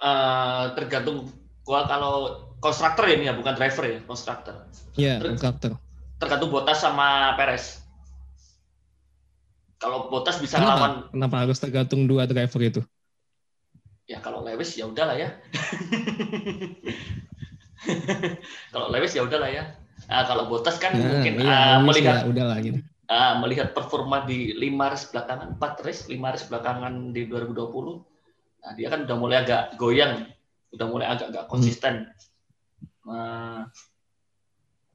Uh, 0.00 0.74
tergantung 0.74 1.30
gua 1.62 1.86
kalau 1.86 2.40
konstruktor 2.58 3.06
ya 3.06 3.14
ini 3.14 3.30
ya 3.30 3.34
bukan 3.38 3.54
driver 3.54 3.84
ya 3.86 3.98
konstruktor. 4.02 4.66
Iya, 4.98 5.22
Ter- 5.22 5.30
konstruktor. 5.38 5.72
tergantung 6.18 6.50
Bottas 6.50 6.82
sama 6.82 7.38
Perez. 7.38 7.78
Kalau 9.78 10.10
Bottas 10.12 10.42
bisa 10.42 10.58
lawan 10.60 11.06
Kenapa? 11.06 11.14
Kenapa 11.14 11.36
harus 11.46 11.58
tergantung 11.62 12.04
dua 12.10 12.26
driver 12.26 12.60
itu? 12.66 12.82
ya 14.10 14.18
kalau 14.18 14.42
Lewis 14.42 14.74
ya 14.74 14.90
udahlah 14.90 15.14
ya. 15.14 15.30
Kalau 18.74 18.92
Lewis 18.92 19.16
ya 19.16 19.24
udahlah 19.24 19.48
ya 19.48 19.64
Nah, 20.10 20.26
kalau 20.26 20.50
Bottas 20.50 20.74
kan 20.82 20.90
Nah, 20.92 21.06
mungkin 21.06 21.38
iya, 21.38 21.78
Lewis 21.78 21.86
melihat 22.02 22.16
ya, 22.18 22.26
udah 22.26 22.44
lah 22.50 22.58
gitu. 22.58 22.78
ah, 23.06 23.32
melihat 23.38 23.70
performa 23.70 24.26
di 24.26 24.50
lima 24.54 24.90
race 24.90 25.06
belakangan, 25.06 25.54
empat 25.54 25.72
race, 25.86 26.10
lima 26.10 26.34
race 26.34 26.50
belakangan 26.50 27.14
di 27.14 27.30
2020, 27.30 28.02
nah 28.58 28.74
dia 28.74 28.90
kan 28.90 29.06
udah 29.06 29.16
mulai 29.16 29.36
agak 29.42 29.78
goyang, 29.78 30.26
udah 30.74 30.86
mulai 30.90 31.06
agak 31.06 31.30
agak 31.30 31.44
konsisten. 31.46 32.10
Nah, 33.06 33.70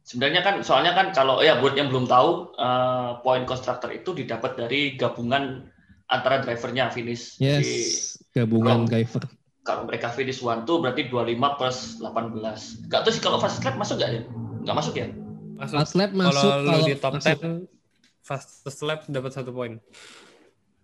sebenarnya 0.04 0.44
kan, 0.44 0.56
soalnya 0.62 0.92
kan 0.92 1.12
kalau 1.12 1.40
ya 1.40 1.60
buat 1.60 1.76
yang 1.76 1.88
belum 1.88 2.08
tahu, 2.08 2.56
eh, 2.56 3.12
poin 3.20 3.44
konstruktor 3.44 3.92
itu 3.92 4.12
didapat 4.12 4.60
dari 4.60 4.96
gabungan 4.96 5.72
antara 6.08 6.40
drivernya 6.40 6.92
finish. 6.92 7.40
Yes, 7.40 8.20
gabungan 8.32 8.84
Kalau- 8.84 8.88
driver. 8.88 9.24
kalau 9.66 9.82
mereka 9.90 10.14
finish 10.14 10.40
one 10.40 10.62
two 10.62 10.78
berarti 10.78 11.10
25 11.10 11.58
plus 11.58 11.98
18. 11.98 12.86
Gak 12.86 13.02
tahu 13.02 13.12
sih 13.12 13.24
kalau 13.24 13.42
fast 13.42 13.64
lap 13.66 13.76
masuk 13.76 13.98
gak 13.98 14.12
ya? 14.14 14.22
Nggak 14.66 14.78
masuk 14.82 14.94
ya? 14.98 15.08
Masuk. 15.56 15.76
Fast 15.78 15.94
lap 15.96 16.12
masuk 16.12 16.34
Kalau 16.34 16.58
lu 16.60 16.70
kalau 16.74 16.82
di 16.84 16.96
top 16.98 17.14
masuk. 17.16 17.38
10 17.40 18.26
fastest 18.26 18.80
lap 18.82 19.00
dapat 19.06 19.32
satu 19.32 19.54
poin. 19.54 19.78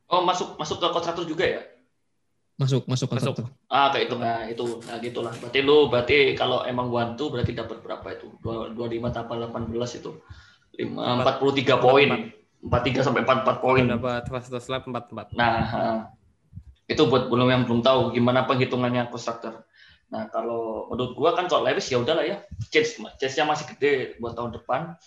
Oh 0.05 0.21
masuk 0.21 0.53
masuk 0.61 0.77
ke 0.77 0.87
konstruktor 0.93 1.25
juga 1.25 1.45
ya? 1.49 1.61
Masuk, 2.61 2.85
masuk 2.85 3.09
Masuk. 3.09 3.33
konstruktor. 3.33 3.45
Ah 3.73 3.89
kayak 3.89 4.05
itu 4.05 4.15
nah 4.21 4.45
itu 4.45 4.65
nah 4.85 5.01
gitulah. 5.01 5.33
Berarti 5.33 5.59
lu 5.65 5.89
berarti 5.89 6.17
kalau 6.37 6.61
emang 6.61 6.93
one 6.93 7.17
two 7.17 7.33
berarti 7.33 7.57
dapat 7.57 7.81
berapa 7.81 8.05
itu? 8.13 8.29
Dua- 8.37 8.69
25 8.69 9.09
tambah 9.09 9.35
18 9.49 9.97
itu. 9.97 10.11
5 10.77 11.25
43 11.25 11.81
poin. 11.81 12.09
43 12.61 13.01
sampai 13.01 13.25
44 13.25 13.57
poin. 13.57 13.81
Dapat 13.89 14.29
fastest 14.29 14.69
lap 14.69 14.85
44. 14.85 15.33
Nah, 15.33 16.05
itu 16.85 17.01
buat 17.09 17.25
belum 17.25 17.49
yang 17.49 17.63
belum 17.65 17.81
tahu 17.81 18.13
gimana 18.13 18.45
penghitungannya 18.45 19.09
konstruktor. 19.09 19.65
Nah, 20.11 20.27
kalau 20.27 20.91
menurut 20.91 21.15
gua 21.15 21.31
kan 21.31 21.47
kalau 21.47 21.63
Lewis 21.63 21.87
ya 21.87 22.03
udahlah 22.03 22.27
ya. 22.27 22.43
Chance 22.67 22.99
chance-nya 23.15 23.47
masih 23.47 23.65
gede 23.75 24.19
buat 24.19 24.35
tahun 24.35 24.59
depan. 24.59 24.99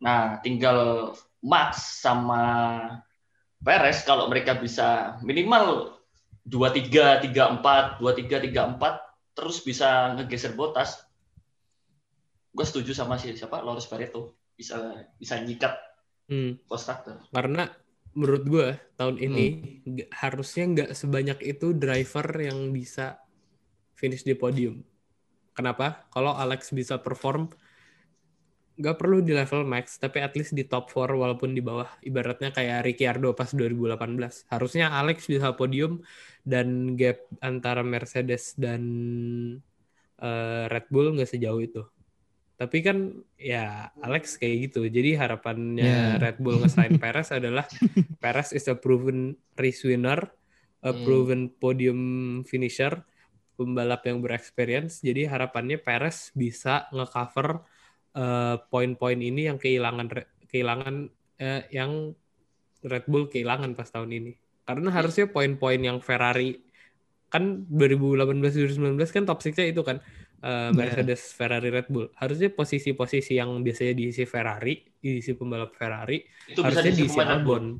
Nah, 0.00 0.38
tinggal 0.40 1.12
Max 1.42 2.00
sama 2.00 2.42
Perez 3.60 4.06
kalau 4.06 4.30
mereka 4.30 4.56
bisa 4.56 5.18
minimal 5.20 5.98
23 6.46 7.20
34, 7.26 8.00
23 8.00 8.48
34 8.48 9.36
terus 9.36 9.60
bisa 9.60 10.16
ngegeser 10.16 10.56
Bottas. 10.56 11.04
Gue 12.50 12.66
setuju 12.66 12.96
sama 12.96 13.20
si 13.20 13.36
siapa 13.36 13.60
Loris 13.60 13.86
Barreto 13.86 14.38
bisa 14.56 15.06
bisa 15.18 15.36
nyikat 15.40 15.76
Hmm. 16.30 16.62
konstruktor. 16.70 17.18
Karena 17.34 17.66
menurut 18.14 18.44
gue 18.46 18.68
tahun 18.94 19.18
Hmm. 19.18 19.26
ini 19.26 19.44
nggak- 19.82 20.10
harusnya 20.14 20.64
nggak 20.70 20.90
sebanyak 20.94 21.38
itu 21.42 21.74
driver 21.74 22.26
yang 22.38 22.70
bisa 22.70 23.18
finish 24.00 24.24
di 24.24 24.32
podium. 24.32 24.80
Kenapa? 25.52 26.08
Kalau 26.08 26.32
Alex 26.32 26.72
bisa 26.72 26.96
perform, 26.96 27.52
nggak 28.80 28.96
perlu 28.96 29.20
di 29.20 29.36
level 29.36 29.68
max, 29.68 30.00
tapi 30.00 30.24
at 30.24 30.32
least 30.32 30.56
di 30.56 30.64
top 30.64 30.88
4 30.88 31.12
walaupun 31.12 31.52
di 31.52 31.60
bawah. 31.60 32.00
Ibaratnya 32.00 32.48
kayak 32.48 32.88
Ricciardo 32.88 33.36
pas 33.36 33.52
2018. 33.52 34.48
Harusnya 34.48 34.88
Alex 34.96 35.28
bisa 35.28 35.52
podium 35.52 36.00
dan 36.48 36.96
gap 36.96 37.20
antara 37.44 37.84
Mercedes 37.84 38.56
dan 38.56 38.80
eh, 40.16 40.64
Red 40.68 40.86
Bull 40.88 41.12
nggak 41.12 41.28
sejauh 41.28 41.60
itu. 41.60 41.82
Tapi 42.56 42.78
kan 42.84 42.96
ya 43.36 43.88
Alex 44.00 44.36
kayak 44.36 44.72
gitu. 44.72 44.84
Jadi 44.84 45.16
harapannya 45.16 46.16
Ya. 46.16 46.20
Red 46.20 46.40
Bull 46.40 46.60
ngesign 46.60 46.96
Perez 46.96 47.32
adalah 47.36 47.64
Perez 48.20 48.52
is 48.52 48.68
a 48.68 48.76
proven 48.76 49.32
race 49.56 49.84
winner, 49.84 50.28
a 50.80 50.92
Hmm. 50.92 51.04
proven 51.04 51.40
podium 51.52 52.00
finisher, 52.48 53.00
pembalap 53.60 54.00
yang 54.08 54.24
berexperience. 54.24 55.04
Jadi 55.04 55.28
harapannya 55.28 55.76
Perez 55.76 56.32
bisa 56.32 56.88
ngecover 56.88 57.60
eh, 58.16 58.56
poin-poin 58.72 59.20
ini 59.20 59.52
yang 59.52 59.60
kehilangan 59.60 60.08
kehilangan 60.48 60.94
eh, 61.36 61.68
yang 61.68 62.16
Red 62.80 63.04
Bull 63.04 63.28
kehilangan 63.28 63.76
pas 63.76 63.92
tahun 63.92 64.16
ini. 64.16 64.32
Karena 64.64 64.88
harusnya 64.88 65.28
poin-poin 65.28 65.76
yang 65.76 66.00
Ferrari 66.00 66.56
kan 67.28 67.68
2018-2019 67.68 68.96
kan 69.14 69.22
top 69.28 69.38
6-nya 69.44 69.68
itu 69.68 69.84
kan 69.84 70.00
eh, 70.40 70.70
Mercedes, 70.72 71.36
Ferrari, 71.36 71.68
Red 71.68 71.92
Bull. 71.92 72.08
Harusnya 72.16 72.48
posisi-posisi 72.48 73.36
yang 73.36 73.60
biasanya 73.60 73.92
diisi 73.92 74.24
Ferrari, 74.24 74.80
diisi 74.96 75.36
pembalap 75.36 75.76
Ferrari, 75.76 76.24
Itu 76.48 76.64
harusnya 76.64 76.96
diisi. 76.96 77.20
Albon. 77.20 77.76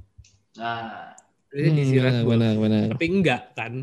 Nah, 0.61 1.17
Harusnya 1.51 1.73
diisi 1.75 1.97
Hmm, 1.99 2.05
Red 2.05 2.17
Bull. 2.23 2.31
benar, 2.37 2.55
benar. 2.61 2.85
Tapi 2.95 3.07
enggak 3.09 3.43
kan. 3.57 3.75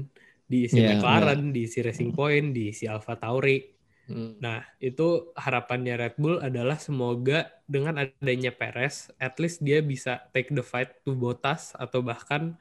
Diisi 0.47 0.79
Iya, 0.79 0.95
McLaren, 0.95 1.51
diisi 1.51 1.83
Racing 1.83 2.15
Point, 2.15 2.55
diisi 2.55 2.87
Alfa 2.87 3.19
Tauri. 3.19 3.59
Hmm. 4.07 4.39
Nah, 4.39 4.63
itu 4.79 5.35
harapannya 5.35 5.99
Red 5.99 6.15
Bull 6.15 6.39
adalah 6.39 6.79
semoga 6.79 7.51
dengan 7.67 7.99
adanya 7.99 8.55
Perez, 8.55 9.11
at 9.19 9.35
least 9.43 9.59
dia 9.59 9.83
bisa 9.83 10.23
take 10.31 10.55
the 10.55 10.63
fight 10.63 11.03
to 11.03 11.11
Bottas 11.11 11.75
atau 11.75 11.99
bahkan 11.99 12.55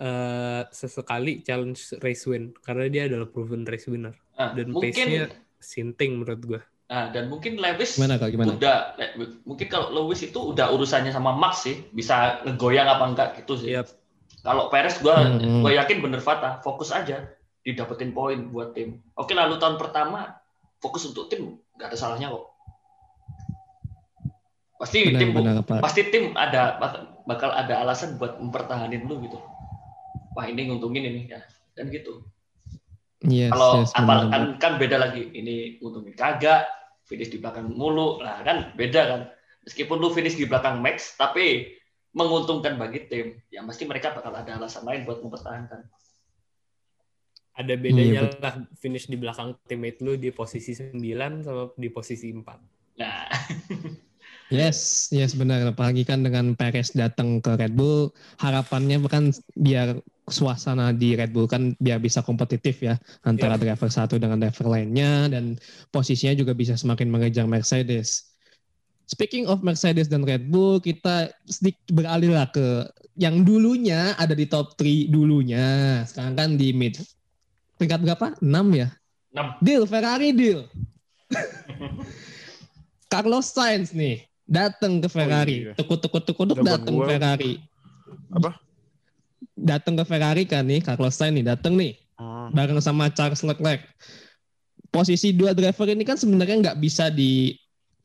eh, 0.00 0.62
sesekali 0.72 1.44
challenge 1.44 2.00
race 2.00 2.24
win 2.28 2.52
karena 2.64 2.86
dia 2.88 3.02
adalah 3.08 3.28
proven 3.28 3.64
race 3.64 3.88
winner 3.88 4.16
nah, 4.36 4.52
dan 4.52 4.72
mungkin 4.72 4.92
pace-nya 4.92 5.24
sinting 5.56 6.20
menurut 6.20 6.40
gue. 6.44 6.60
nah, 6.86 7.10
dan 7.10 7.26
mungkin 7.26 7.58
Lewis 7.58 7.98
Gimana 7.98 8.20
kak? 8.20 8.30
Gimana? 8.32 8.56
udah 8.56 8.78
mungkin 9.42 9.66
kalau 9.66 9.88
Lewis 9.92 10.22
itu 10.22 10.38
udah 10.38 10.70
urusannya 10.70 11.10
sama 11.10 11.34
Max 11.34 11.66
sih, 11.66 11.76
bisa 11.90 12.40
ngegoyang 12.46 12.88
apa 12.88 13.04
enggak 13.04 13.28
gitu 13.42 13.58
sih. 13.58 13.74
Yap. 13.74 13.90
Kalau 14.46 14.70
Perez 14.70 15.02
gua 15.02 15.26
Hmm. 15.26 15.66
gua 15.66 15.74
yakin 15.74 15.98
bener 15.98 16.22
Fata, 16.22 16.62
fokus 16.62 16.94
aja 16.94 17.26
didapetin 17.66 18.14
poin 18.14 18.38
buat 18.46 18.70
tim. 18.78 19.02
Oke 19.18 19.34
lalu 19.34 19.58
tahun 19.58 19.74
pertama 19.74 20.38
fokus 20.78 21.02
untuk 21.10 21.26
tim 21.26 21.58
nggak 21.74 21.90
ada 21.90 21.98
salahnya 21.98 22.30
kok. 22.30 22.46
Pasti 24.76 25.08
Benar, 25.08 25.18
tim 25.18 25.30
benar, 25.32 25.54
Pak. 25.64 25.80
pasti 25.80 26.00
tim 26.12 26.36
ada 26.36 26.76
bak- 26.76 27.24
bakal 27.24 27.48
ada 27.50 27.80
alasan 27.80 28.20
buat 28.20 28.36
mempertahanin 28.36 29.08
lu 29.08 29.24
gitu. 29.24 29.40
Wah 30.36 30.46
ini 30.46 30.68
nguntungin 30.68 31.10
ini 31.10 31.20
ya 31.26 31.40
dan 31.74 31.88
gitu. 31.88 32.22
Yes, 33.24 33.50
Kalau 33.50 33.82
yes, 33.82 33.96
apal 33.96 34.28
kan 34.28 34.44
kan 34.60 34.72
beda 34.76 35.00
lagi. 35.00 35.32
Ini 35.32 35.80
untungin 35.80 36.12
kagak, 36.12 36.68
finish 37.08 37.32
di 37.32 37.40
belakang 37.40 37.72
mulu. 37.72 38.20
Nah, 38.20 38.44
kan 38.44 38.76
beda 38.76 39.02
kan. 39.08 39.20
Meskipun 39.64 39.96
lu 39.98 40.12
finish 40.12 40.36
di 40.36 40.44
belakang 40.44 40.84
Max 40.84 41.16
tapi 41.16 41.72
menguntungkan 42.16 42.80
bagi 42.80 43.04
tim, 43.12 43.36
ya 43.52 43.60
pasti 43.68 43.84
mereka 43.84 44.16
bakal 44.16 44.32
ada 44.32 44.56
alasan 44.56 44.88
lain 44.88 45.04
buat 45.04 45.20
mempertahankan. 45.20 45.84
Ada 47.56 47.72
bedanya 47.76 48.28
Iya, 48.28 48.40
lah 48.40 48.54
finish 48.80 49.08
di 49.08 49.20
belakang 49.20 49.56
teammate 49.68 50.00
lu 50.00 50.16
di 50.16 50.32
posisi 50.32 50.72
9 50.72 50.96
sama 51.44 51.72
di 51.76 51.88
posisi 51.92 52.32
4. 52.32 53.00
Nah, 53.00 53.28
Yes, 54.46 55.10
yes 55.10 55.34
benar. 55.34 55.66
Apalagi 55.66 56.06
kan 56.06 56.22
dengan 56.22 56.54
Perez 56.54 56.94
datang 56.94 57.42
ke 57.42 57.58
Red 57.58 57.74
Bull, 57.74 58.14
harapannya 58.38 59.02
kan 59.10 59.34
biar 59.58 59.98
suasana 60.30 60.94
di 60.94 61.18
Red 61.18 61.34
Bull 61.34 61.50
kan 61.50 61.74
biar 61.82 61.98
bisa 61.98 62.22
kompetitif 62.22 62.82
ya 62.82 62.94
antara 63.26 63.58
driver 63.58 63.90
satu 63.90 64.18
dengan 64.22 64.38
driver 64.38 64.70
lainnya 64.70 65.26
dan 65.30 65.58
posisinya 65.90 66.34
juga 66.38 66.54
bisa 66.54 66.78
semakin 66.78 67.10
mengejar 67.10 67.50
Mercedes. 67.50 68.35
Speaking 69.06 69.46
of 69.46 69.62
Mercedes 69.62 70.10
dan 70.10 70.26
Red 70.26 70.50
Bull, 70.50 70.82
kita 70.82 71.30
sedikit 71.46 71.94
beralih 71.94 72.34
lah 72.34 72.50
ke 72.50 72.90
yang 73.14 73.46
dulunya 73.46 74.12
ada 74.18 74.34
di 74.34 74.44
top 74.44 74.74
3 74.74 75.06
dulunya. 75.08 76.02
Sekarang 76.02 76.34
kan 76.34 76.50
di 76.58 76.74
mid. 76.74 76.98
Peringkat 77.78 78.02
berapa? 78.02 78.26
6 78.42 78.50
ya? 78.74 78.90
6. 79.30 79.62
Deal, 79.62 79.84
Ferrari 79.86 80.34
deal. 80.34 80.66
Carlos 83.12 83.46
Sainz 83.46 83.94
nih 83.94 84.26
datang 84.42 84.98
ke 84.98 85.06
Ferrari. 85.06 85.70
iya. 85.70 85.72
Tukuk-tukuk-tukuk 85.78 86.52
Dapat 86.52 86.66
datang 86.66 86.94
gua. 86.98 87.06
Ferrari. 87.06 87.52
Apa? 88.34 88.50
Datang 89.54 89.94
ke 89.96 90.04
Ferrari 90.04 90.44
kan 90.44 90.66
nih, 90.66 90.82
Carlos 90.82 91.14
Sainz 91.14 91.36
nih 91.36 91.46
datang 91.46 91.78
nih 91.78 91.94
Hmm. 92.16 92.48
bareng 92.48 92.80
sama 92.80 93.12
Charles 93.12 93.44
Leclerc. 93.44 93.84
Posisi 94.88 95.36
dua 95.36 95.52
driver 95.52 95.84
ini 95.84 96.00
kan 96.00 96.16
sebenarnya 96.16 96.56
nggak 96.64 96.78
bisa 96.80 97.12
di 97.12 97.52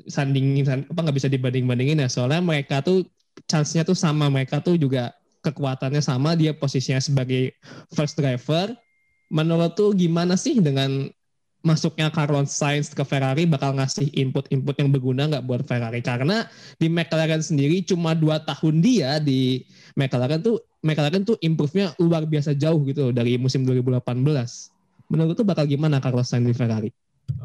sandingin 0.08 0.66
san- 0.66 0.88
apa 0.88 0.99
nggak 1.06 1.18
bisa 1.18 1.30
dibanding 1.30 1.66
bandingin 1.66 2.02
ya. 2.02 2.10
Soalnya 2.10 2.41
mereka 2.41 2.82
tuh 2.82 3.06
chance-nya 3.49 3.86
tuh 3.86 3.97
sama. 3.97 4.28
Mereka 4.32 4.62
tuh 4.64 4.78
juga 4.78 5.14
kekuatannya 5.45 6.02
sama. 6.02 6.38
Dia 6.38 6.54
posisinya 6.54 7.02
sebagai 7.02 7.56
first 7.93 8.18
driver. 8.18 8.74
Menurut 9.32 9.74
tuh 9.80 9.95
gimana 9.95 10.36
sih 10.36 10.60
dengan 10.60 11.08
masuknya 11.62 12.10
Carlos 12.10 12.49
Sainz 12.49 12.89
ke 12.89 13.06
Ferrari 13.06 13.45
bakal 13.45 13.78
ngasih 13.78 14.10
input-input 14.18 14.76
yang 14.82 14.89
berguna 14.89 15.30
nggak 15.30 15.45
buat 15.45 15.62
Ferrari? 15.64 16.02
Karena 16.02 16.45
di 16.82 16.89
McLaren 16.89 17.41
sendiri 17.41 17.86
cuma 17.86 18.18
dua 18.18 18.41
tahun 18.41 18.82
dia 18.82 19.22
di 19.22 19.62
McLaren 19.93 20.41
tuh 20.41 20.58
McLaren 20.82 21.22
tuh 21.22 21.38
improve-nya 21.39 21.93
luar 22.02 22.26
biasa 22.26 22.58
jauh 22.58 22.82
gitu 22.89 23.14
dari 23.14 23.38
musim 23.38 23.62
2018 23.62 24.02
menurut 25.12 25.36
tuh 25.36 25.45
bakal 25.45 25.68
gimana 25.68 25.99
Carlos 25.99 26.32
Sainz 26.32 26.47
di 26.47 26.56
Ferrari? 26.56 26.89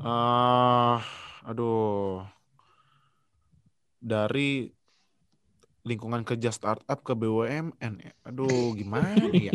Ah, 0.00 1.02
aduh. 1.42 2.22
Dari 4.00 4.70
lingkungan 5.86 6.26
kerja 6.26 6.50
startup 6.50 6.98
ke 7.06 7.14
BUMN 7.14 7.92
ya. 8.02 8.12
Aduh, 8.26 8.74
gimana 8.74 9.30
ya? 9.46 9.54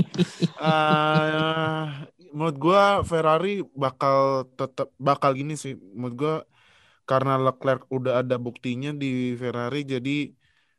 Eh, 0.55 1.83
menurut 2.31 2.55
gua 2.55 3.03
Ferrari 3.03 3.59
bakal 3.75 4.47
tetap 4.55 4.95
bakal 4.95 5.35
gini 5.35 5.59
sih. 5.59 5.75
Menurut 5.75 6.15
gua 6.15 6.35
karena 7.03 7.35
Leclerc 7.35 7.83
udah 7.91 8.23
ada 8.23 8.39
buktinya 8.39 8.95
di 8.95 9.35
Ferrari 9.35 9.83
jadi 9.83 10.31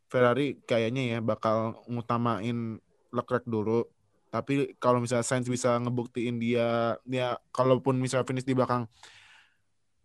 Ferrari 0.08 0.56
kayaknya 0.64 1.16
ya 1.16 1.18
bakal 1.20 1.84
ngutamain 1.84 2.80
Leclerc 3.12 3.44
dulu. 3.44 3.84
Tapi 4.32 4.80
kalau 4.80 5.04
misalnya 5.04 5.28
Sainz 5.28 5.44
bisa 5.44 5.76
ngebuktiin 5.76 6.40
dia 6.40 6.96
dia 7.04 7.36
kalaupun 7.52 8.00
misalnya 8.00 8.24
finish 8.24 8.48
di 8.48 8.56
belakang 8.56 8.88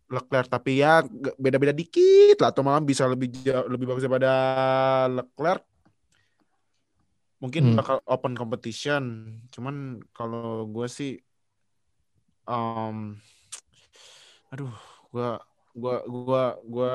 Leclerc 0.07 0.47
tapi 0.47 0.79
ya 0.79 1.03
beda-beda 1.35 1.75
dikit 1.75 2.39
lah 2.39 2.49
atau 2.49 2.63
malah 2.63 2.79
bisa 2.79 3.03
lebih 3.05 3.27
jauh, 3.43 3.67
lebih 3.67 3.85
bagus 3.85 4.03
daripada 4.03 4.31
Leclerc 5.11 5.63
mungkin 7.37 7.69
Hmm. 7.69 7.77
bakal 7.77 7.97
open 8.03 8.33
competition 8.33 9.03
cuman 9.51 10.01
kalau 10.09 10.65
gue 10.65 10.87
sih 10.89 11.21
um, 12.43 13.13
aduh 14.49 14.73
gue 15.11 15.29
gua 15.77 16.01
gua 16.09 16.43
gua 16.65 16.93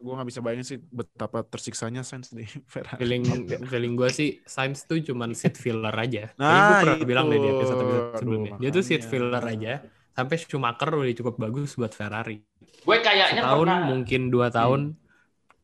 gua 0.00 0.12
nggak 0.16 0.28
bisa 0.32 0.40
bayangin 0.40 0.64
sih 0.64 0.78
betapa 0.80 1.44
tersiksanya 1.44 2.00
Sainz 2.00 2.32
di 2.32 2.48
Ferrari 2.72 2.96
feeling 2.96 3.22
feeling 3.68 3.92
gue 3.92 4.08
sih 4.08 4.40
Sainz 4.48 4.88
tuh 4.88 5.04
cuman 5.04 5.36
seat 5.36 5.60
filler 5.60 5.92
aja. 5.92 6.32
Nah, 6.40 6.48
gue 6.48 6.76
pernah 6.80 6.96
itu. 6.96 7.04
bilang 7.04 7.26
deh 7.28 7.36
di 7.36 7.48
episode 7.52 7.76
episode 7.76 8.00
Aduh, 8.00 8.16
sebelumnya. 8.16 8.52
Dia 8.56 8.70
tuh 8.72 8.80
seat 8.80 9.04
filler 9.04 9.44
aja. 9.44 9.84
Sampai 10.16 10.36
Schumacher 10.40 10.88
udah 10.88 11.12
cukup 11.12 11.34
bagus 11.36 11.76
buat 11.76 11.92
Ferrari. 11.92 12.40
Gue 12.82 12.98
kayaknya 12.98 13.42
Setahun 13.42 13.66
pernah 13.66 13.86
mungkin 13.86 14.20
dua 14.28 14.48
tahun 14.50 14.80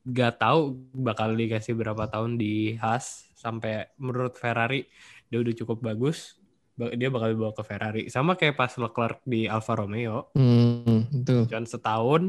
gak 0.09 0.41
tahu 0.41 0.61
bakal 0.97 1.35
dikasih 1.37 1.75
berapa 1.77 2.09
tahun 2.09 2.39
di 2.41 2.79
Haas 2.81 3.29
sampai 3.37 3.93
menurut 4.01 4.39
Ferrari 4.39 4.89
dia 5.29 5.39
udah 5.43 5.55
cukup 5.55 5.85
bagus. 5.85 6.39
Ba- 6.79 6.95
Dia 6.95 7.11
bakal 7.11 7.35
dibawa 7.35 7.53
ke 7.53 7.63
Ferrari. 7.67 8.03
Sama 8.09 8.39
kayak 8.39 8.55
pas 8.57 8.73
Leclerc 8.79 9.19
di 9.27 9.51
Alfa 9.51 9.75
Romeo. 9.77 10.31
hmm, 10.33 10.99
itu 11.23 11.37
Cuman 11.51 11.67
setahun 11.67 12.23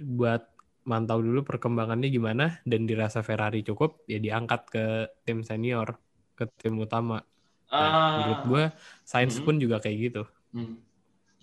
buat 0.00 0.42
mantau 0.82 1.20
dulu 1.22 1.44
perkembangannya 1.46 2.08
gimana 2.08 2.58
dan 2.64 2.88
dirasa 2.88 3.22
Ferrari 3.22 3.62
cukup 3.62 4.02
ya 4.08 4.18
diangkat 4.18 4.62
ke 4.72 4.84
tim 5.22 5.44
senior 5.44 5.94
ke 6.34 6.48
tim 6.58 6.74
utama. 6.80 7.22
Nah, 7.68 7.90
Ah, 7.92 8.12
menurut 8.18 8.40
gue 8.48 8.64
Sainz 9.04 9.38
Mhm. 9.38 9.44
pun 9.44 9.54
juga 9.60 9.76
kayak 9.78 9.98
gitu. 10.10 10.22
hmm. 10.56 10.74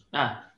Nah, 0.09 0.48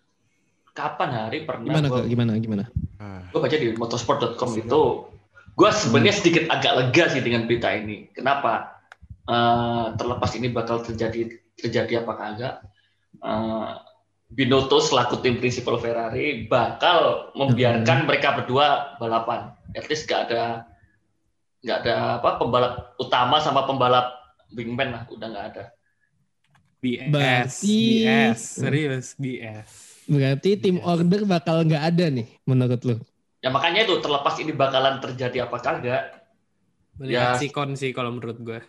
kapan 0.71 1.09
hari 1.11 1.43
pernah 1.43 1.67
gimana 1.67 1.87
gue 1.91 2.01
Kak? 2.03 2.07
gimana 2.07 2.31
gimana? 2.39 2.63
Ah, 3.01 3.23
gue 3.29 3.39
baca 3.39 3.55
di 3.55 3.67
motorsport.com 3.75 4.51
itu 4.55 4.81
gue 5.51 5.69
sebenarnya 5.69 6.15
sedikit 6.15 6.43
agak 6.47 6.73
lega 6.79 7.03
sih 7.11 7.21
dengan 7.21 7.45
berita 7.45 7.69
ini. 7.75 8.07
Kenapa? 8.15 8.81
Eh, 9.27 9.85
terlepas 9.99 10.31
ini 10.33 10.49
bakal 10.49 10.81
terjadi 10.81 11.29
terjadi 11.59 12.01
apa 12.01 12.13
kagak 12.17 12.55
eh, 13.21 13.71
Binotto 14.31 14.79
selaku 14.79 15.19
tim 15.19 15.43
prinsipal 15.43 15.75
Ferrari 15.75 16.47
bakal 16.47 17.35
membiarkan 17.35 18.07
mereka 18.07 18.39
berdua 18.39 18.95
balapan. 18.95 19.51
At 19.75 19.91
least 19.91 20.07
gak 20.07 20.31
ada 20.31 20.71
nggak 21.61 21.77
ada 21.85 22.17
apa 22.17 22.41
pembalap 22.41 22.73
utama 22.97 23.37
sama 23.37 23.69
pembalap 23.69 24.17
wingman 24.55 24.95
lah 24.95 25.03
udah 25.11 25.27
nggak 25.29 25.47
ada. 25.53 25.65
BS, 26.81 27.61
BS, 27.61 28.39
serius 28.41 29.07
BS. 29.19 29.90
Berarti 30.11 30.59
tim 30.59 30.75
Yes. 30.75 30.85
order 30.85 31.21
bakal 31.23 31.63
nggak 31.63 31.83
ada 31.87 32.05
nih 32.11 32.27
menurut 32.43 32.81
lu 32.83 32.95
ya 33.39 33.47
makanya 33.47 33.87
itu 33.87 33.95
terlepas 33.97 34.35
ini 34.37 34.51
bakalan 34.51 34.99
terjadi 34.99 35.47
apa 35.47 35.57
kagak 35.57 36.03
Melihat 36.99 37.33
Ya. 37.33 37.39
sikon 37.39 37.73
sih 37.73 37.95
kalau 37.95 38.11
menurut 38.11 38.37
gue. 38.37 38.59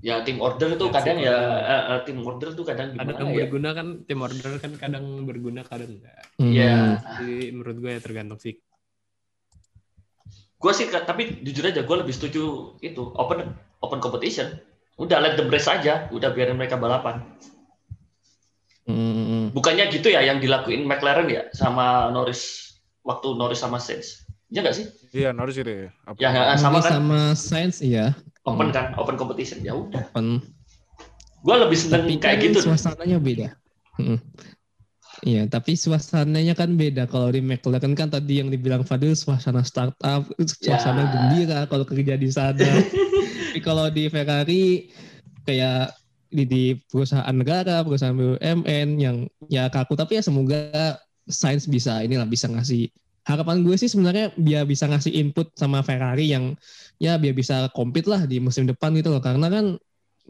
ya 0.00 0.22
tim 0.22 0.38
order 0.38 0.72
itu 0.72 0.82
Ya, 0.82 0.92
kadang 0.92 1.18
ya 1.18 1.36
eh, 1.58 1.82
eh, 1.94 2.00
tim 2.02 2.18
order 2.22 2.50
itu 2.50 2.62
kadang 2.62 2.90
Kadang 2.90 3.06
gimana 3.12 3.30
ya 3.30 3.44
berguna 3.44 3.70
kan 3.70 3.86
tim 4.02 4.18
order 4.18 4.52
kan 4.58 4.72
kadang 4.74 5.04
berguna 5.22 5.62
kadang 5.62 5.94
enggak. 5.94 6.22
Hmm. 6.38 6.50
ya 6.50 6.98
Jadi 6.98 7.50
menurut 7.50 7.76
gue 7.78 7.90
ya 7.92 8.00
tergantung 8.00 8.38
sih. 8.38 8.58
gue 10.56 10.72
sih 10.72 10.86
tapi 10.88 11.42
jujur 11.42 11.66
aja 11.66 11.82
gue 11.82 11.96
lebih 11.98 12.14
setuju 12.14 12.42
itu 12.78 13.02
open 13.14 13.50
open 13.78 13.98
competition 13.98 14.46
udah 14.94 15.18
let 15.18 15.34
the 15.34 15.42
race 15.44 15.66
aja 15.66 16.06
udah 16.08 16.30
biarin 16.30 16.54
mereka 16.54 16.78
balapan 16.78 17.18
Hmm. 18.82 19.54
bukannya 19.54 19.94
gitu 19.94 20.10
ya 20.10 20.26
yang 20.26 20.42
dilakuin 20.42 20.82
McLaren 20.90 21.30
ya 21.30 21.46
sama 21.54 22.10
Norris 22.10 22.74
waktu 23.06 23.38
Norris 23.38 23.62
sama 23.62 23.78
Sainz 23.78 24.26
ya 24.50 24.58
nggak 24.58 24.74
sih 24.74 24.86
iya 25.14 25.30
Norris 25.30 25.54
itu 25.54 25.70
ya 25.70 25.88
apa? 26.02 26.18
ya 26.18 26.28
sama 26.58 26.82
Norris 26.82 26.90
kan 26.90 26.94
sama 26.98 27.20
Sainz 27.38 27.78
iya 27.78 28.10
open 28.42 28.74
kan 28.74 28.90
open 28.98 29.14
competition 29.14 29.62
ya 29.62 29.78
udah 29.78 30.02
open 30.10 30.42
gue 31.42 31.54
lebih 31.62 31.78
seneng 31.78 32.10
tapi 32.10 32.14
kayak 32.18 32.38
kan 32.38 32.44
gitu 32.50 32.58
suasananya 32.66 33.18
beda 33.22 33.48
Hmm. 33.92 34.16
Iya, 35.20 35.44
tapi 35.52 35.76
suasananya 35.76 36.56
kan 36.56 36.74
beda. 36.74 37.04
Kalau 37.04 37.28
di 37.28 37.44
McLaren 37.44 37.92
kan 37.92 38.08
tadi 38.08 38.40
yang 38.40 38.48
dibilang 38.48 38.88
Fadil 38.88 39.12
suasana 39.12 39.60
startup, 39.62 40.24
suasana 40.40 41.04
Ya. 41.04 41.08
gembira 41.12 41.60
kalau 41.68 41.84
kerja 41.84 42.16
di 42.16 42.32
sana. 42.32 42.56
tapi 43.52 43.60
kalau 43.60 43.92
di 43.92 44.08
Ferrari 44.08 44.88
kayak 45.44 45.92
di, 46.32 46.44
di 46.48 46.64
perusahaan 46.88 47.36
negara, 47.36 47.84
perusahaan 47.84 48.16
BUMN 48.16 48.88
yang 48.98 49.28
ya 49.52 49.68
kaku. 49.68 49.94
Tapi 49.94 50.18
ya 50.18 50.22
semoga 50.24 50.98
Sainz 51.28 51.68
bisa 51.68 52.00
inilah 52.02 52.26
bisa 52.26 52.48
ngasih 52.48 52.88
harapan 53.22 53.62
gue 53.62 53.76
sih 53.78 53.86
sebenarnya 53.86 54.34
biar 54.34 54.66
bisa 54.66 54.90
ngasih 54.90 55.14
input 55.14 55.54
sama 55.54 55.84
Ferrari 55.86 56.34
yang 56.34 56.58
ya 56.98 57.14
biar 57.20 57.36
bisa 57.36 57.70
compete 57.70 58.10
lah 58.10 58.26
di 58.26 58.42
musim 58.42 58.66
depan 58.66 58.90
gitu 58.96 59.12
loh. 59.14 59.22
Karena 59.22 59.46
kan 59.46 59.78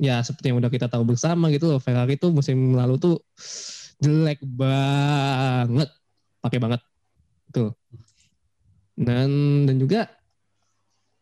ya 0.00 0.24
seperti 0.24 0.52
yang 0.52 0.58
udah 0.60 0.72
kita 0.72 0.88
tahu 0.88 1.04
bersama 1.04 1.52
gitu 1.52 1.68
loh 1.68 1.80
Ferrari 1.80 2.16
tuh 2.16 2.32
musim 2.32 2.72
lalu 2.72 2.96
tuh 2.96 3.16
jelek 4.00 4.40
banget 4.42 5.88
pakai 6.42 6.58
banget 6.58 6.80
tuh 7.52 7.76
dan 8.96 9.62
dan 9.68 9.76
juga 9.76 10.08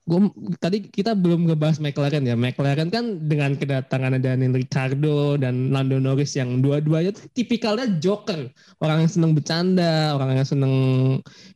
gua 0.09 0.29
tadi 0.59 0.89
kita 0.89 1.13
belum 1.13 1.49
ngebahas 1.49 1.79
McLaren 1.81 2.25
ya. 2.25 2.37
McLaren 2.37 2.89
kan 2.89 3.21
dengan 3.25 3.55
kedatangan 3.57 4.17
Daniel 4.21 4.57
Ricciardo 4.57 5.37
dan 5.37 5.73
Lando 5.73 6.01
Norris 6.01 6.35
yang 6.35 6.65
dua-duanya 6.65 7.15
tuh 7.15 7.29
tipikalnya 7.33 7.87
joker. 8.01 8.49
Orang 8.81 9.05
yang 9.05 9.11
seneng 9.13 9.33
bercanda 9.37 10.17
orang 10.17 10.41
yang 10.41 10.49
seneng 10.49 10.75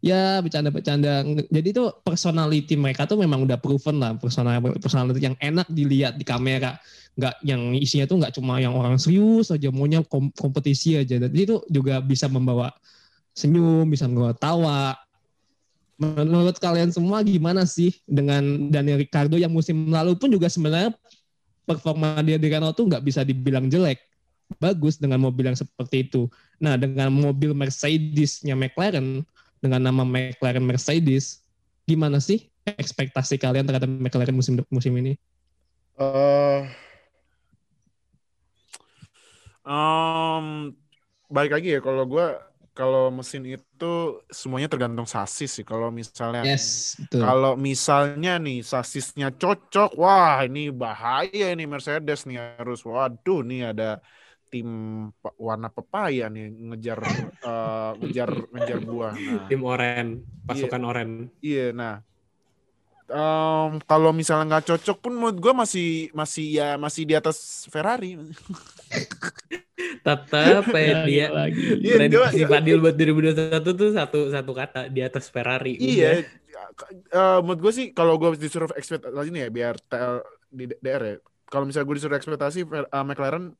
ya 0.05 0.41
bercanda-bercanda. 0.45 1.25
Jadi 1.49 1.69
tuh 1.73 1.93
personality 2.05 2.75
mereka 2.77 3.09
tuh 3.09 3.21
memang 3.21 3.45
udah 3.45 3.59
proven 3.59 4.01
lah. 4.01 4.17
Personal 4.17 4.61
personality 4.81 5.25
yang 5.25 5.37
enak 5.41 5.67
dilihat 5.73 6.21
di 6.21 6.25
kamera. 6.25 6.77
Nggak 7.15 7.35
yang 7.47 7.75
isinya 7.79 8.07
tuh 8.11 8.17
nggak 8.23 8.35
cuma 8.35 8.59
yang 8.59 8.75
orang 8.75 8.99
serius 8.99 9.55
aja 9.55 9.71
maunya 9.71 10.03
kom- 10.07 10.35
kompetisi 10.35 10.99
aja. 10.99 11.17
Jadi 11.17 11.39
itu 11.39 11.63
juga 11.71 12.03
bisa 12.03 12.27
membawa 12.27 12.75
senyum 13.35 13.91
bisa 13.91 14.07
membawa 14.07 14.33
tawa 14.33 14.95
menurut 15.99 16.59
kalian 16.59 16.91
semua 16.91 17.23
gimana 17.23 17.63
sih 17.65 17.95
dengan 18.05 18.71
Daniel 18.71 18.99
Ricardo 18.99 19.39
yang 19.39 19.55
musim 19.55 19.91
lalu 19.91 20.19
pun 20.19 20.31
juga 20.31 20.51
sebenarnya 20.51 20.95
performa 21.65 22.21
dia 22.21 22.37
di 22.37 22.51
Renault 22.51 22.75
tuh 22.75 22.91
nggak 22.91 23.05
bisa 23.05 23.23
dibilang 23.23 23.71
jelek. 23.71 24.03
Bagus 24.61 25.01
dengan 25.01 25.25
mobil 25.25 25.49
yang 25.49 25.57
seperti 25.57 26.05
itu. 26.05 26.29
Nah 26.61 26.77
dengan 26.77 27.09
mobil 27.09 27.57
Mercedes-nya 27.57 28.53
McLaren 28.53 29.25
dengan 29.65 29.81
nama 29.81 30.05
McLaren 30.05 30.61
Mercedes 30.61 31.41
gimana 31.89 32.21
sih 32.21 32.53
ekspektasi 32.65 33.41
kalian 33.41 33.65
terhadap 33.65 33.89
McLaren 33.89 34.37
musim 34.37 34.61
musim 34.69 34.93
ini? 35.01 35.17
Eh, 35.95 36.61
um, 39.65 40.75
balik 41.31 41.57
lagi 41.57 41.79
ya 41.79 41.81
kalau 41.81 42.05
gue 42.05 42.27
kalau 42.75 43.09
mesin 43.15 43.43
itu 43.47 43.87
semuanya 44.29 44.67
tergantung 44.67 45.07
sasis 45.07 45.51
sih. 45.57 45.65
Kalau 45.65 45.89
misalnya 45.95 46.43
yes 46.43 46.99
betul. 46.99 47.23
kalau 47.23 47.53
misalnya 47.55 48.31
nih 48.43 48.59
sasisnya 48.67 49.31
cocok 49.31 49.95
wah 49.95 50.43
ini 50.43 50.75
bahaya 50.75 51.55
ini 51.55 51.65
Mercedes 51.71 52.27
nih 52.27 52.59
harus. 52.59 52.83
Waduh 52.83 53.41
nih 53.47 53.71
ada 53.71 54.03
tim 54.51 54.69
warna 55.39 55.69
pepaya 55.71 56.31
nih 56.35 56.45
ngejar 56.51 56.99
eh, 57.43 57.91
ngejar 58.03 58.31
ngejar 58.53 58.79
gua. 58.91 59.09
Nah, 59.15 59.47
Tim 59.49 59.61
Oren, 59.63 60.07
pasukan 60.47 60.83
Oren. 60.83 61.11
iya, 61.43 61.71
nah 61.71 62.03
em, 63.09 63.71
kalau 63.85 64.11
misalnya 64.13 64.57
nggak 64.57 64.67
cocok 64.75 64.97
pun 65.01 65.13
menurut 65.17 65.39
gua 65.41 65.65
masih 65.65 66.09
masih 66.17 66.47
ya 66.61 66.69
masih 66.81 67.05
di 67.05 67.15
atas 67.17 67.69
Ferrari. 67.69 68.17
Tetap 70.05 70.29
ya 70.33 70.61
Lagi, 70.69 71.05
dia 71.09 71.27
lagi. 71.33 71.63
Iya, 71.81 71.95
prediksi 71.97 72.43
Fadil 72.45 72.79
buat 72.81 72.97
2021 72.97 73.65
tuh 73.65 73.91
satu 73.93 74.19
satu 74.31 74.53
kata 74.53 74.81
di 74.89 75.01
atas 75.01 75.29
Ferrari. 75.29 75.77
Iya, 75.77 76.25
eh, 76.25 77.39
menurut 77.41 77.61
gue 77.61 77.73
sih 77.73 77.87
kalau 77.93 78.17
gue 78.17 78.37
disuruh 78.37 78.71
ekspektasi 78.73 79.29
nih 79.33 79.43
ya 79.47 79.51
biar 79.51 79.75
TL 79.81 80.15
di 80.55 80.65
DR 80.79 81.03
ya. 81.03 81.17
Kalau 81.49 81.65
misalnya 81.69 81.87
gue 81.87 81.97
disuruh 81.99 82.17
ekspektasi 82.17 82.61
eh, 82.65 83.05
McLaren 83.05 83.53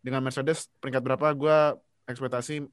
dengan 0.00 0.20
Mercedes 0.22 0.70
peringkat 0.78 1.02
berapa? 1.02 1.26
Gue 1.34 1.58
ekspektasi 2.06 2.64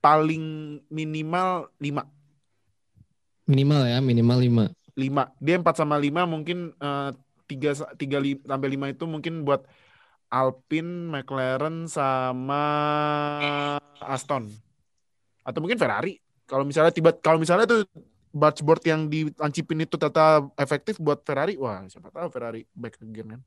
paling 0.00 0.44
minimal 0.86 1.68
5. 1.82 2.15
Minimal 3.46 3.82
ya, 3.86 3.98
minimal 4.02 4.38
5. 4.42 4.64
5. 4.98 5.22
Dia 5.38 5.56
4 5.62 5.74
sama 5.78 5.96
5 5.96 6.26
mungkin 6.26 6.74
eh, 6.74 7.10
3 7.46 7.70
sa- 7.78 7.94
tiga 7.94 8.18
li- 8.18 8.42
sampai 8.42 8.68
5 8.74 8.90
itu 8.90 9.04
mungkin 9.06 9.46
buat 9.46 9.62
Alpine, 10.26 11.06
McLaren 11.06 11.86
sama 11.86 12.62
Aston. 14.02 14.50
Atau 15.46 15.62
mungkin 15.62 15.78
Ferrari. 15.78 16.18
Kalau 16.46 16.66
misalnya 16.66 16.90
tiba 16.90 17.14
kalau 17.14 17.38
misalnya 17.38 17.66
tuh 17.66 17.86
dashboard 18.34 18.82
yang 18.82 19.06
dilancipin 19.06 19.86
itu 19.86 19.94
tetap 19.94 20.50
efektif 20.58 20.98
buat 20.98 21.22
Ferrari, 21.22 21.54
wah 21.54 21.86
siapa 21.86 22.10
tahu 22.10 22.28
Ferrari 22.30 22.66
back 22.74 22.98
again 22.98 23.38
kan. 23.38 23.42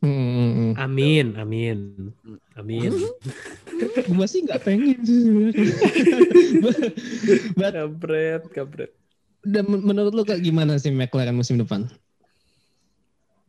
Hmm. 0.00 0.72
Amin, 0.80 1.36
amin, 1.36 2.08
amin. 2.56 2.92
Gue 4.16 4.26
sih 4.26 4.48
nggak 4.48 4.64
pengen 4.64 4.96
sih 5.04 5.28
sebenarnya. 5.28 5.64
But, 7.52 7.72
Kabret, 7.76 8.42
kabret. 8.48 8.90
dan 9.44 9.68
men- 9.68 9.84
menurut 9.84 10.12
lu 10.12 10.24
kayak 10.24 10.40
gimana 10.40 10.80
sih 10.80 10.88
McLaren 10.88 11.36
musim 11.36 11.60
depan? 11.60 11.84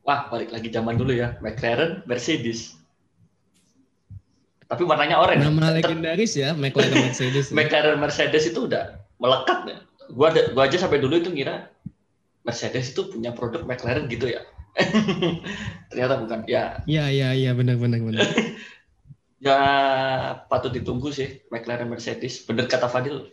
Wah, 0.04 0.28
balik 0.28 0.52
lagi 0.52 0.68
zaman 0.68 1.00
dulu 1.00 1.16
ya. 1.16 1.40
McLaren, 1.40 2.04
Mercedes. 2.04 2.76
Tapi 4.68 4.84
warnanya 4.84 5.20
oranye. 5.20 5.44
Nama 5.48 5.76
legendaris 5.80 6.36
ya 6.36 6.52
McLaren 6.52 7.12
Mercedes. 7.12 7.48
ya. 7.48 7.54
McLaren 7.56 8.00
Mercedes 8.00 8.44
itu 8.48 8.68
udah 8.68 9.00
melekat 9.20 9.60
ya. 9.68 9.78
Gua 10.12 10.32
ada, 10.36 10.52
gua 10.52 10.68
aja 10.68 10.76
sampai 10.80 11.00
dulu 11.00 11.16
itu 11.16 11.32
ngira 11.32 11.72
Mercedes 12.44 12.92
itu 12.92 13.08
punya 13.08 13.32
produk 13.32 13.64
McLaren 13.64 14.08
gitu 14.12 14.28
ya. 14.32 14.44
Ternyata 15.92 16.16
bukan. 16.22 16.40
Ya, 16.48 16.80
Iya 16.88 17.06
iya 17.12 17.28
iya 17.36 17.52
benar 17.52 17.76
benar 17.78 18.00
benar. 18.00 18.24
ya 19.46 19.58
patut 20.48 20.72
ditunggu 20.72 21.10
sih 21.12 21.44
McLaren 21.50 21.90
Mercedes. 21.90 22.46
Bener 22.46 22.66
kata 22.68 22.88
Fadil. 22.88 23.32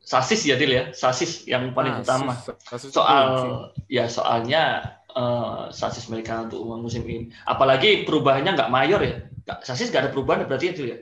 Sasis 0.00 0.48
ya 0.48 0.56
Dil 0.56 0.72
ya, 0.72 0.84
sasis 0.96 1.44
yang 1.44 1.76
paling 1.76 1.92
Nah, 1.92 2.02
utama. 2.02 2.32
kasus 2.64 2.88
itu 2.88 2.96
Soal 2.96 3.26
sih. 3.36 3.52
ya 4.00 4.08
soalnya 4.08 4.62
eh, 5.12 5.62
sasis 5.70 6.08
mereka 6.08 6.48
untuk 6.48 6.64
musim 6.80 7.04
ini. 7.04 7.28
Apalagi 7.44 8.08
perubahannya 8.08 8.56
nggak 8.56 8.72
mayor 8.72 9.00
ya. 9.04 9.14
Sasis 9.60 9.92
nggak 9.92 10.08
ada 10.08 10.12
perubahan 10.14 10.48
berarti 10.48 10.72
ya 10.72 10.74
Dil 10.74 10.88
ya. 10.88 10.98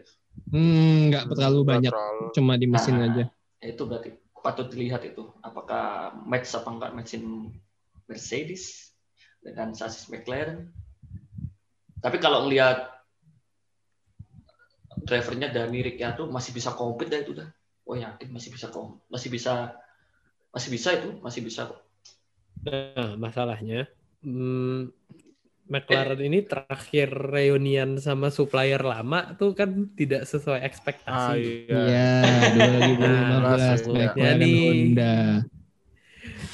Hmm, 0.51 1.11
nggak 1.13 1.31
terlalu 1.31 1.61
banyak, 1.63 1.93
terlalu. 1.95 2.25
cuma 2.35 2.53
di 2.59 2.67
mesin 2.67 2.95
Nah, 2.99 3.07
aja. 3.07 3.25
Itu 3.61 3.87
berarti 3.87 4.11
patut 4.35 4.67
dilihat 4.67 5.03
itu. 5.07 5.23
Apakah 5.43 6.15
match 6.27 6.51
apa 6.55 6.69
enggak 6.69 6.93
mesin 6.93 7.23
Mercedes 8.09 8.88
dengan 9.39 9.73
sasis 9.73 10.09
McLaren. 10.09 10.69
Tapi 11.99 12.17
kalau 12.19 12.47
ngelihat 12.47 12.89
drivernya 14.99 15.49
Dani 15.49 15.81
Ricciardo 15.81 16.27
masih 16.29 16.53
bisa 16.53 16.75
compete 16.75 17.11
dah 17.11 17.21
itu 17.21 17.33
dah. 17.35 17.49
Oh 17.89 17.97
yakin 17.97 18.29
masih 18.29 18.53
bisa 18.53 18.69
kom, 18.69 19.01
masih 19.09 19.33
bisa 19.33 19.73
masih 20.53 20.71
bisa 20.71 20.89
itu, 20.93 21.09
masih 21.21 21.41
bisa 21.41 21.65
kok. 21.65 21.81
Nah, 22.67 23.17
masalahnya 23.17 23.89
hmm, 24.21 24.91
McLaren 25.69 26.21
ini 26.21 26.43
terakhir 26.43 27.09
reunian 27.13 27.97
sama 27.97 28.29
supplier 28.29 28.81
lama 28.81 29.37
tuh 29.37 29.53
kan 29.53 29.69
tidak 29.95 30.25
sesuai 30.25 30.61
Ah, 30.61 30.67
ekspektasi. 30.67 31.41
iya. 31.69 31.81
Iya, 31.81 32.09
2015 32.53 33.01
Nah, 33.89 33.95
McLaren 33.95 34.41
jadi- 34.41 34.61
Honda. 34.65 35.17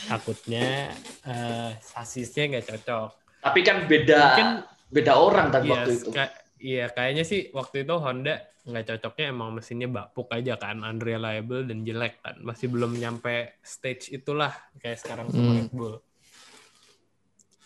Takutnya 0.04 0.92
eh, 1.24 1.70
sasisnya 1.80 2.44
nggak 2.52 2.66
cocok. 2.68 3.10
Tapi 3.40 3.60
kan 3.60 3.76
beda 3.88 4.20
Mungkin 4.20 4.48
beda 4.92 5.12
orang 5.18 5.46
tadi 5.50 5.66
iya, 5.68 5.72
waktu 5.74 5.90
itu. 5.96 6.08
ka- 6.12 6.34
iya 6.60 6.84
kayaknya 6.92 7.24
sih 7.26 7.40
waktu 7.52 7.84
itu 7.84 7.94
Honda 7.98 8.34
nggak 8.64 8.84
cocoknya 8.88 9.24
emang 9.28 9.50
mesinnya 9.52 9.88
bapuk 9.92 10.32
aja 10.32 10.56
kan, 10.56 10.80
unreliable 10.80 11.68
dan 11.68 11.84
jelek 11.84 12.24
kan. 12.24 12.40
Masih 12.40 12.72
belum 12.72 12.96
nyampe 12.96 13.60
stage 13.60 14.08
itulah 14.12 14.52
kayak 14.80 14.96
sekarang 15.00 15.28
sama 15.28 15.52
Hmm. 15.52 15.56
Red 15.60 15.70
Bull. 15.72 15.94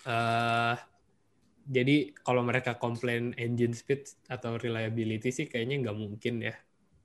Eh 0.09 0.76
jadi 1.68 1.97
kalau 2.24 2.41
mereka 2.41 2.80
komplain 2.80 3.36
engine 3.36 3.76
speed 3.76 4.09
atau 4.26 4.57
reliability 4.57 5.28
sih 5.28 5.47
kayaknya 5.47 5.84
nggak 5.84 5.99
mungkin 6.01 6.34
ya. 6.43 6.55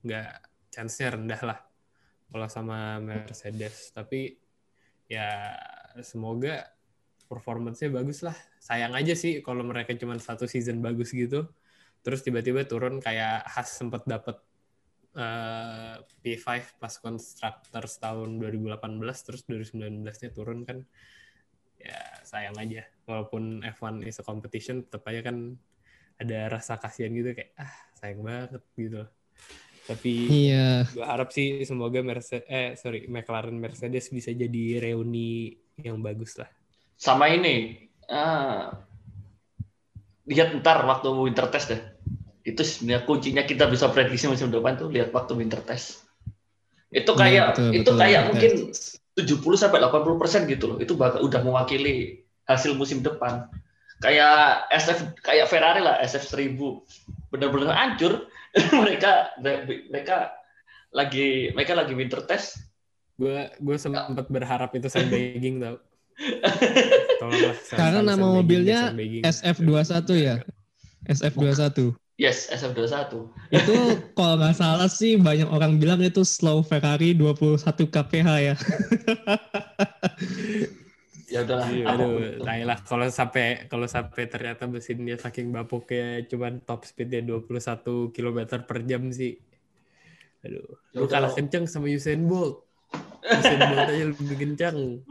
Nggak, 0.04 0.28
chance-nya 0.72 1.14
rendah 1.14 1.40
lah 1.44 1.58
kalau 2.32 2.48
sama 2.48 2.98
Mercedes. 2.98 3.92
Tapi 3.92 4.43
ya 5.08 5.56
semoga 6.00 6.74
performance-nya 7.28 7.90
bagus 7.92 8.22
lah. 8.24 8.36
Sayang 8.60 8.92
aja 8.96 9.16
sih 9.16 9.40
kalau 9.40 9.64
mereka 9.64 9.96
cuma 9.96 10.16
satu 10.20 10.44
season 10.48 10.80
bagus 10.84 11.12
gitu. 11.12 11.48
Terus 12.04 12.20
tiba-tiba 12.20 12.68
turun 12.68 13.00
kayak 13.00 13.48
Haas 13.48 13.80
sempat 13.80 14.04
dapat 14.04 14.36
eh, 15.16 15.96
P5 16.20 16.76
pas 16.76 16.94
Constructors 17.00 17.96
tahun 18.00 18.36
2018 18.40 19.26
terus 19.26 19.42
2019-nya 19.48 20.30
turun 20.34 20.68
kan 20.68 20.84
ya 21.80 22.00
sayang 22.24 22.56
aja 22.56 22.88
walaupun 23.04 23.60
F1 23.60 24.08
is 24.08 24.16
a 24.16 24.24
competition 24.24 24.88
tetap 24.88 25.04
aja 25.04 25.20
kan 25.20 25.52
ada 26.16 26.48
rasa 26.48 26.80
kasihan 26.80 27.12
gitu 27.12 27.36
kayak 27.36 27.52
ah 27.60 27.74
sayang 27.98 28.24
banget 28.24 28.62
gitu 28.78 29.04
tapi 29.88 30.12
Iya, 30.28 30.88
gue 30.94 31.04
harap 31.04 31.28
sih 31.34 31.62
semoga 31.68 32.00
Mercedes 32.00 32.46
eh 32.48 32.68
sorry 32.78 33.06
McLaren 33.10 33.56
Mercedes 33.58 34.08
bisa 34.12 34.30
jadi 34.32 34.80
reuni 34.80 35.52
yang 35.80 35.98
bagus 36.00 36.38
lah 36.40 36.48
Sama 36.94 37.26
ini, 37.30 37.74
ah, 38.08 38.70
lihat 40.30 40.48
ntar 40.60 40.78
waktu 40.88 41.08
winter 41.12 41.46
test 41.52 41.66
deh. 41.72 41.80
Itu 42.44 42.60
sebenarnya 42.64 43.02
kuncinya 43.08 43.42
kita 43.44 43.64
bisa 43.68 43.88
prediksi 43.92 44.28
musim 44.28 44.48
depan 44.52 44.76
tuh 44.76 44.88
lihat 44.92 45.12
waktu 45.12 45.32
winter 45.36 45.60
test. 45.64 46.04
Itu 46.92 47.12
kayak 47.16 47.32
Iya, 47.32 47.42
betul, 47.52 47.70
itu 47.72 47.90
betul. 47.92 47.96
kayak 48.00 48.22
mungkin 48.30 48.52
70 49.14 49.58
sampai 49.58 49.78
80 49.82 50.18
persen 50.20 50.46
gitu 50.48 50.64
loh. 50.70 50.78
Itu 50.80 50.94
bakal 50.96 51.24
udah 51.26 51.40
mewakili 51.44 52.24
hasil 52.48 52.76
musim 52.76 53.00
depan. 53.04 53.48
Kayak 54.04 54.68
SF 54.68 54.98
kayak 55.24 55.48
Ferrari 55.48 55.80
lah 55.80 55.96
SF 56.04 56.28
1000 56.28 56.60
benar-benar 57.32 57.72
hancur. 57.72 58.28
mereka 58.84 59.32
mereka 59.40 60.36
lagi 60.94 61.50
mereka 61.56 61.72
lagi 61.74 61.96
winter 61.96 62.22
test. 62.22 62.70
gue 63.14 63.46
gue 63.62 63.76
sempat 63.78 64.26
berharap 64.26 64.74
itu 64.74 64.90
sandbagging 64.90 65.62
tau 65.62 65.78
Tolonglah, 67.22 67.54
Karena 67.70 68.02
nama 68.02 68.18
sandbagging 68.18 68.34
mobilnya 68.42 68.78
dan 68.78 68.90
sandbagging. 68.90 69.22
SF21 69.22 70.10
ya. 70.18 70.34
SF21. 71.10 71.78
Yes, 72.14 72.46
SF21. 72.54 73.26
Itu 73.50 73.74
kalau 74.14 74.38
nggak 74.38 74.54
salah 74.54 74.86
sih 74.86 75.18
banyak 75.18 75.50
orang 75.50 75.82
bilang 75.82 75.98
itu 75.98 76.22
slow 76.22 76.62
Ferrari 76.62 77.10
21 77.10 77.58
kph 77.90 78.28
ya. 78.38 78.54
Ya 81.34 81.42
udahlah. 81.42 81.66
Iya, 81.66 81.84
Aduh, 81.90 82.14
lah 82.46 82.78
kalau 82.86 83.10
sampai 83.10 83.66
kalau 83.66 83.90
sampai 83.90 84.30
ternyata 84.30 84.70
mesin 84.70 85.02
dia 85.02 85.18
saking 85.18 85.50
bapuknya 85.50 86.22
cuman 86.30 86.62
top 86.62 86.86
speednya 86.86 87.26
21 87.26 88.14
km 88.14 88.38
per 88.62 88.78
jam 88.86 89.10
sih. 89.10 89.34
Aduh, 90.46 90.78
Ya 90.94 91.02
lu 91.02 91.10
kalah 91.10 91.34
kenceng 91.34 91.66
sama 91.66 91.90
Usain 91.90 92.22
Bolt. 92.22 92.62
Usain 93.26 93.58
Bolt 93.58 93.82
aja 93.82 94.04
lebih 94.14 94.36
kencang. 94.38 95.02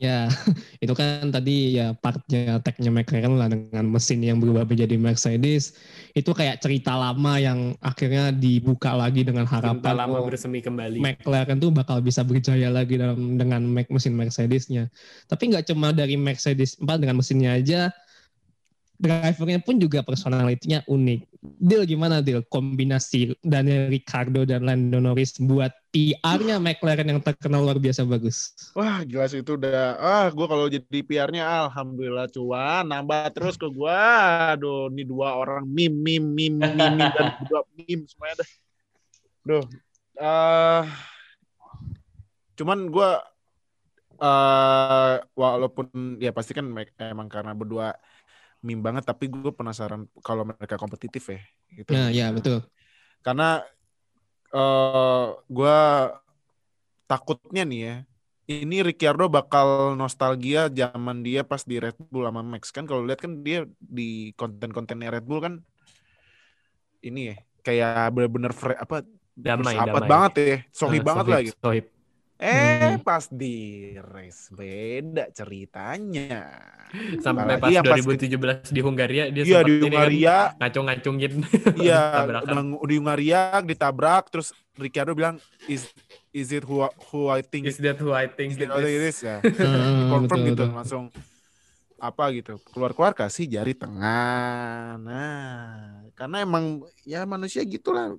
Ya, 0.00 0.32
itu 0.84 0.96
kan 0.96 1.28
tadi 1.28 1.76
ya 1.76 1.92
partnya 1.92 2.56
tagnya 2.64 2.88
McLaren 2.88 3.36
lah 3.36 3.52
dengan 3.52 3.84
mesin 3.84 4.24
yang 4.24 4.40
berubah 4.40 4.64
menjadi 4.64 4.96
Mercedes. 4.96 5.76
Itu 6.16 6.32
kayak 6.32 6.64
cerita 6.64 6.96
lama 6.96 7.36
yang 7.36 7.76
akhirnya 7.84 8.32
dibuka 8.32 8.96
lagi 8.96 9.28
dengan 9.28 9.44
harapan 9.44 9.92
lama 10.08 10.24
oh, 10.24 10.24
bersemi 10.24 10.64
kembali. 10.64 11.04
McLaren 11.04 11.60
tuh 11.60 11.68
bakal 11.68 12.00
bisa 12.00 12.24
berjaya 12.24 12.72
lagi 12.72 12.96
dalam 12.96 13.36
dengan 13.36 13.60
mesin 13.68 14.16
Mercedesnya. 14.16 14.88
Tapi 15.28 15.52
nggak 15.52 15.68
cuma 15.68 15.92
dari 15.92 16.16
Mercedes 16.16 16.80
4 16.80 16.96
dengan 16.96 17.20
mesinnya 17.20 17.60
aja, 17.60 17.92
drivernya 18.96 19.60
pun 19.60 19.76
juga 19.76 20.00
personalitinya 20.00 20.80
unik. 20.88 21.29
Deal 21.40 21.88
gimana 21.88 22.20
deal 22.20 22.44
kombinasi 22.52 23.32
Daniel 23.40 23.88
Ricardo 23.88 24.44
dan 24.44 24.60
Lando 24.60 25.00
Norris 25.00 25.40
buat 25.40 25.72
PR-nya 25.88 26.60
McLaren 26.60 27.08
yang 27.08 27.24
terkenal 27.24 27.64
luar 27.64 27.80
biasa 27.80 28.04
bagus. 28.04 28.52
Wah, 28.76 29.00
jelas 29.08 29.32
itu 29.32 29.56
udah 29.56 29.96
ah 29.96 30.28
gue 30.28 30.44
kalau 30.44 30.68
jadi 30.68 31.00
PR-nya 31.00 31.48
alhamdulillah 31.64 32.28
cuan 32.28 32.92
nambah 32.92 33.32
terus 33.32 33.56
ke 33.56 33.72
gue. 33.72 34.00
Aduh, 34.52 34.92
ini 34.92 35.08
dua 35.08 35.40
orang 35.40 35.64
mim 35.64 35.88
mim 35.88 36.20
mim 36.20 36.60
mim, 36.60 36.76
mim 36.76 37.08
dan 37.08 37.32
dua 37.48 37.64
mim 37.72 38.04
semuanya 38.04 38.44
dah. 38.44 38.50
Duh. 39.40 39.64
eh 40.20 40.84
cuman 42.60 42.78
gue 42.92 43.10
eh 44.20 45.14
walaupun 45.32 46.20
ya 46.20 46.36
pasti 46.36 46.52
kan 46.52 46.68
emang 47.00 47.32
karena 47.32 47.56
berdua 47.56 47.96
mim 48.60 48.80
banget 48.84 49.08
tapi 49.08 49.28
gue 49.32 49.52
penasaran 49.52 50.04
kalau 50.20 50.44
mereka 50.44 50.76
kompetitif 50.76 51.24
ya 51.32 51.40
gitu. 51.72 51.90
Nah, 51.96 52.08
ya 52.12 52.28
betul. 52.32 52.60
karena 53.20 53.64
eh 54.50 55.26
gue 55.46 55.78
takutnya 57.06 57.62
nih 57.66 57.80
ya 57.80 57.94
ini 58.50 58.82
Ricciardo 58.82 59.30
bakal 59.30 59.94
nostalgia 59.94 60.66
zaman 60.66 61.22
dia 61.22 61.46
pas 61.46 61.62
di 61.62 61.78
Red 61.78 61.94
Bull 62.10 62.26
sama 62.26 62.42
Max 62.42 62.74
kan 62.74 62.82
kalau 62.82 63.06
lihat 63.06 63.22
kan 63.22 63.46
dia 63.46 63.62
di 63.78 64.34
konten-kontennya 64.34 65.14
Red 65.14 65.24
Bull 65.26 65.38
kan 65.38 65.54
ini 67.00 67.30
ya 67.32 67.36
kayak 67.62 68.10
bener-bener 68.12 68.52
apa 68.76 69.06
Damai, 69.40 69.72
damai. 69.72 70.04
banget 70.04 70.32
ya 70.36 70.56
sohi 70.74 70.98
Eh, 70.98 71.04
banget 71.04 71.24
sohib, 71.24 71.32
lah 71.32 71.40
gitu 71.46 71.58
sohib. 71.64 71.86
Eh 72.40 72.96
Hmm. 72.96 73.04
pas 73.04 73.28
di 73.28 73.56
race 74.00 74.48
beda 74.48 75.28
ceritanya 75.30 76.48
Sampai 77.20 77.54
Apalagi 77.54 77.84
pas 77.86 77.94
pas 77.94 78.02
2017 78.02 78.72
di 78.74 78.80
Hungaria 78.80 79.28
dia 79.30 79.44
iya 79.46 79.60
di 79.62 79.78
ini 79.78 79.86
kan, 79.86 79.92
Hungaria 79.94 80.36
ngacung-ngacungin. 80.58 81.32
Iya, 81.86 82.00
di 82.82 82.94
Hungaria 82.98 83.40
ditabrak 83.62 84.32
terus 84.32 84.50
Ricciardo 84.74 85.12
bilang 85.14 85.36
is 85.68 85.86
is 86.32 86.50
it 86.50 86.64
who 86.64 86.82
who 87.12 87.28
I 87.28 87.44
think 87.44 87.68
Is 87.68 87.78
that 87.78 88.00
who 88.00 88.10
I 88.10 88.26
think 88.26 88.56
is 88.56 88.58
that 88.58 88.72
it 88.82 89.04
is? 89.06 89.20
ya. 89.22 89.38
Hmm, 89.44 90.10
Confirm 90.10 90.40
betul, 90.42 90.48
gitu 90.50 90.62
betul. 90.66 90.74
langsung 90.74 91.04
apa 92.00 92.24
gitu. 92.32 92.56
Keluar-keluar 92.72 93.12
kasih 93.12 93.44
jari 93.46 93.76
tengah. 93.76 94.96
Nah, 94.98 96.08
karena 96.16 96.36
emang 96.42 96.80
ya 97.04 97.28
manusia 97.28 97.60
gitulah. 97.62 98.16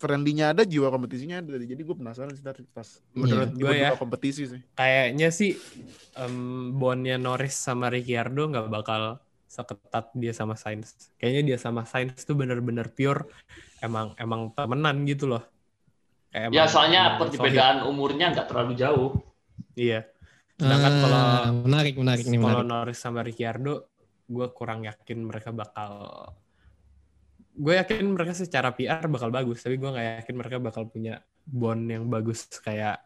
Friendly-nya 0.00 0.56
ada, 0.56 0.64
jiwa 0.64 0.88
kompetisinya 0.88 1.44
ada. 1.44 1.60
Jadi 1.60 1.76
gue 1.76 1.92
penasaran 1.92 2.32
sih 2.32 2.40
tadi 2.40 2.64
pas 2.66 2.88
Menurut 3.12 3.52
di 3.52 3.60
gue 3.60 3.74
ya, 3.76 3.92
kompetisi 3.94 4.48
sih. 4.48 4.60
kayaknya 4.72 5.28
sih 5.28 5.60
em, 6.16 6.34
bondnya 6.72 7.20
Norris 7.20 7.52
sama 7.52 7.92
Ricciardo 7.92 8.48
nggak 8.48 8.66
bakal 8.66 9.20
seketat 9.44 10.08
dia 10.16 10.32
sama 10.32 10.56
Sainz. 10.56 11.12
Kayaknya 11.20 11.42
dia 11.52 11.58
sama 11.60 11.84
Sainz 11.84 12.24
tuh 12.24 12.32
bener-bener 12.32 12.88
pure 12.88 13.28
emang 13.78 14.16
emang 14.16 14.56
temenan 14.56 15.04
gitu 15.04 15.28
loh. 15.28 15.44
Kayak 16.30 16.48
Ya 16.48 16.64
emang- 16.64 16.70
soalnya 16.70 17.00
emang 17.12 17.18
perbedaan 17.28 17.76
umurnya 17.84 18.26
nggak 18.32 18.46
terlalu 18.48 18.72
jauh. 18.74 19.10
Iya. 19.76 20.08
Sedangkan 20.56 20.92
Ah, 20.92 21.00
kalau 21.02 21.22
menarik 21.68 21.94
menarik 21.94 22.24
nih 22.24 22.36
kalau 22.36 22.64
menarik. 22.64 22.68
Norris 22.68 22.98
sama 22.98 23.20
Ricciardo, 23.20 23.74
gue 24.24 24.46
kurang 24.50 24.80
yakin 24.84 25.18
mereka 25.20 25.52
bakal. 25.52 25.92
Gue 27.56 27.74
yakin 27.76 28.06
mereka 28.14 28.32
secara 28.32 28.70
PR 28.72 29.04
bakal 29.10 29.28
bagus, 29.34 29.60
tapi 29.60 29.76
gue 29.76 29.90
nggak 29.90 30.22
yakin 30.22 30.34
mereka 30.38 30.56
bakal 30.62 30.86
punya 30.86 31.20
bond 31.44 31.90
yang 31.90 32.06
bagus 32.06 32.46
kayak 32.66 33.02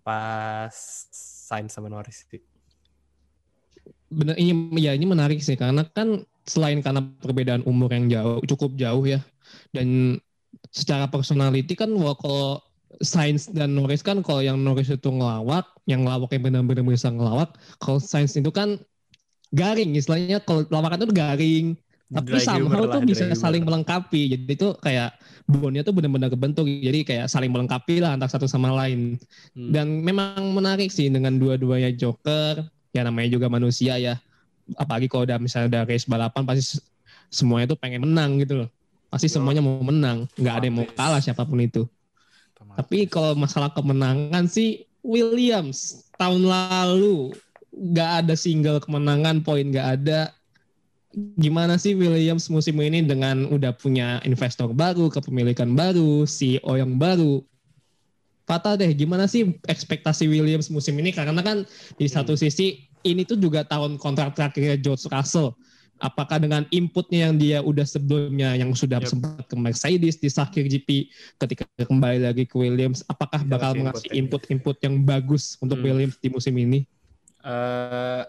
pas 0.00 0.74
Sainz 1.46 1.74
sama 1.74 1.90
Norris 1.90 2.26
sih. 2.26 2.42
Bener 4.06 4.38
ini 4.38 4.54
ya 4.78 4.94
ini 4.94 5.02
menarik 5.02 5.42
sih 5.42 5.58
karena 5.58 5.82
kan 5.90 6.22
selain 6.46 6.78
karena 6.78 7.02
perbedaan 7.18 7.66
umur 7.66 7.90
yang 7.90 8.06
jauh 8.06 8.38
cukup 8.46 8.78
jauh 8.78 9.02
ya 9.02 9.18
dan 9.74 10.18
secara 10.70 11.10
personality 11.10 11.74
kan 11.74 11.90
kalau 12.22 12.62
Sainz 13.02 13.50
dan 13.50 13.76
Norris 13.76 14.00
kan 14.00 14.24
kalau 14.24 14.40
yang 14.40 14.56
Norris 14.62 14.88
itu 14.88 15.10
ngelawak, 15.10 15.68
yang 15.84 16.06
ngelawak 16.06 16.32
yang 16.32 16.42
benar-benar 16.48 16.86
bisa 16.86 17.12
ngelawak, 17.12 17.52
kalau 17.76 18.00
Sainz 18.00 18.38
itu 18.38 18.48
kan 18.48 18.80
garing 19.52 19.94
istilahnya 19.98 20.40
kalau 20.42 20.64
lawakan 20.72 21.04
itu 21.04 21.12
garing 21.12 21.66
tapi 22.06 22.38
somehow 22.38 22.86
lah, 22.86 22.98
tuh 22.98 23.02
bisa 23.02 23.26
humor. 23.26 23.38
saling 23.38 23.62
melengkapi. 23.66 24.22
Jadi 24.30 24.46
itu 24.46 24.68
kayak 24.78 25.18
bondnya 25.50 25.82
tuh 25.82 25.90
benar-benar 25.90 26.30
kebentuk. 26.30 26.66
Jadi 26.66 27.02
kayak 27.02 27.26
saling 27.26 27.50
melengkapi 27.50 27.98
lah 27.98 28.14
antara 28.14 28.30
satu 28.30 28.46
sama 28.46 28.70
lain. 28.70 29.18
Hmm. 29.56 29.74
dan 29.74 29.86
memang 30.06 30.54
menarik 30.54 30.92
sih 30.92 31.10
dengan 31.10 31.34
dua-duanya 31.40 31.90
Joker 31.96 32.62
ya 32.94 33.02
namanya 33.02 33.34
juga 33.34 33.50
manusia 33.50 33.98
ya. 33.98 34.14
Apalagi 34.78 35.10
kalau 35.10 35.26
udah 35.26 35.38
misalnya 35.42 35.66
udah 35.70 35.82
race 35.86 36.06
balapan 36.06 36.42
pasti 36.46 36.78
se- 36.78 36.84
semuanya 37.30 37.74
tuh 37.74 37.78
pengen 37.78 38.06
menang 38.06 38.38
gitu 38.38 38.62
loh. 38.62 38.68
Pasti 39.10 39.26
semuanya 39.26 39.62
mau 39.62 39.82
menang. 39.82 40.30
Nggak 40.38 40.54
ada 40.62 40.64
yang 40.70 40.76
mau 40.78 40.86
kalah 40.94 41.18
siapa 41.22 41.42
pun 41.42 41.58
itu. 41.58 41.86
Tapi 42.76 43.08
kalau 43.08 43.32
masalah 43.34 43.72
kemenangan 43.72 44.46
sih 44.46 44.84
Williams 45.00 46.06
tahun 46.20 46.44
lalu 46.44 47.32
nggak 47.72 48.10
ada 48.24 48.34
single 48.36 48.80
kemenangan 48.80 49.40
poin 49.44 49.68
nggak 49.68 49.88
ada 50.00 50.32
gimana 51.16 51.80
sih 51.80 51.96
Williams 51.96 52.52
musim 52.52 52.76
ini 52.76 53.00
dengan 53.00 53.48
udah 53.48 53.72
punya 53.72 54.20
investor 54.22 54.68
baru 54.76 55.08
kepemilikan 55.08 55.72
baru 55.72 56.28
CEO 56.28 56.76
yang 56.76 57.00
baru 57.00 57.40
Patah 58.46 58.78
deh, 58.78 58.94
gimana 58.94 59.26
sih 59.26 59.58
ekspektasi 59.66 60.30
Williams 60.30 60.70
musim 60.70 60.94
ini? 61.02 61.10
Karena 61.10 61.42
kan 61.42 61.66
di 61.98 62.06
satu 62.06 62.38
sisi 62.38 62.86
ini 63.02 63.26
tuh 63.26 63.34
juga 63.34 63.66
tahun 63.66 63.98
kontrak 63.98 64.38
terakhirnya 64.38 64.78
George 64.78 65.10
Russell. 65.10 65.50
Apakah 65.98 66.38
dengan 66.38 66.62
inputnya 66.70 67.26
yang 67.26 67.34
dia 67.42 67.58
udah 67.58 67.82
sebelumnya 67.82 68.54
yang 68.54 68.70
sudah 68.70 69.02
Yep. 69.02 69.10
sempat 69.10 69.42
ke 69.50 69.56
Mercedes 69.58 70.22
di 70.22 70.30
Sakir 70.30 70.70
GP 70.70 71.10
ketika 71.42 71.66
kembali 71.90 72.22
lagi 72.22 72.46
ke 72.46 72.54
Williams, 72.54 73.02
apakah 73.10 73.42
bakal 73.42 73.74
mengasih 73.74 74.14
input 74.14 74.46
input-input 74.46 74.78
yang 74.78 75.02
bagus 75.02 75.58
untuk 75.58 75.82
Hmm. 75.82 75.90
Williams 75.90 76.14
di 76.22 76.30
musim 76.30 76.54
ini? 76.54 76.86
Eh, 77.42 78.22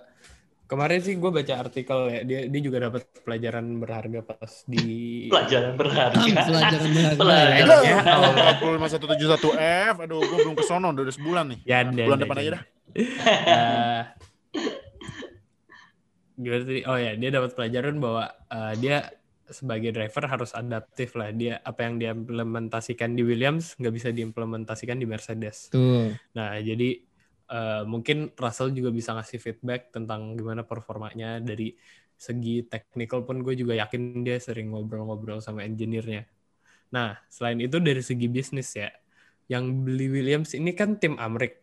kemarin 0.68 0.99
sih 0.99 1.15
gue 1.15 1.32
baca 1.32 1.53
artikel 1.63 1.99
ya, 2.11 2.22
dia 2.28 2.39
dia 2.51 2.61
juga 2.61 2.78
dapat 2.91 3.07
pelajaran 3.24 3.80
berharga 3.80 4.20
pas 4.22 4.68
di 4.68 4.86
Pelajaran 5.34 5.74
berharga. 5.80 6.20
Pelajaran 6.51 6.89
berharga. 6.91 7.18
Pelajaran. 7.18 7.84
Ya, 7.88 7.97
Allah. 8.03 8.59
45171F, 8.59 9.95
aduh 10.03 10.22
gue 10.22 10.38
belum 10.43 10.55
ke 10.59 10.63
sono 10.68 10.91
udah 10.91 11.15
sebulan 11.15 11.45
nih. 11.55 11.59
Ya, 11.63 11.88
dan, 11.88 11.95
Bulan 11.95 12.20
dan, 12.20 12.26
depan 12.28 12.36
dan. 12.36 12.43
aja 12.43 12.51
dah. 12.51 12.63
Gimana 16.38 16.63
tadi? 16.70 16.82
Oh 16.86 16.97
ya, 17.01 17.11
dia 17.18 17.30
dapat 17.34 17.51
pelajaran 17.57 17.95
bahwa 17.97 18.30
eh, 18.30 18.74
dia 18.78 18.97
sebagai 19.47 19.95
driver 19.95 20.28
harus 20.28 20.51
adaptif 20.53 21.15
lah. 21.15 21.32
Dia 21.32 21.63
apa 21.63 21.88
yang 21.88 21.97
dia 21.97 22.11
implementasikan 22.11 23.15
di 23.15 23.24
Williams 23.24 23.74
nggak 23.80 23.93
bisa 23.95 24.09
diimplementasikan 24.11 24.99
di 24.99 25.07
Mercedes. 25.07 25.72
Tuh. 25.72 26.11
Nah, 26.36 26.59
jadi 26.59 27.07
eh, 27.52 27.84
mungkin 27.88 28.32
Russell 28.36 28.72
juga 28.76 28.89
bisa 28.93 29.16
ngasih 29.18 29.39
feedback 29.41 29.91
tentang 29.95 30.36
gimana 30.39 30.64
performanya 30.68 31.39
dari 31.43 31.76
segi 32.18 32.66
technical 32.66 33.24
pun 33.28 33.45
gue 33.45 33.54
juga 33.54 33.78
yakin 33.78 34.26
dia 34.26 34.41
sering 34.41 34.74
ngobrol-ngobrol 34.74 35.38
sama 35.39 35.62
engineer-nya. 35.64 36.26
Nah, 36.93 37.20
selain 37.30 37.60
itu 37.62 37.78
dari 37.84 38.02
segi 38.02 38.28
bisnis 38.32 38.70
ya, 38.74 38.89
yang 39.52 39.86
beli 39.86 40.08
Williams 40.12 40.56
ini 40.58 40.72
kan 40.74 40.98
tim 41.00 41.16
Amrik. 41.20 41.62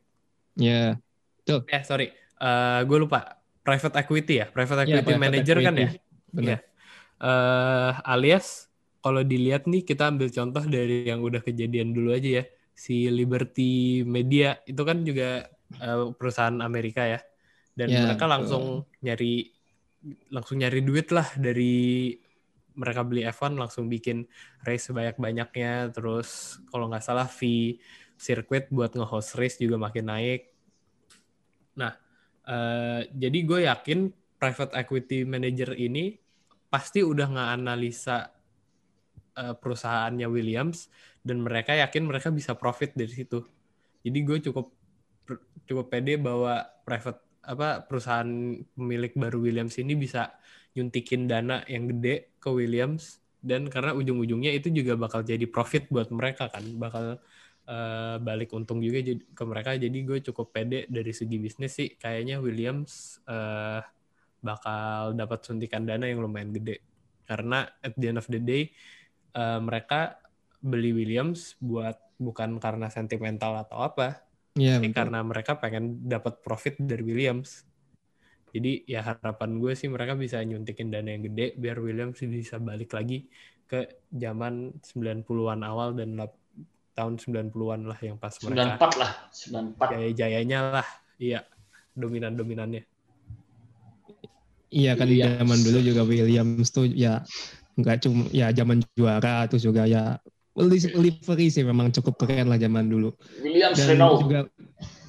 Ya. 0.56 1.00
Eh, 1.48 1.82
sorry, 1.84 2.08
Eh 2.40 2.80
gue 2.88 2.98
lupa. 2.98 3.40
Private 3.64 3.96
equity 4.04 4.44
ya, 4.44 4.46
private 4.52 4.84
Ya, 4.84 5.00
equity 5.00 5.16
private 5.16 5.22
manager 5.24 5.56
kan 5.64 5.74
ya. 5.74 5.88
equity. 5.88 5.98
Benar. 6.36 6.48
Iya. 6.52 6.58
Eh, 7.24 7.92
alias 8.12 8.46
kalau 9.00 9.24
dilihat 9.24 9.64
nih 9.64 9.82
kita 9.88 10.12
ambil 10.12 10.28
contoh 10.28 10.64
dari 10.68 11.08
yang 11.08 11.24
udah 11.24 11.40
kejadian 11.40 11.96
dulu 11.96 12.12
aja 12.12 12.28
ya. 12.40 12.44
Si 12.76 13.08
Liberty 13.08 14.02
Media 14.04 14.60
itu 14.68 14.82
kan 14.84 15.00
juga 15.08 15.48
eh, 15.80 16.06
perusahaan 16.14 16.58
Amerika 16.62 17.02
ya. 17.06 17.20
Dan 17.74 17.90
Ya, 17.90 18.06
mereka 18.06 18.24
betul. 18.30 18.30
langsung 18.30 18.64
nyari 19.02 19.50
langsung 20.30 20.60
nyari 20.60 20.80
duit 20.84 21.08
lah 21.10 21.26
dari 21.40 22.12
mereka 22.74 23.06
beli 23.06 23.22
F1 23.24 23.54
langsung 23.56 23.86
bikin 23.86 24.26
race 24.66 24.90
sebanyak-banyaknya 24.90 25.94
terus 25.94 26.58
kalau 26.68 26.90
nggak 26.90 27.04
salah 27.06 27.30
fee 27.30 27.78
sirkuit 28.18 28.68
buat 28.70 28.94
nge-host 28.94 29.38
race 29.38 29.56
juga 29.62 29.78
makin 29.78 30.06
naik. 30.10 30.42
Nah, 31.78 31.92
eh, 32.46 33.00
jadi 33.14 33.38
gue 33.46 33.60
yakin 33.70 33.98
private 34.38 34.72
equity 34.76 35.24
manager 35.24 35.74
ini 35.78 36.18
pasti 36.68 37.00
udah 37.06 37.26
nggak 37.30 37.50
analisa 37.58 38.16
eh, 39.34 39.54
perusahaannya 39.54 40.26
Williams 40.30 40.90
dan 41.24 41.42
mereka 41.42 41.74
yakin 41.74 42.06
mereka 42.06 42.28
bisa 42.30 42.54
profit 42.54 42.94
dari 42.94 43.10
situ. 43.10 43.42
Jadi 44.04 44.18
gue 44.20 44.38
cukup 44.50 44.66
cukup 45.64 45.86
pede 45.88 46.20
bahwa 46.20 46.64
private 46.84 47.20
apa 47.44 47.84
perusahaan 47.84 48.28
pemilik 48.72 49.12
baru 49.12 49.38
Williams 49.44 49.76
ini 49.76 49.92
bisa 49.96 50.32
nyuntikin 50.74 51.28
dana 51.28 51.62
yang 51.68 51.88
gede 51.88 52.34
ke 52.40 52.48
Williams. 52.50 53.20
Dan 53.44 53.68
karena 53.68 53.92
ujung-ujungnya 53.92 54.56
itu 54.56 54.72
juga 54.72 54.96
bakal 54.96 55.20
jadi 55.20 55.44
profit 55.44 55.92
buat 55.92 56.08
mereka 56.08 56.48
kan. 56.48 56.64
Bakal 56.64 57.20
eh, 57.68 58.16
balik 58.20 58.56
untung 58.56 58.80
juga 58.80 59.04
ke 59.12 59.42
mereka. 59.44 59.76
Jadi 59.76 59.98
gue 60.00 60.18
cukup 60.24 60.56
pede 60.56 60.88
dari 60.88 61.12
segi 61.12 61.36
bisnis 61.36 61.76
sih. 61.76 61.92
Kayaknya 62.00 62.40
Williams 62.40 63.20
eh, 63.28 63.84
bakal 64.40 65.12
dapat 65.12 65.44
suntikan 65.44 65.84
dana 65.84 66.08
yang 66.08 66.24
lumayan 66.24 66.56
gede. 66.56 66.80
Karena 67.28 67.68
at 67.84 67.92
the 67.96 68.06
end 68.08 68.20
of 68.20 68.28
the 68.32 68.40
day 68.40 68.72
eh, 69.36 69.60
mereka 69.60 70.16
beli 70.64 70.96
Williams 70.96 71.60
buat 71.60 72.00
bukan 72.16 72.56
karena 72.56 72.88
sentimental 72.88 73.60
atau 73.60 73.84
apa, 73.84 74.24
Iya, 74.54 74.78
tapi 74.78 74.94
betul. 74.94 74.98
karena 75.02 75.18
mereka 75.26 75.52
pengen 75.58 76.06
dapat 76.06 76.38
profit 76.38 76.78
dari 76.78 77.02
Williams. 77.02 77.66
Jadi 78.54 78.86
ya 78.86 79.02
harapan 79.02 79.58
gue 79.58 79.74
sih 79.74 79.90
mereka 79.90 80.14
bisa 80.14 80.38
nyuntikin 80.38 80.94
dana 80.94 81.10
yang 81.10 81.26
gede 81.26 81.58
biar 81.58 81.82
Williams 81.82 82.22
bisa 82.22 82.62
balik 82.62 82.94
lagi 82.94 83.26
ke 83.66 84.06
zaman 84.14 84.78
90-an 84.78 85.60
awal 85.66 85.98
dan 85.98 86.14
tahun 86.94 87.18
90-an 87.18 87.90
lah 87.90 87.98
yang 87.98 88.14
pas 88.14 88.30
mereka 88.46 88.78
94 88.78 89.02
lah, 89.02 89.12
94. 89.34 89.90
jaya-jayanya 89.90 90.58
lah. 90.70 90.88
Iya, 91.18 91.42
dominan-dominannya. 91.98 92.82
Iya 94.70 94.92
kan 94.94 95.06
Williams. 95.10 95.38
zaman 95.38 95.58
dulu 95.66 95.78
juga 95.82 96.02
Williams 96.06 96.68
tuh 96.70 96.86
ya 96.90 97.22
nggak 97.74 98.06
cuma 98.06 98.26
ya 98.30 98.54
zaman 98.54 98.82
juara 98.94 99.50
terus 99.50 99.66
juga 99.66 99.86
ya 99.86 100.22
livery 100.54 101.50
sih 101.50 101.66
memang 101.66 101.90
cukup 101.90 102.24
keren 102.24 102.46
lah 102.46 102.58
zaman 102.58 102.86
dulu. 102.86 103.10
Williams 103.42 103.78
Dan 103.78 103.98
Renault. 103.98 104.22
juga 104.22 104.40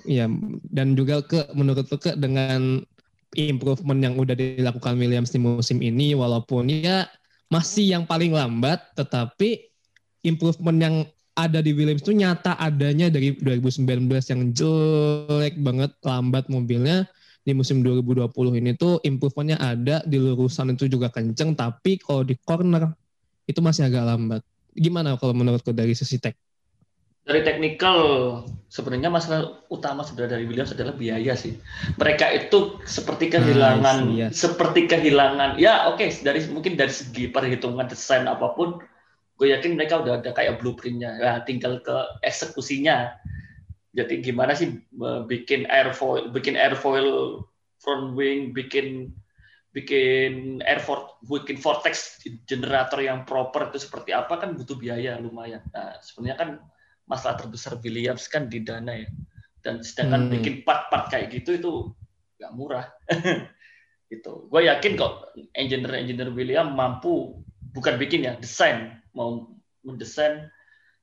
ya 0.06 0.30
dan 0.70 0.93
juga 0.93 1.22
ke 1.26 1.50
menurut 1.54 1.86
ke 1.89 2.14
dengan 2.18 2.82
improvement 3.36 4.00
yang 4.00 4.16
udah 4.16 4.34
dilakukan 4.34 4.96
Williams 4.98 5.34
di 5.34 5.41
musim 5.41 5.82
ini 5.82 6.16
walaupun 6.16 6.70
ya 6.70 7.10
masih 7.50 7.93
yang 7.93 8.04
paling 8.08 8.34
lambat 8.34 8.82
tetapi 8.98 9.70
improvement 10.26 10.80
yang 10.82 10.96
ada 11.36 11.60
di 11.60 11.76
Williams 11.76 12.02
itu 12.02 12.16
nyata 12.16 12.56
adanya 12.56 13.12
dari 13.12 13.36
2019 13.36 14.08
yang 14.08 14.41
jelek 14.56 15.60
banget 15.60 15.91
lambat 16.02 16.48
mobilnya 16.48 17.06
di 17.46 17.54
musim 17.54 17.86
2020 17.86 18.32
ini 18.58 18.74
tuh 18.74 18.98
improvementnya 19.06 19.60
ada 19.62 20.02
di 20.08 20.18
lurusan 20.18 20.74
itu 20.74 20.89
juga 20.89 21.12
kenceng 21.14 21.54
tapi 21.54 22.02
kalau 22.02 22.26
di 22.26 22.34
corner 22.41 22.89
itu 23.46 23.62
masih 23.62 23.86
agak 23.86 24.16
lambat 24.16 24.41
gimana 24.76 25.16
kalau 25.16 25.32
menurutku 25.32 25.72
dari 25.72 25.96
sisi 25.96 26.20
tek 26.20 26.36
Dari 27.26 27.42
technical 27.42 27.98
sebenarnya 28.70 29.10
masalah 29.10 29.66
utama 29.74 30.06
sebenarnya 30.06 30.38
dari 30.38 30.46
Williams 30.46 30.78
adalah 30.78 30.94
biaya 30.94 31.34
sih. 31.34 31.58
Mereka 31.98 32.26
itu 32.38 32.78
seperti 32.86 33.34
kehilangan, 33.34 33.98
Nice, 34.06 34.14
iya. 34.14 34.28
seperti 34.30 34.86
kehilangan. 34.86 35.58
Ya 35.58 35.90
oke 35.90 36.06
dari 36.22 36.46
mungkin 36.54 36.78
dari 36.78 36.94
segi 36.94 37.34
perhitungan 37.34 37.90
desain 37.90 38.30
apa 38.30 38.54
pun, 38.54 38.78
gue 39.42 39.48
yakin 39.50 39.74
mereka 39.74 40.06
udah 40.06 40.22
ada 40.22 40.38
kayak 40.38 40.62
blueprintnya. 40.62 41.18
Ya 41.18 41.32
tinggal 41.42 41.82
ke 41.82 41.98
eksekusinya. 42.22 43.18
Jadi 43.98 44.22
gimana 44.22 44.54
sih 44.54 44.78
eh, 44.78 45.22
bikin 45.26 45.66
airfoil, 45.66 46.30
bikin 46.30 46.54
airfoil 46.54 47.42
front 47.82 48.14
wing, 48.14 48.54
bikin 48.54 49.18
bikin 49.76 50.64
air 50.64 50.80
for, 50.80 51.20
bikin 51.20 51.60
vortex 51.60 52.24
generator 52.48 53.04
yang 53.04 53.28
proper 53.28 53.68
itu 53.76 53.84
seperti 53.84 54.16
apa 54.16 54.40
kan 54.40 54.56
butuh 54.56 54.80
biaya 54.80 55.20
lumayan. 55.20 55.60
Nah 55.76 56.00
sebenarnya 56.00 56.38
kan 56.40 56.50
masalah 57.04 57.36
terbesar 57.36 57.76
Williams 57.84 58.32
kan 58.32 58.48
di 58.48 58.64
dana 58.64 58.96
ya. 58.96 59.12
Dan 59.60 59.84
sedangkan 59.84 60.32
Hmm. 60.32 60.32
bikin 60.32 60.64
part-part 60.64 61.12
kayak 61.12 61.28
gitu 61.36 61.60
itu 61.60 61.72
nggak 62.40 62.54
murah. 62.56 62.88
gitu. 64.16 64.48
Gue 64.48 64.72
yakin 64.72 64.96
kok 64.96 65.36
engineer-engineer 65.52 66.32
William 66.32 66.72
mampu 66.72 67.44
bukan 67.76 68.00
bikin 68.00 68.32
ya, 68.32 68.40
desain 68.40 68.96
mau 69.12 69.52
mendesain 69.84 70.48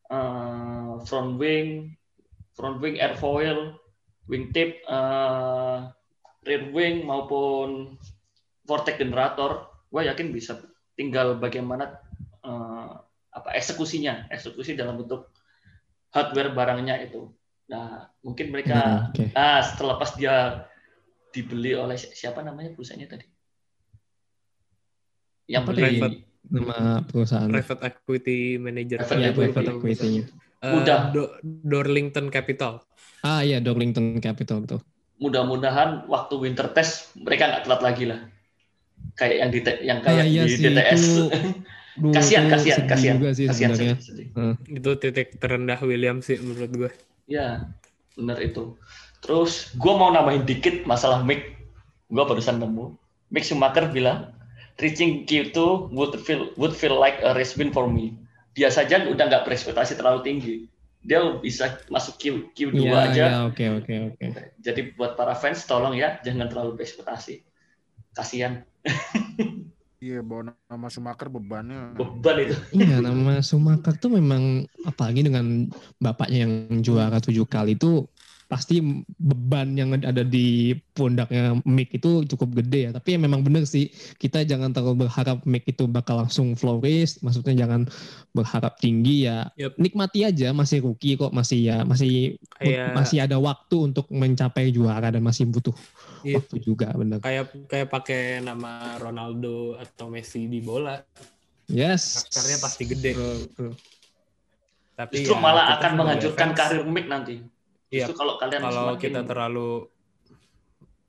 eh, 0.09 0.95
front 1.05 1.37
wing, 1.37 1.93
front 2.57 2.81
wing 2.81 2.97
airfoil, 2.97 3.77
wingtip, 4.33 4.81
eh, 4.81 5.79
rear 6.49 6.65
wing 6.73 7.05
maupun 7.05 8.01
vortex 8.73 8.97
generator. 8.97 9.69
Gue 9.93 10.09
yakin 10.09 10.33
bisa. 10.33 10.57
Tinggal 10.97 11.37
bagaimana 11.37 12.01
eh, 12.41 12.93
apa 13.33 13.49
eksekusinya, 13.53 14.33
eksekusi 14.33 14.73
dalam 14.73 14.97
bentuk 14.97 15.29
hardware 16.11 16.53
barangnya 16.53 17.05
itu. 17.05 17.29
Nah, 17.69 18.09
mungkin 18.21 18.49
mereka 18.49 18.77
Nah, 18.77 19.01
oke. 19.09 19.25
Nah, 19.33 19.61
setelah 19.61 19.97
pas 19.97 20.13
dia 20.13 20.65
dibeli 21.33 21.73
oleh 21.73 21.97
si- 21.97 22.13
siapa 22.13 22.41
namanya 22.41 22.73
perusahaannya 22.73 23.09
tadi? 23.09 23.27
Yang 25.49 25.63
Apa 25.63 25.69
beli 25.69 25.83
Private. 25.83 26.17
nama 26.53 26.79
perusahaan 27.03 27.49
Private 27.49 27.83
Equity 27.83 28.41
Manager. 28.57 28.99
Private 29.01 29.17
ya 29.17 29.29
equity. 29.31 29.53
private 29.53 29.71
equity-nya. 29.73 30.23
Eh, 30.63 30.73
Mudah. 30.73 30.99
Do- 31.11 31.33
Dorlington 31.43 32.27
Capital. 32.29 32.85
Ah 33.21 33.41
iya 33.41 33.59
Darlington 33.59 34.19
Capital 34.19 34.65
betul. 34.65 34.81
mudah-mudahan 35.17 36.11
waktu 36.11 36.35
winter 36.35 36.67
test 36.75 37.15
mereka 37.15 37.47
nggak 37.47 37.63
telat 37.63 37.79
lagi 37.81 38.11
lah. 38.11 38.27
Kayak 39.13 39.37
yang 39.39 39.51
di 39.53 39.59
yang 39.85 39.99
Ah, 40.01 40.05
kayak 40.05 40.25
iya 40.27 40.43
di 40.45 40.53
sih, 40.57 40.65
DTS. 40.65 41.03
itu 41.03 41.23
Duh, 42.03 42.09
kasihan, 42.17 42.49
itu 42.49 42.53
kasihan, 42.57 42.79
sedih 42.81 42.89
kasihan, 42.89 43.17
juga 43.21 43.31
sih 43.37 43.47
kasihan, 43.47 43.71
sebenarnya. 43.71 43.97
sedih, 44.01 44.09
sedih. 44.09 44.29
Itu 44.81 44.91
titik 44.97 45.29
terendah 45.37 45.81
Williams 45.85 46.25
sih 46.25 46.41
menurut 46.41 46.71
gue. 46.73 46.91
Ya, 47.29 47.69
bener 48.17 48.41
itu. 48.41 48.81
Terus 49.21 49.77
gue 49.77 49.93
mau 49.93 50.09
nambahin 50.09 50.49
dikit 50.49 50.89
masalah 50.89 51.21
Mick. 51.21 51.53
Gue 52.09 52.25
barusan 52.25 52.59
nemu. 52.59 52.97
Mick 53.29 53.45
Schumacher 53.45 53.93
bilang, 53.93 54.33
reaching 54.81 55.29
Q2 55.29 55.57
would 55.93 56.17
feel 56.17 56.53
would 56.57 56.73
feel 56.73 56.97
like 56.97 57.21
a 57.21 57.37
race 57.37 57.55
win 57.57 57.69
for 57.71 57.85
me. 57.85 58.17
Dia 58.57 58.69
saja 58.69 59.05
udah 59.05 59.29
nggak 59.29 59.45
berekspektasi 59.45 59.97
terlalu 59.97 60.21
tinggi. 60.25 60.55
Dia 61.05 61.19
bisa 61.41 61.77
masuk 61.89 62.17
Q, 62.17 62.23
Q2 62.57 62.79
Iya 62.79 62.93
aja. 63.05 63.25
iya 63.29 63.39
oke 63.45 63.65
oke 63.85 63.95
oke. 64.17 64.27
Jadi 64.61 64.97
buat 64.97 65.13
para 65.13 65.37
fans 65.37 65.65
tolong 65.69 65.93
ya 65.93 66.17
jangan 66.25 66.49
terlalu 66.49 66.81
berekspektasi. 66.81 67.45
Kasihan 68.13 68.65
Iya, 70.03 70.19
bawa 70.19 70.51
nama 70.67 70.91
Schumacher 70.91 71.31
bebannya. 71.31 71.95
beban 71.95 72.37
itu. 72.43 72.59
Iya 72.75 72.99
nama 72.99 73.39
Sumakar 73.39 73.95
tuh 74.03 74.19
memang 74.19 74.67
apalagi 74.83 75.23
dengan 75.23 75.71
bapaknya 76.03 76.43
yang 76.43 76.83
juara 76.83 77.23
tujuh 77.23 77.47
kali 77.47 77.79
itu 77.79 78.11
pasti 78.53 78.85
beban 79.17 79.73
yang 79.73 79.97
ada 79.97 80.21
di 80.21 80.77
pundaknya 80.93 81.57
Mick 81.65 81.97
itu 81.97 82.21
cukup 82.29 82.61
gede 82.61 82.85
ya. 82.85 82.91
Tapi 82.93 83.17
ya 83.17 83.19
memang 83.25 83.41
bener 83.41 83.65
sih 83.65 83.89
kita 84.21 84.45
jangan 84.45 84.77
terlalu 84.77 85.09
berharap 85.09 85.41
Mick 85.49 85.65
itu 85.65 85.89
bakal 85.89 86.21
langsung 86.21 86.53
flourish. 86.53 87.17
Maksudnya 87.25 87.65
jangan 87.65 87.89
berharap 88.37 88.77
tinggi 88.77 89.25
ya. 89.25 89.49
Yup. 89.57 89.81
Nikmati 89.81 90.29
aja 90.29 90.53
masih 90.53 90.85
rookie 90.85 91.17
kok 91.17 91.33
masih 91.33 91.73
ya 91.73 91.81
masih 91.89 92.37
Kayak 92.61 92.93
masih 92.93 93.19
ada 93.25 93.41
waktu 93.41 93.89
untuk 93.89 94.05
mencapai 94.13 94.69
juara 94.69 95.09
dan 95.09 95.25
masih 95.25 95.49
butuh 95.49 95.73
Iya. 96.23 96.39
waktu 96.39 96.57
juga 96.63 96.93
bener. 96.95 97.19
kayak 97.19 97.51
kayak 97.67 97.89
pakai 97.91 98.39
nama 98.39 98.95
Ronaldo 99.03 99.75
atau 99.75 100.07
Messi 100.07 100.47
di 100.47 100.63
bola, 100.63 101.03
Yes. 101.67 102.29
karakternya 102.31 102.59
pasti 102.63 102.83
gede. 102.87 103.11
Betul, 103.17 103.37
betul. 103.49 103.71
Tapi 104.93 105.15
Justru 105.25 105.35
ya, 105.35 105.41
malah 105.41 105.65
akan 105.81 105.93
menghancurkan 105.99 106.49
karir 106.55 106.85
Mick 106.87 107.09
nanti. 107.09 107.43
Iya, 107.93 108.09
Justru 108.09 108.17
kalau 108.17 108.35
kalian 108.41 108.61
kalau 108.65 108.85
semakin- 108.97 109.05
kita 109.05 109.21
terlalu 109.23 109.71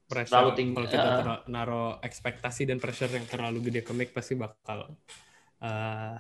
pressure, 0.04 0.36
Terlalu 0.36 0.52
tinggi, 0.54 0.74
kalau 0.76 0.88
kita 0.92 1.10
ter- 1.16 1.44
naruh 1.48 1.92
ekspektasi 2.04 2.62
dan 2.68 2.78
pressure 2.78 3.08
yang 3.10 3.24
terlalu 3.26 3.72
gede 3.72 3.82
ke 3.82 3.96
Mick 3.96 4.12
pasti 4.12 4.36
bakal 4.36 4.92
uh, 5.58 6.16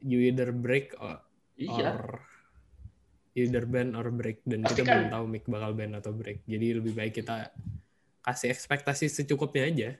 you 0.00 0.24
either 0.24 0.50
break 0.50 0.96
or, 0.96 1.20
iya. 1.54 1.92
or 1.94 2.24
either 3.36 3.68
bend 3.68 3.92
or 3.92 4.08
break 4.08 4.40
dan 4.48 4.64
Pasti 4.64 4.80
kita 4.80 4.88
kan- 4.88 4.96
belum 4.98 5.12
tahu 5.12 5.24
Mick 5.28 5.44
bakal 5.44 5.70
bend 5.76 5.92
atau 5.94 6.10
break. 6.10 6.42
Jadi 6.48 6.66
lebih 6.72 6.96
baik 6.96 7.12
kita 7.14 7.52
kasih 8.24 8.50
ekspektasi 8.50 9.06
secukupnya 9.06 9.68
aja. 9.68 9.90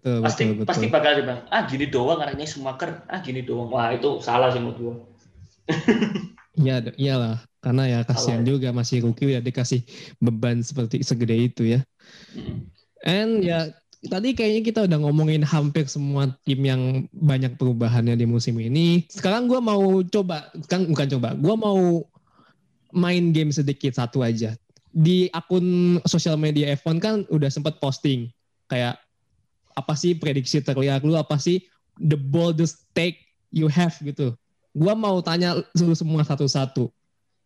Betul, 0.00 0.24
pasti 0.24 0.42
betul, 0.48 0.56
betul. 0.56 0.68
pasti 0.72 0.86
bakal 0.88 1.12
dibilang 1.12 1.40
ah 1.52 1.62
gini 1.68 1.86
doang 1.86 2.18
anaknya 2.24 2.48
Schumacher 2.48 3.04
ah 3.04 3.20
gini 3.20 3.44
doang 3.44 3.68
wah 3.68 3.92
itu 3.92 4.16
salah 4.24 4.48
sih 4.48 4.56
menurut 4.56 4.78
gua 4.80 4.94
Iya, 6.60 6.76
iyalah. 7.00 7.36
Karena 7.60 7.84
ya 7.84 8.00
kasihan 8.08 8.40
Salah. 8.40 8.48
juga 8.48 8.68
masih 8.72 9.04
rookie 9.04 9.36
udah 9.36 9.44
dikasih 9.44 9.84
beban 10.16 10.64
seperti 10.64 11.04
segede 11.04 11.36
itu 11.36 11.62
ya. 11.76 11.80
Mm. 12.32 12.60
And 13.04 13.30
ya 13.44 13.72
tadi 14.08 14.32
kayaknya 14.32 14.62
kita 14.64 14.80
udah 14.88 14.98
ngomongin 15.04 15.44
hampir 15.44 15.84
semua 15.84 16.32
tim 16.48 16.60
yang 16.64 17.04
banyak 17.12 17.60
perubahannya 17.60 18.16
di 18.16 18.24
musim 18.24 18.56
ini. 18.56 19.04
Sekarang 19.12 19.44
gua 19.44 19.60
mau 19.60 20.00
coba, 20.08 20.48
kan 20.72 20.88
bukan 20.88 21.08
coba, 21.20 21.36
gua 21.36 21.54
mau 21.60 21.80
main 22.96 23.28
game 23.36 23.52
sedikit 23.52 23.92
satu 23.92 24.24
aja. 24.24 24.56
Di 24.90 25.28
akun 25.36 26.00
sosial 26.08 26.40
media 26.40 26.72
F1 26.74 26.96
kan 26.98 27.14
udah 27.28 27.52
sempat 27.52 27.76
posting 27.76 28.32
kayak 28.72 28.96
apa 29.76 29.94
sih 29.94 30.16
prediksi 30.18 30.64
terlihat 30.64 31.06
lu 31.06 31.14
apa 31.14 31.38
sih 31.38 31.62
the 32.00 32.16
boldest 32.16 32.88
take 32.96 33.20
you 33.52 33.68
have 33.68 33.92
gitu. 34.00 34.32
Gua 34.70 34.94
mau 34.94 35.18
tanya 35.20 35.58
lu 35.58 35.94
semua 35.94 36.22
satu-satu. 36.22 36.90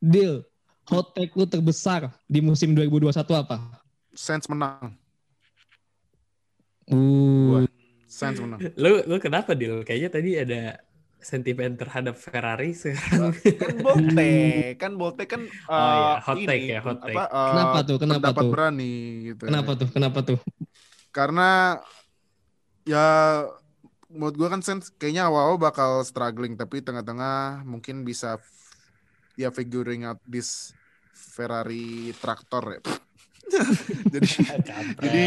Deal, 0.01 0.45
hot 0.89 1.17
take 1.17 1.33
lu 1.33 1.49
terbesar 1.49 2.13
di 2.29 2.45
musim 2.45 2.77
2021 2.77 3.17
apa? 3.33 3.57
Sainz 4.13 4.47
menang. 4.47 4.93
Uh, 6.89 7.65
Sainz 8.05 8.39
menang. 8.39 8.61
Lu 8.77 9.01
lu 9.09 9.17
kenapa 9.17 9.57
Dil? 9.57 9.83
Kayaknya 9.83 10.11
tadi 10.13 10.31
ada 10.37 10.63
sentimen 11.25 11.75
terhadap 11.81 12.15
Ferrari 12.21 12.77
sekarang. 12.77 13.33
Kan 13.33 13.77
Bolte, 13.81 14.33
kan 14.83 14.93
Bolte 15.01 15.25
kan 15.25 15.43
Oh 15.73 15.73
iya, 15.73 16.13
eh, 16.13 16.17
hot 16.21 16.37
take 16.45 16.67
ya, 16.69 16.81
hot 16.85 16.99
take. 17.01 17.17
apa, 17.17 17.25
eh, 17.25 17.49
Kenapa 17.49 17.79
tuh? 17.81 17.97
Kenapa 17.97 18.29
tuh? 18.37 18.51
berani 18.53 18.93
gitu. 19.33 19.43
kenapa 19.49 19.71
tuh? 19.73 19.89
Kenapa 19.89 20.19
tuh? 20.21 20.39
Karena 21.09 21.51
ya 22.85 23.07
menurut 24.15 24.39
gua 24.39 24.49
kan 24.55 24.63
Sainz 24.63 24.95
kayaknya 24.95 25.27
awal-awal 25.27 25.59
bakal 25.59 26.07
struggling 26.07 26.55
tapi 26.55 26.81
tengah-tengah 26.81 27.67
mungkin 27.67 28.07
bisa 28.07 28.39
ya 29.35 29.51
figuring 29.51 30.07
out 30.07 30.23
this 30.25 30.71
Ferrari 31.11 32.15
traktor 32.23 32.79
ya. 32.79 32.81
jadi 34.15 34.29
jadi 35.03 35.27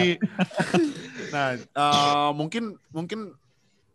nah 1.29 1.47
eh, 1.59 2.29
mungkin 2.33 2.79
mungkin 2.89 3.35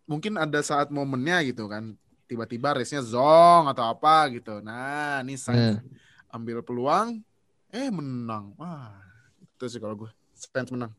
mungkin 0.07 0.36
ada 0.36 0.61
saat 0.62 0.93
momennya 0.93 1.43
gitu 1.49 1.66
kan 1.66 1.97
tiba-tiba 2.32 2.80
race-nya 2.80 3.05
zong 3.05 3.68
atau 3.68 3.84
apa 3.93 4.32
gitu. 4.32 4.64
Nah, 4.64 5.20
ini 5.20 5.36
Sainz 5.36 5.84
ambil 6.32 6.64
peluang 6.64 7.20
eh 7.68 7.93
menang. 7.93 8.57
Wah, 8.57 8.97
itu 9.36 9.68
sih 9.68 9.76
kalau 9.76 10.01
gue. 10.01 10.11
Sainz 10.32 10.72
menang. 10.72 10.97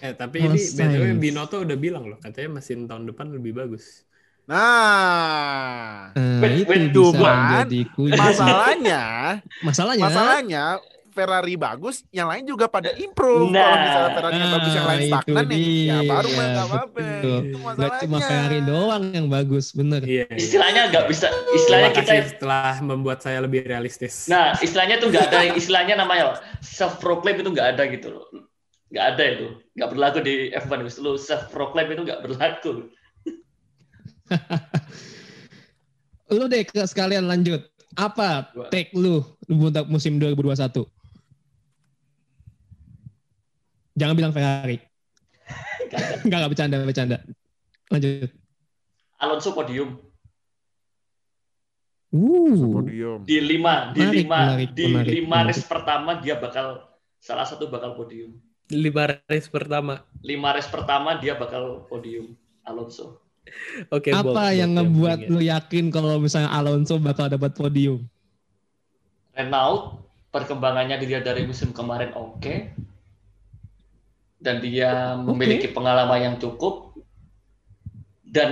Eh, 0.00 0.12
tapi 0.16 0.36
Oh, 0.40 0.48
ini 0.48 0.60
BTW 0.60 1.04
Sainz. 1.04 1.20
Binotto 1.20 1.56
udah 1.60 1.76
bilang 1.76 2.04
loh, 2.08 2.18
katanya 2.20 2.60
mesin 2.60 2.88
tahun 2.88 3.04
depan 3.10 3.26
lebih 3.32 3.52
bagus. 3.56 4.04
Nah, 4.44 6.10
Nah, 6.14 6.40
Wait, 6.42 6.66
itu 6.66 6.66
wait, 6.68 6.90
bisa 6.90 7.18
masalahnya 8.16 9.02
Masalahnya, 9.66 10.04
masalahnya 10.08 10.64
Ferrari 11.10 11.58
bagus, 11.58 12.06
yang 12.14 12.30
lain 12.30 12.46
juga 12.46 12.70
pada 12.70 12.94
improve. 12.94 13.50
Kalau 13.50 13.74
Nah. 13.74 13.82
misalnya 13.82 14.10
Ferrari 14.14 14.36
yang 14.38 14.52
bagus, 14.54 14.72
yang 14.72 14.86
lain 14.86 15.00
Ah, 15.00 15.02
itu 15.02 15.10
stagnan 15.10 15.44
ya, 15.50 15.50
ya 15.50 15.58
dia, 15.58 15.98
baru 16.06 16.28
mah 16.30 16.46
nggak 16.46 16.66
apa-apa. 16.70 17.00
Itu 17.02 17.32
nggak 17.34 17.50
cuma 17.50 17.70
masalahnya. 17.74 18.28
Ferrari 18.30 18.60
doang 18.62 19.02
yang 19.10 19.26
bagus, 19.26 19.66
bener. 19.74 20.00
Iya. 20.06 20.24
iya. 20.30 20.36
Istilahnya 20.38 20.82
nggak 20.94 21.04
bisa, 21.10 21.26
Terima 21.28 21.56
istilahnya 21.58 21.90
kita 21.90 22.12
kasih 22.14 22.38
telah 22.38 22.74
membuat 22.80 23.18
saya 23.26 23.38
lebih 23.42 23.60
realistis. 23.66 24.14
Nah, 24.30 24.54
istilahnya 24.62 24.96
tuh 25.02 25.08
nggak 25.10 25.24
ada, 25.30 25.38
istilahnya 25.58 25.94
namanya 25.98 26.24
self 26.62 27.02
proclaim 27.02 27.42
itu 27.42 27.50
nggak 27.50 27.68
ada 27.76 27.82
gitu 27.90 28.08
loh. 28.14 28.24
Nggak 28.90 29.06
ada 29.14 29.24
itu, 29.24 29.46
nggak 29.78 29.90
berlaku 29.94 30.18
di 30.22 30.34
F1 30.50 30.82
itu. 30.82 31.00
Lu 31.02 31.14
self 31.14 31.46
proclaim 31.54 31.94
itu 31.94 32.02
nggak 32.02 32.22
berlaku. 32.26 32.90
Lu 36.34 36.46
deh 36.46 36.62
ke 36.62 36.82
sekalian 36.86 37.26
lanjut. 37.26 37.66
Apa 37.98 38.54
take 38.70 38.94
lu 38.94 39.18
untuk 39.50 39.90
musim 39.90 40.22
2021? 40.22 40.86
Jangan 43.98 44.14
bilang 44.14 44.30
Ferrari. 44.30 44.78
Enggak, 45.90 46.22
enggak 46.22 46.50
bercanda, 46.54 46.76
bercanda. 46.86 47.18
Lanjut. 47.90 48.30
Alonso 49.18 49.50
podium 49.50 49.98
Uh, 52.10 52.74
Podium. 52.74 53.22
di 53.22 53.38
lima, 53.38 53.94
di 53.94 54.02
Menarik, 54.02 54.18
lima, 54.26 54.38
menarik, 54.42 54.68
di 54.74 54.84
menarik, 54.90 55.12
lima 55.14 55.46
menarik. 55.46 55.54
race 55.54 55.62
pertama 55.62 56.18
dia 56.18 56.34
bakal 56.42 56.82
salah 57.22 57.46
satu 57.46 57.70
bakal 57.70 57.94
podium. 57.94 58.34
Lima 58.70 59.18
race 59.26 59.50
pertama. 59.50 60.06
Lima 60.22 60.54
race 60.54 60.70
pertama 60.70 61.18
dia 61.18 61.34
bakal 61.34 61.84
podium 61.90 62.38
Alonso. 62.62 63.18
Oke. 63.90 64.14
bold, 64.14 64.36
apa 64.36 64.42
bold, 64.50 64.58
yang 64.58 64.70
ngebuat 64.78 65.18
lu 65.26 65.40
yakin 65.42 65.90
kalau 65.90 66.22
misalnya 66.22 66.54
Alonso 66.54 67.02
bakal 67.02 67.26
dapat 67.26 67.50
podium? 67.58 68.06
Renault 69.34 69.98
perkembangannya 70.30 71.00
dilihat 71.02 71.26
dari 71.26 71.42
musim 71.42 71.74
kemarin 71.74 72.14
oke 72.14 72.70
dan 74.40 74.62
dia 74.62 75.18
memiliki 75.18 75.68
pengalaman 75.68 76.32
yang 76.32 76.36
cukup 76.38 76.94
dan 78.24 78.50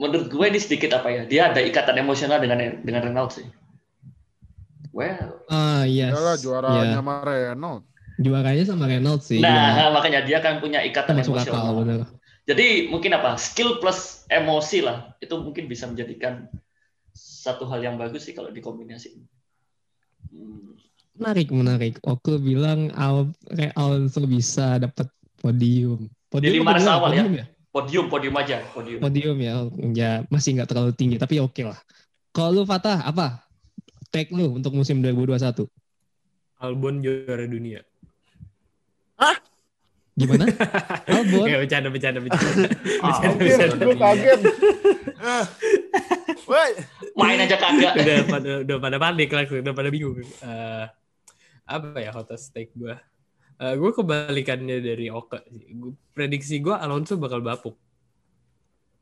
menurut 0.00 0.32
gue 0.32 0.46
ini 0.48 0.58
sedikit 0.58 0.96
apa 0.96 1.12
ya 1.12 1.22
dia 1.28 1.42
ada 1.52 1.60
ikatan 1.60 2.00
emosional 2.00 2.40
dengan 2.40 2.80
dengan 2.80 3.04
Renault 3.04 3.36
sih 3.36 3.46
well 4.96 5.44
Ah, 5.52 5.84
yes. 5.84 6.16
Yalah 6.16 6.36
juaranya 6.40 6.84
Ya, 6.88 6.96
sama 6.96 7.14
Renault. 7.28 7.84
Juaranya 8.20 8.64
sama 8.66 8.88
Renault 8.90 9.24
sih. 9.24 9.40
nah 9.40 9.88
makanya 9.94 10.24
dia 10.26 10.42
kan 10.42 10.60
punya 10.60 10.84
ikatan 10.84 11.16
masuk 11.20 11.38
akal, 11.38 11.48
emosional 11.48 11.72
bener. 11.80 12.00
jadi 12.44 12.92
mungkin 12.92 13.16
apa 13.16 13.40
skill 13.40 13.80
plus 13.80 14.28
emosi 14.28 14.84
lah 14.84 15.16
itu 15.22 15.32
mungkin 15.38 15.68
bisa 15.70 15.88
menjadikan 15.88 16.48
satu 17.16 17.68
hal 17.68 17.80
yang 17.84 17.96
bagus 17.96 18.28
sih 18.28 18.34
kalau 18.36 18.52
dikombinasi 18.52 19.20
Hmm. 20.32 20.78
Menarik, 21.12 21.48
menarik. 21.52 21.94
Oke 22.08 22.40
bilang 22.40 22.88
Al 22.96 23.28
Alonso 23.76 24.24
bisa 24.24 24.80
dapat 24.80 25.12
podium. 25.44 26.08
Podium 26.32 26.64
lima 26.64 26.72
race 26.72 26.88
bener? 26.88 26.96
awal 26.96 27.10
ya? 27.12 27.20
podium 27.20 27.34
ya? 27.36 27.46
podium 27.72 28.06
podium 28.08 28.34
aja 28.40 28.56
podium 28.72 28.98
Podium 29.00 29.36
ya. 29.36 29.52
Ya 29.92 30.10
masih 30.32 30.56
nggak 30.56 30.72
terlalu 30.72 30.92
tinggi 30.96 31.20
tapi 31.20 31.36
oke 31.36 31.60
lah. 31.68 31.76
Kalau 32.32 32.50
lu 32.56 32.62
Fatah 32.64 33.04
apa? 33.04 33.44
Take 34.08 34.32
lu 34.32 34.56
untuk 34.56 34.72
musim 34.72 35.04
2021. 35.04 35.68
Albon 36.64 37.04
juara 37.04 37.44
dunia. 37.44 37.84
Gimana? 40.12 40.44
Albon. 41.08 41.40
Oke, 41.40 41.56
bercanda, 41.64 41.88
bercanda, 41.88 42.20
bercanda. 42.20 42.68
Ah, 43.00 43.16
Bercanda, 43.32 43.40
bercanda. 43.40 43.80
Gue 43.80 43.96
kaget. 43.96 44.40
Woi, 46.42 46.70
main 47.14 47.38
aja 47.38 47.56
kagak 47.56 47.94
udah 47.96 48.18
pada 48.26 48.50
udah 48.60 48.76
pada 48.76 48.96
panik 48.98 49.30
langsung 49.30 49.62
udah 49.62 49.72
pada 49.72 49.88
bingung 49.88 50.18
Eh, 50.20 50.84
apa 51.64 51.96
ya 51.96 52.10
hottest 52.10 52.50
take 52.50 52.74
gue 52.74 52.92
Eh 53.56 53.72
gue 53.72 53.88
kebalikannya 53.88 54.82
dari. 54.82 55.06
Gua- 55.08 55.46
prediksi 56.12 56.58
gue 56.58 56.74
Alonso 56.74 57.16
bakal 57.16 57.40
bapuk 57.40 57.78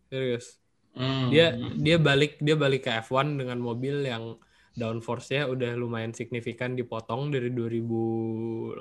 serius 0.06 0.60
Hmm. 0.90 1.30
dia 1.30 1.54
dia 1.78 1.96
balik 1.96 2.38
dia 2.38 2.58
balik 2.58 2.82
ke 2.82 2.90
F1 2.90 3.38
dengan 3.38 3.56
mobil 3.56 4.02
yang 4.02 4.36
downforce-nya 4.74 5.46
udah 5.46 5.74
lumayan 5.74 6.10
signifikan 6.10 6.74
dipotong 6.74 7.30
dari 7.30 7.50
2018 7.50 8.78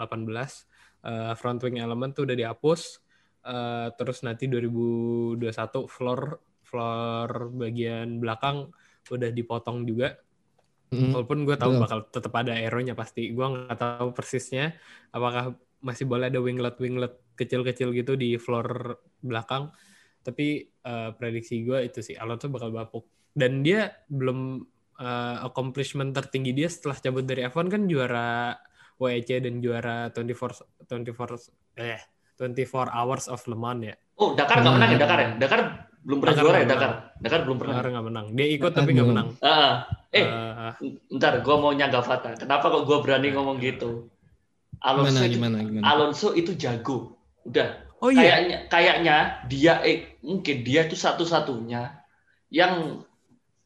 Eh, 0.99 1.33
front 1.39 1.63
wing 1.63 1.79
element 1.79 2.11
tuh 2.11 2.27
udah 2.27 2.35
dihapus. 2.35 2.99
Eh, 3.47 3.87
terus 3.95 4.19
nanti 4.27 4.51
2021 4.51 5.87
floor 5.87 6.19
floor 6.67 7.29
bagian 7.55 8.19
belakang 8.19 8.67
udah 9.09 9.29
dipotong 9.31 9.87
juga. 9.87 10.19
Mm. 10.89 11.13
walaupun 11.13 11.45
gue 11.45 11.53
tahu 11.53 11.77
Betul. 11.77 11.83
bakal 11.85 11.99
tetap 12.09 12.33
ada 12.33 12.51
aeronya 12.57 12.97
pasti. 12.97 13.29
Gue 13.29 13.45
nggak 13.45 13.77
tahu 13.77 14.09
persisnya 14.09 14.73
apakah 15.13 15.53
masih 15.85 16.09
boleh 16.09 16.33
ada 16.33 16.41
winglet 16.41 16.81
winglet 16.81 17.13
kecil-kecil 17.37 17.93
gitu 17.93 18.17
di 18.17 18.41
floor 18.41 18.97
belakang. 19.21 19.69
Tapi 20.25 20.65
eh, 20.65 21.09
prediksi 21.13 21.61
gue 21.61 21.85
itu 21.85 22.01
sih 22.01 22.17
Alonso 22.17 22.49
bakal 22.49 22.73
bapuk. 22.73 23.05
Dan 23.29 23.61
dia 23.61 23.85
belum 24.09 24.65
eh, 24.97 25.37
accomplishment 25.45 26.09
tertinggi 26.09 26.57
dia 26.57 26.67
setelah 26.67 26.97
cabut 26.97 27.23
dari 27.23 27.45
F1 27.45 27.69
kan 27.69 27.85
juara 27.85 28.57
WEC 28.99 29.39
dan 29.39 29.63
juara 29.63 30.11
24 30.11 30.85
24 30.91 31.79
eh 31.79 31.99
24 32.35 32.91
hours 32.91 33.25
of 33.31 33.39
Le 33.47 33.55
Mans 33.55 33.81
ya 33.83 33.95
Oh, 34.19 34.35
Dakar 34.35 34.59
nggak 34.59 34.73
menang 34.75 34.89
ya 34.91 34.97
Dakar 34.99 35.19
ya? 35.23 35.29
Dakar 35.39 35.59
belum 36.03 36.17
pernah 36.19 36.35
Dakar 36.35 36.43
juara 36.43 36.57
ya 36.59 36.67
Dakar. 36.67 36.91
Dakar 37.23 37.39
belum 37.47 37.57
pernah. 37.59 37.75
Dakar 37.79 37.89
nggak 37.95 38.05
menang 38.11 38.25
dia 38.35 38.47
ikut 38.51 38.71
Dakar 38.71 38.79
tapi 38.83 38.89
nggak 38.95 39.09
menang 39.09 39.27
eh, 39.39 39.73
Eh, 40.09 40.25
ntar 41.15 41.39
gue 41.39 41.55
mau 41.55 41.69
nyanggah 41.69 42.01
Fata. 42.01 42.33
Kenapa 42.33 42.67
kok 42.73 42.83
gue 42.89 42.97
berani 42.99 43.29
ngomong 43.31 43.61
gitu? 43.61 44.09
Alonso 44.81 45.21
Gimana, 45.21 45.27
itu, 45.27 45.33
gimana, 45.37 45.57
gimana? 45.61 45.83
Alonso 45.85 46.27
itu 46.33 46.51
jago. 46.57 47.13
Udah. 47.45 47.85
oh 47.99 48.09
iya 48.09 48.19
Kayaknya, 48.41 48.57
kayaknya 48.71 49.17
dia, 49.51 49.73
eh, 49.85 50.17
mungkin 50.23 50.63
dia 50.63 50.87
itu 50.87 50.95
satu-satunya 50.95 51.99
yang 52.49 53.03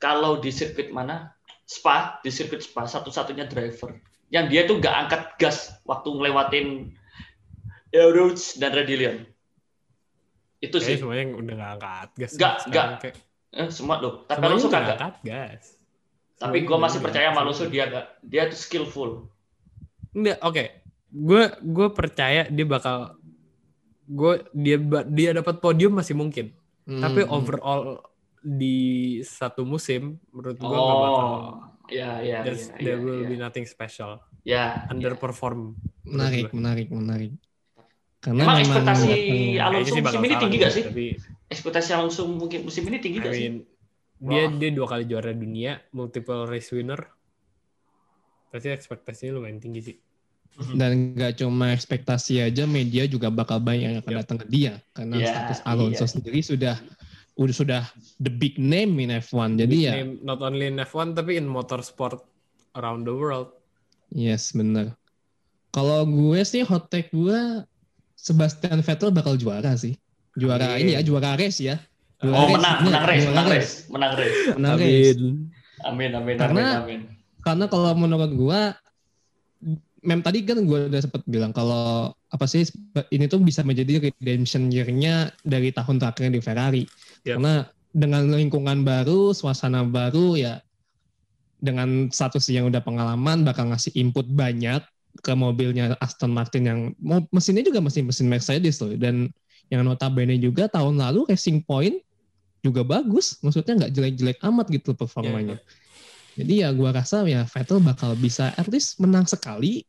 kalau 0.02 0.42
di 0.44 0.52
sirkuit 0.52 0.92
mana 0.92 1.32
Spa 1.64 2.20
di 2.20 2.28
sirkuit 2.28 2.60
Spa 2.60 2.84
satu-satunya 2.84 3.48
driver 3.48 3.96
yang 4.34 4.50
dia 4.50 4.66
tuh 4.66 4.76
nggak 4.76 4.96
angkat 4.98 5.22
gas 5.38 5.58
waktu 5.84 6.10
ngelewatin 6.10 6.68
Eroach 7.88 8.58
dan 8.58 8.74
Redillion. 8.74 9.22
Itu 10.58 10.76
Kayaknya 10.76 10.90
sih. 10.90 10.98
semuanya 10.98 11.26
udah 11.36 11.54
nggak 11.54 11.72
angkat 11.72 12.10
gas 12.18 12.32
Nggak, 12.34 12.56
nggak. 12.66 12.88
kayak- 13.00 13.20
Eh, 13.54 13.70
semua 13.70 13.96
loh. 13.98 14.26
Tapi 14.26 14.34
semuanya 14.36 14.50
Alonso 14.50 14.68
kagak. 14.68 14.90
angkat 14.92 15.16
gas 15.24 15.64
Tapi 16.34 16.58
gue 16.60 16.74
masih 16.76 16.98
udah 16.98 17.06
percaya 17.06 17.28
Alonso 17.32 17.64
dia 17.66 17.84
nggak 17.86 18.06
dia 18.22 18.42
tuh 18.48 18.58
skillful. 18.58 19.10
Enggak, 20.12 20.38
oke. 20.42 20.64
Gue 21.08 21.44
gue 21.62 21.88
percaya 21.90 22.42
dia 22.46 22.66
bakal 22.66 23.14
gue 24.04 24.34
dia 24.52 24.76
dia 25.08 25.30
dapat 25.32 25.56
podium 25.60 25.94
masih 25.94 26.14
mungkin. 26.14 26.50
Hmm, 26.84 27.00
Tapi 27.00 27.22
overall 27.24 28.02
di 28.40 28.82
satu 29.22 29.64
musim 29.64 30.18
menurut 30.28 30.58
gue 30.58 30.66
nggak 30.66 30.98
bakal 31.00 31.24
Oh, 31.24 31.54
ya 31.94 32.10
ya 32.26 32.38
there's- 32.42 32.74
ya, 32.74 32.82
there 32.82 32.98
ya, 32.98 33.04
will 33.06 33.22
ya. 33.22 33.30
be 33.30 33.36
nothing 33.38 33.66
special. 33.70 34.18
Ya, 34.42 34.84
ya. 34.84 34.90
Underperform. 34.90 35.78
menarik, 36.04 36.50
menurut 36.50 36.54
menarik, 36.58 36.88
menarik. 36.92 37.32
Karena 38.20 38.42
Emang 38.44 38.60
ekspektasi 38.60 39.08
Alonso 39.60 39.94
sih 39.94 40.02
musim 40.02 40.22
ini 40.24 40.36
tinggi 40.40 40.58
sih, 40.58 40.64
gak 40.64 40.74
sih? 40.74 40.84
Tapi 40.84 41.06
Ekspektasi 41.48 41.90
Alonso 41.94 42.22
mungkin 42.26 42.60
musim 42.68 42.84
ini 42.88 42.98
tinggi 43.00 43.20
I 43.20 43.24
gak 43.24 43.34
sih? 43.36 43.44
mean, 43.46 43.56
dia 44.24 44.44
Wah. 44.48 44.52
dia 44.56 44.70
dua 44.72 44.88
kali 44.88 45.04
juara 45.06 45.32
dunia, 45.32 45.80
multiple 45.92 46.48
race 46.48 46.72
winner. 46.72 47.00
Pasti 48.50 48.68
ekspektasinya 48.70 49.40
lumayan 49.40 49.60
tinggi 49.60 49.82
sih. 49.84 49.98
dan 50.78 51.18
nggak 51.18 51.42
cuma 51.42 51.74
ekspektasi 51.74 52.38
aja 52.38 52.70
media 52.70 53.10
juga 53.10 53.34
bakal 53.34 53.58
banyak 53.58 53.90
yang 53.90 53.98
akan 54.06 54.14
Yep. 54.14 54.20
datang 54.22 54.38
ke 54.38 54.46
dia 54.46 54.74
karena 54.94 55.16
Iya, 55.18 55.30
status 55.34 55.60
Alonso 55.66 56.06
iya. 56.06 56.14
sendiri 56.14 56.40
sudah 56.46 56.76
udah 57.34 57.56
sudah 57.56 57.82
the 58.20 58.30
big 58.30 58.56
name 58.56 58.98
in 58.98 59.10
F1 59.10 59.58
jadi 59.58 59.74
Big 59.74 59.86
ya 59.86 59.94
name, 59.98 60.22
not 60.22 60.38
only 60.40 60.70
in 60.70 60.78
F1 60.78 61.14
tapi 61.14 61.36
in 61.36 61.46
motorsport 61.46 62.22
around 62.74 63.04
the 63.04 63.14
world. 63.14 63.50
yes 64.10 64.54
bener 64.54 64.94
kalau 65.70 66.06
gue 66.06 66.40
sih 66.44 66.62
hot 66.62 66.88
take 66.88 67.10
gue 67.10 67.66
Sebastian 68.14 68.80
Vettel 68.80 69.10
bakal 69.10 69.34
juara 69.36 69.74
sih 69.74 69.98
juara 70.34 70.74
Amin. 70.74 70.90
ini 70.90 70.92
ya, 70.98 71.02
juara 71.02 71.34
race 71.34 71.62
ya. 71.62 71.78
Juara 72.18 72.34
Oh 72.34 72.46
race, 72.46 72.56
menang, 72.56 72.78
menang 72.82 73.06
race, 73.06 73.26
menang 73.28 73.48
race, 73.50 73.74
menang 73.86 74.14
race. 74.16 74.38
Menang 74.56 74.76
race. 74.78 75.14
Amin. 75.14 75.30
Amin, 75.84 76.12
amin, 76.16 76.36
Karena- 76.40 76.74
amin, 76.82 76.82
amin. 76.82 77.02
Karena 77.44 77.66
kalau 77.68 77.92
menurut 77.94 78.32
gua 78.34 78.74
mem 80.04 80.20
tadi 80.20 80.44
kan 80.44 80.60
gua 80.68 80.92
udah 80.92 81.02
sempat 81.02 81.24
bilang 81.26 81.56
kalau 81.56 82.12
apa 82.30 82.46
sih 82.46 82.68
ini 83.10 83.26
tuh 83.32 83.40
bisa 83.40 83.64
menjadi 83.64 84.12
redemption 84.12 84.68
year-nya 84.68 85.32
dari 85.48 85.72
tahun 85.72 85.98
terakhir 85.98 86.30
di 86.36 86.42
Ferrari. 86.44 86.84
Yap. 87.24 87.40
Karena 87.40 87.54
dengan 87.94 88.28
lingkungan 88.30 88.84
baru, 88.84 89.32
suasana 89.32 89.86
baru 89.88 90.36
ya 90.36 90.60
dengan 91.64 92.12
status 92.12 92.52
yang 92.52 92.68
udah 92.68 92.84
pengalaman 92.84 93.48
bakal 93.48 93.72
ngasih 93.72 93.96
input 93.96 94.28
banyak 94.28 94.84
ke 95.24 95.32
mobilnya 95.32 95.96
Aston 96.04 96.34
Martin 96.34 96.64
yang 96.68 96.80
mesinnya 97.32 97.64
juga 97.64 97.80
mesin 97.80 98.10
mesin 98.10 98.28
Mercedes 98.28 98.82
loh 98.84 98.92
dan 98.98 99.30
yang 99.72 99.86
notabene 99.88 100.36
juga 100.42 100.68
tahun 100.68 101.00
lalu 101.00 101.32
Racing 101.32 101.64
Point 101.64 102.02
juga 102.64 102.84
bagus, 102.84 103.40
maksudnya 103.44 103.86
nggak 103.86 103.92
jelek-jelek 103.92 104.38
amat 104.44 104.68
gitu 104.72 104.96
performanya. 104.96 105.60
Jadi 106.34 106.66
ya 106.66 106.74
gua 106.74 106.96
rasa 106.96 107.22
ya 107.30 107.46
Vettel 107.46 107.78
bakal 107.84 108.18
bisa 108.18 108.56
at 108.58 108.66
least 108.72 108.98
menang 108.98 109.30
sekali, 109.30 109.86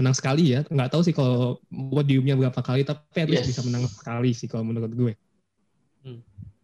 menang 0.00 0.16
sekali 0.16 0.56
ya. 0.56 0.64
Nggak 0.68 0.90
tahu 0.92 1.02
sih 1.04 1.14
kalau 1.14 1.60
podiumnya 1.68 2.36
berapa 2.38 2.60
kali, 2.60 2.82
tapi 2.86 3.18
at 3.18 3.28
least 3.28 3.44
Yes. 3.44 3.50
bisa 3.52 3.62
menang 3.66 3.84
sekali 3.88 4.30
sih 4.32 4.48
kalau 4.48 4.64
menurut 4.64 4.92
gue. 4.92 5.12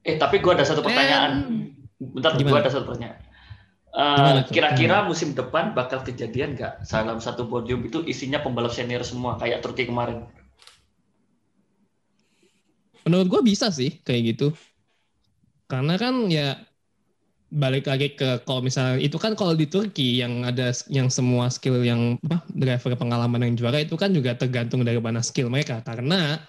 Eh 0.04 0.16
tapi 0.16 0.40
gue 0.40 0.52
ada 0.52 0.64
satu 0.64 0.80
pertanyaan. 0.80 1.68
Bentar, 1.98 2.38
gue 2.38 2.46
Gimana? 2.46 2.62
ada 2.64 2.70
satu 2.72 2.84
pertanyaan. 2.88 3.18
Eh? 3.88 4.44
Kira-kira 4.52 5.02
musim 5.02 5.34
depan 5.34 5.74
bakal 5.74 6.04
kejadian 6.04 6.54
nggak 6.54 6.86
dalam 6.86 7.18
satu 7.18 7.48
podium 7.48 7.82
itu 7.82 8.04
isinya 8.06 8.38
pembalap 8.38 8.70
senior 8.70 9.02
semua 9.02 9.34
kayak 9.40 9.64
Turki 9.64 9.88
kemarin? 9.88 10.28
Menurut 13.08 13.26
gue 13.26 13.40
bisa 13.42 13.72
sih 13.72 13.98
kayak 14.04 14.36
gitu. 14.36 14.48
Karena 15.68 15.96
kan 15.96 16.28
ya 16.28 16.60
balik 17.48 17.88
lagi 17.88 18.12
ke 18.12 18.44
kalau 18.44 18.60
misalnya 18.60 19.00
itu 19.00 19.16
kan 19.16 19.32
kalau 19.32 19.56
di 19.56 19.64
Turki 19.64 20.20
yang 20.20 20.44
ada 20.44 20.68
yang 20.92 21.08
semua 21.08 21.48
skill 21.48 21.80
yang 21.80 22.20
apa 22.28 22.44
driver 22.52 22.92
pengalaman 22.92 23.40
yang 23.40 23.54
juara 23.56 23.80
itu 23.80 23.96
kan 23.96 24.12
juga 24.12 24.36
tergantung 24.36 24.84
dari 24.84 25.00
mana 25.00 25.24
skill 25.24 25.48
mereka 25.48 25.80
karena 25.80 26.44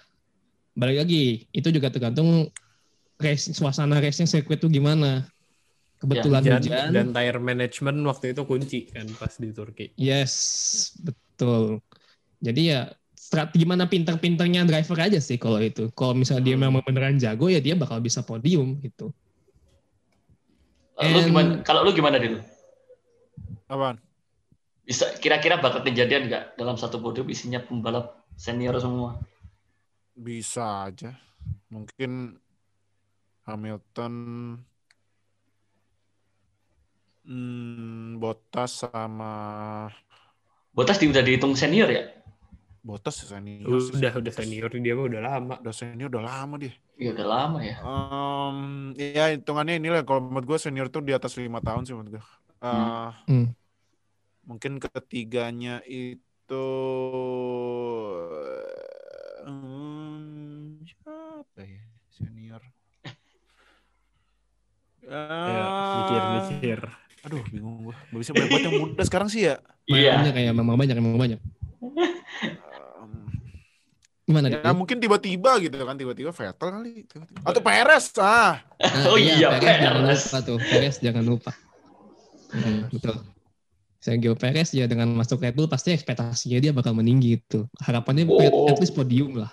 balik 0.75 1.07
lagi 1.07 1.47
itu 1.55 1.67
juga 1.71 1.87
tergantung 1.87 2.51
race 3.15 3.51
suasana 3.55 3.99
race-nya 4.03 4.27
sirkuit 4.27 4.59
itu 4.59 4.67
gimana 4.67 5.23
kebetulan 5.99 6.43
Hujan 6.43 6.61
hujan 6.63 6.89
dan 6.95 7.07
tire 7.11 7.39
management 7.39 7.99
waktu 8.07 8.31
itu 8.35 8.41
kunci 8.47 8.79
kan 8.91 9.07
pas 9.19 9.35
di 9.35 9.51
Turki. 9.51 9.91
Yes, 9.99 10.95
betul. 11.03 11.83
Jadi 12.39 12.71
ya 12.71 12.87
strat 13.15 13.51
gimana 13.51 13.83
pinter-pinternya 13.87 14.63
driver 14.63 14.95
aja 14.95 15.19
sih 15.19 15.35
kalau 15.35 15.59
itu. 15.59 15.91
Kalau 15.91 16.15
misalnya 16.15 16.47
dia 16.47 16.55
Hmm. 16.55 16.71
memang 16.71 16.83
beneran 16.87 17.19
jago 17.19 17.51
ya 17.51 17.59
dia 17.59 17.75
bakal 17.75 17.99
bisa 17.99 18.23
podium 18.23 18.79
gitu. 18.79 19.11
Eh, 20.99 21.07
Lu 21.15 21.19
And- 21.23 21.27
gimana? 21.31 21.49
Kalau 21.63 21.87
lu 21.87 21.95
gimana 21.95 22.19
dulu? 22.19 22.43
Apaan? 23.71 23.97
Bisa 24.83 25.05
kira-kira 25.21 25.61
bakal 25.61 25.85
kejadian 25.85 26.27
nggak 26.27 26.59
dalam 26.59 26.75
satu 26.75 26.99
podium 26.99 27.29
isinya 27.31 27.61
pembalap 27.61 28.25
senior 28.35 28.75
semua? 28.81 29.21
Bisa 30.17 30.89
aja. 30.89 31.15
Mungkin 31.69 32.35
Hamilton 33.45 34.13
hmm, 37.23 38.17
Bottas 38.17 38.83
sama 38.83 39.33
Botas 40.73 41.01
udah 41.01 41.23
dihitung 41.25 41.53
senior 41.57 41.89
ya? 41.89 42.03
Bottas 42.79 43.19
senior. 43.19 43.67
sih. 43.81 43.99
Udah 43.99 44.13
udah 44.15 44.31
senior 44.31 44.69
dia 44.71 44.93
mah 44.93 45.05
udah 45.05 45.21
lama. 45.21 45.53
Udah 45.59 45.73
senior 45.73 46.07
udah 46.07 46.23
lama 46.23 46.55
dia. 46.55 46.73
Iya 46.95 47.11
udah 47.11 47.27
lama 47.27 47.57
ya. 47.59 47.75
Em, 47.79 48.57
ya 48.95 49.25
hitungannya 49.31 49.75
inilah 49.77 50.01
kalau 50.03 50.23
menurut 50.23 50.45
gue 50.45 50.57
senior 50.57 50.87
tuh 50.87 50.99
di 50.99 51.11
atas 51.11 51.35
lima 51.35 51.59
tahun 51.59 51.83
sih 51.83 51.93
menurut 51.93 52.17
gue. 52.17 52.23
Eh, 52.59 53.09
Hmm. 53.27 53.47
Mungkin 54.43 54.79
ketiganya 54.79 55.83
itu 55.85 56.65
hmm, 59.45 60.81
siapa 60.81 61.61
ya 61.61 61.83
senior? 62.09 62.61
Ya, 64.99 65.09
Ah, 65.09 65.95
mikir-mikir. 65.97 66.79
Aduh 67.21 67.43
bingung 67.49 67.81
gue. 67.83 67.95
Bisa 68.15 68.31
banyak 68.31 68.49
banget 68.49 68.65
yang 68.67 68.77
muda 68.79 69.03
sekarang 69.03 69.27
sih 69.27 69.45
ya. 69.45 69.59
Iya. 69.85 70.21
Banyak 70.21 70.33
kayak 70.33 70.53
memang 70.53 70.75
banyak 70.75 70.95
memang 70.95 71.19
banyak. 71.19 71.39
Gimana 74.29 74.45
ya 74.47 74.61
mungkin 74.71 75.01
tiba-tiba 75.01 75.57
gitu 75.57 75.73
kan 75.75 75.97
tiba-tiba 75.97 76.29
Vettel 76.29 76.69
kali 76.69 76.91
tiba-tiba. 77.03 77.41
atau 77.41 77.61
Perez 77.61 78.05
ah 78.21 78.61
Oh 79.09 79.17
iya, 79.17 79.57
Perez 79.57 79.65
jangan 79.81 80.01
Perez. 80.05 80.21
lupa 80.21 80.37
tuh. 80.45 80.57
Perez 80.61 80.95
jangan 81.01 81.23
lupa. 81.25 81.51
Hmm, 82.49 82.79
betul. 82.89 83.15
Sergio 83.99 84.31
Perez 84.33 84.69
ya 84.71 84.85
dengan 84.85 85.11
masuk 85.11 85.37
Red 85.39 85.53
Bull 85.53 85.65
pasti 85.65 85.91
ekspektasinya 85.91 86.57
dia 86.57 86.69
bakal 86.69 86.93
meninggi 86.93 87.35
gitu. 87.37 87.65
Harapannya 87.79 88.23
Oh. 88.25 88.69
at 88.69 88.77
least 88.77 88.93
podium 88.93 89.33
lah 89.35 89.49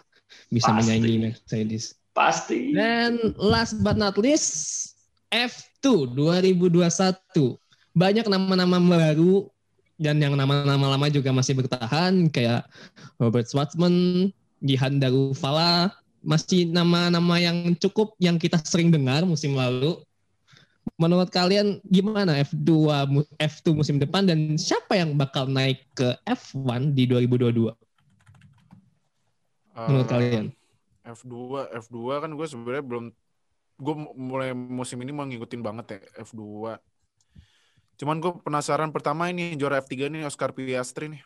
bisa 0.49 0.68
Pasti. 0.68 0.79
menyaingi 0.79 1.14
Mercedes. 1.18 1.97
Pasti. 2.12 2.72
Dan 2.72 3.33
last 3.37 3.81
but 3.81 3.97
not 3.97 4.16
least, 4.16 4.93
F2 5.29 6.12
2021. 6.12 7.57
Banyak 7.93 8.24
nama-nama 8.27 8.77
baru 8.79 9.49
dan 9.97 10.16
yang 10.16 10.33
nama-nama 10.33 10.93
lama 10.93 11.07
juga 11.09 11.29
masih 11.31 11.57
bertahan 11.57 12.29
kayak 12.29 12.68
Robert 13.16 13.45
Schwartzman, 13.45 14.29
Jihan 14.67 14.99
Darufala, 14.99 15.95
masih 16.21 16.67
nama-nama 16.67 17.39
yang 17.39 17.73
cukup 17.79 18.19
yang 18.19 18.37
kita 18.37 18.59
sering 18.61 18.91
dengar 18.91 19.23
musim 19.23 19.55
lalu. 19.55 20.03
Menurut 20.97 21.29
kalian 21.29 21.79
gimana 21.83 22.41
F2 22.41 22.71
mu- 23.07 23.29
F2 23.37 23.75
musim 23.75 23.99
depan 23.99 24.23
dan 24.23 24.55
siapa 24.55 24.95
yang 24.95 25.14
bakal 25.14 25.47
naik 25.47 25.83
ke 25.93 26.14
F1 26.25 26.95
di 26.95 27.05
2022 27.05 27.75
menurut 29.77 30.07
Eh, 30.07 30.09
kalian? 30.09 30.47
F2 31.05 31.35
F2 31.85 31.97
kan 32.17 32.31
gue 32.33 32.47
sebenarnya 32.49 32.81
belum 32.81 33.05
gue 33.77 33.95
mulai 34.17 34.57
musim 34.57 34.97
ini 35.05 35.12
mau 35.12 35.29
ngikutin 35.29 35.61
banget 35.61 35.87
ya 35.93 35.99
F2 36.25 36.41
cuman 37.97 38.17
gue 38.17 38.33
penasaran 38.41 38.89
pertama 38.89 39.29
ini 39.29 39.53
juara 39.55 39.85
F3 39.85 40.09
nih 40.09 40.25
Oscar 40.25 40.57
Piastri 40.57 41.12
nih 41.12 41.23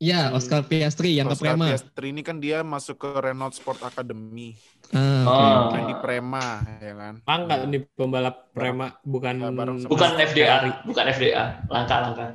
Ya, 0.00 0.32
Oscar 0.32 0.64
Piastri 0.64 1.12
yang 1.12 1.28
ke 1.28 1.36
Oscar 1.36 1.54
Prema. 1.54 1.68
Piastri 1.68 2.08
ini 2.08 2.24
kan 2.24 2.40
dia 2.40 2.64
masuk 2.64 2.96
ke 2.96 3.08
Renault 3.20 3.52
Sport 3.52 3.84
Academy 3.84 4.56
Ah, 4.90 5.22
Oh. 5.22 5.70
main 5.70 5.86
di 5.86 5.96
Prema 6.00 6.40
ya 6.80 6.94
kan 6.96 7.14
Langka 7.22 7.54
nih 7.62 7.84
pembalap 7.86 8.48
prema 8.50 8.96
bukan 9.04 9.36
Ya, 9.36 9.52
Bukan 9.86 10.10
Ferrari. 10.16 10.24
FDA, 10.26 10.56
bukan 10.82 11.04
FDA. 11.06 11.42
Langkah-langkah. 11.68 12.30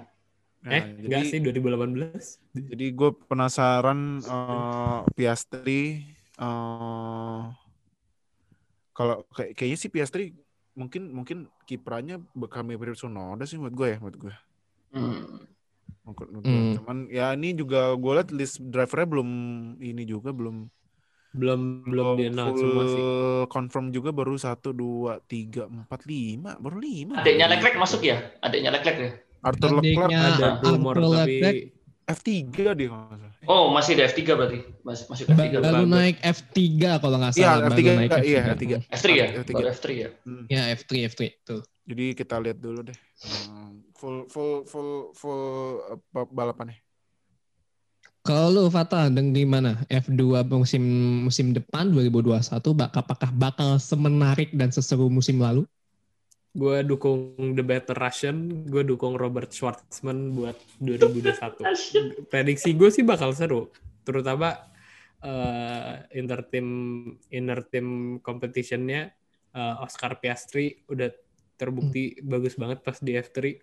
Nah, 0.61 0.71
Eh, 0.71 0.81
enggak 0.95 1.21
jadi- 1.25 1.29
sih 1.29 1.39
2018. 1.41 2.37
Jadi 2.53 2.85
gue 2.87 3.09
penasaran 3.25 3.99
eh, 4.19 4.99
Piastri 5.11 6.05
eh, 6.37 7.41
kalau 8.93 9.25
kayak 9.27 9.51
kayaknya 9.53 9.77
sih 9.77 9.89
Piastri 9.89 10.23
mungkin 10.71 11.09
mungkin 11.09 11.37
kipranya 11.63 12.21
bakal 12.31 12.61
mirip 12.61 12.93
Tsunoda 12.93 13.43
sih 13.43 13.57
menurut 13.57 13.73
gue 13.73 13.87
ya 13.89 13.97
menurut 13.97 14.19
gue. 14.21 14.35
Hmm. 14.91 15.49
Hmm. 16.05 16.77
Cuman 16.77 16.97
ya 17.09 17.33
ini 17.33 17.57
juga 17.57 17.97
gue 17.97 18.11
liat 18.13 18.29
list 18.29 18.61
drivernya 18.61 19.07
belum 19.09 19.29
ini 19.81 20.03
juga 20.05 20.29
belum 20.31 20.69
Belum 21.35 21.83
belum 21.83 22.15
di 22.15 22.31
announce 22.31 22.55
full 22.55 22.71
semua 22.71 22.83
sih. 22.87 23.03
confirm 23.51 23.91
juga 23.91 24.15
baru 24.15 24.39
satu 24.39 24.71
dua 24.71 25.19
tiga 25.27 25.67
empat 25.67 26.07
lima 26.07 26.55
baru 26.55 26.79
lima. 26.79 27.19
Adiknya 27.19 27.51
Leclerc 27.51 27.75
masuk 27.75 28.07
ya? 28.07 28.23
Adiknya 28.39 28.71
Leclerc 28.71 28.97
ya? 29.03 29.11
Arthur 29.43 29.71
Leclerc 29.83 30.09
Ada 30.15 30.47
rumor 30.63 30.95
tapi 30.95 31.35
Leclerc. 31.35 31.57
F3 32.05 32.31
dia 32.77 32.87
kalau 32.87 33.03
nggak 33.09 33.19
salah. 33.19 33.33
Oh, 33.49 33.73
masih 33.73 33.97
di 33.97 34.01
F3 34.05 34.21
berarti. 34.37 34.59
Masih 34.85 35.03
masuk 35.09 35.25
F3. 35.25 35.57
baru 35.57 35.83
bagus. 35.83 35.89
naik 35.89 36.15
F3 36.21 36.59
kalau 37.01 37.17
nggak 37.17 37.33
Iya, 37.33 37.43
salah. 37.43 37.57
baru 37.65 37.73
F3, 37.73 37.81
naik 37.97 38.11
iya, 38.23 38.41
F3. 38.45 38.63
F3 38.93 39.09
ya? 39.11 39.27
F3. 39.35 39.51
Baru 39.51 39.67
F3 39.73 39.87
ya? 39.91 40.09
Hmm. 40.23 40.43
Ya 40.47 40.61
F3 40.71 40.91
F3 41.09 41.21
tuh. 41.43 41.61
Jadi 41.83 42.05
kita 42.13 42.35
lihat 42.39 42.57
dulu 42.57 42.79
deh 42.81 42.97
Hmm, 43.25 43.81
full 44.05 44.29
full 44.29 44.53
full 44.69 44.91
full 45.17 45.43
apa, 45.97 46.21
balapannya. 46.29 46.77
Kalau 48.25 48.49
lu 48.49 48.63
Fatah 48.73 49.09
dan 49.09 49.33
gimana 49.33 49.85
F2 49.89 50.45
musim 50.49 50.81
musim 51.29 51.53
depan 51.53 51.93
2021 51.93 52.57
bak 52.73 52.93
apakah 52.93 53.29
bakal 53.33 53.77
semenarik 53.77 54.49
dan 54.53 54.73
seseru 54.73 55.09
musim 55.13 55.37
lalu? 55.37 55.65
gue 56.55 56.77
dukung 56.87 57.35
The 57.51 57.63
Better 57.67 57.99
Russian, 57.99 58.63
gue 58.63 58.87
dukung 58.87 59.19
Robert 59.19 59.51
Schwartzman 59.51 60.31
buat 60.31 60.55
2021. 60.79 62.31
Prediksi 62.31 62.71
gue 62.71 62.87
sih 62.87 63.03
bakal 63.03 63.35
seru, 63.35 63.67
terutama 64.07 64.55
eh, 65.19 65.99
inter 66.15 66.47
team 66.47 66.67
inner 67.27 67.59
team 67.67 68.17
competitionnya 68.23 69.11
eh, 69.51 69.83
Oscar 69.83 70.15
Piastri 70.23 70.79
udah 70.87 71.11
terbukti 71.59 72.23
bagus 72.23 72.55
banget 72.55 72.79
pas 72.79 72.95
di 73.03 73.19
F3. 73.19 73.59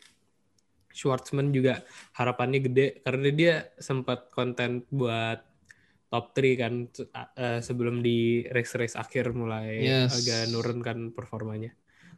Schwartzman 0.92 1.50
juga 1.50 1.80
harapannya 2.14 2.60
gede 2.60 2.86
karena 3.02 3.28
dia 3.32 3.54
sempat 3.80 4.28
konten 4.30 4.84
buat 4.92 5.40
top 6.12 6.36
3 6.36 6.60
kan 6.60 6.74
uh, 7.16 7.58
sebelum 7.64 8.04
di 8.04 8.44
race-race 8.52 9.00
akhir 9.00 9.32
mulai 9.32 9.80
Yes. 9.80 10.12
agak 10.20 10.52
nurun 10.52 10.84
kan 10.84 10.98
performanya. 11.16 11.72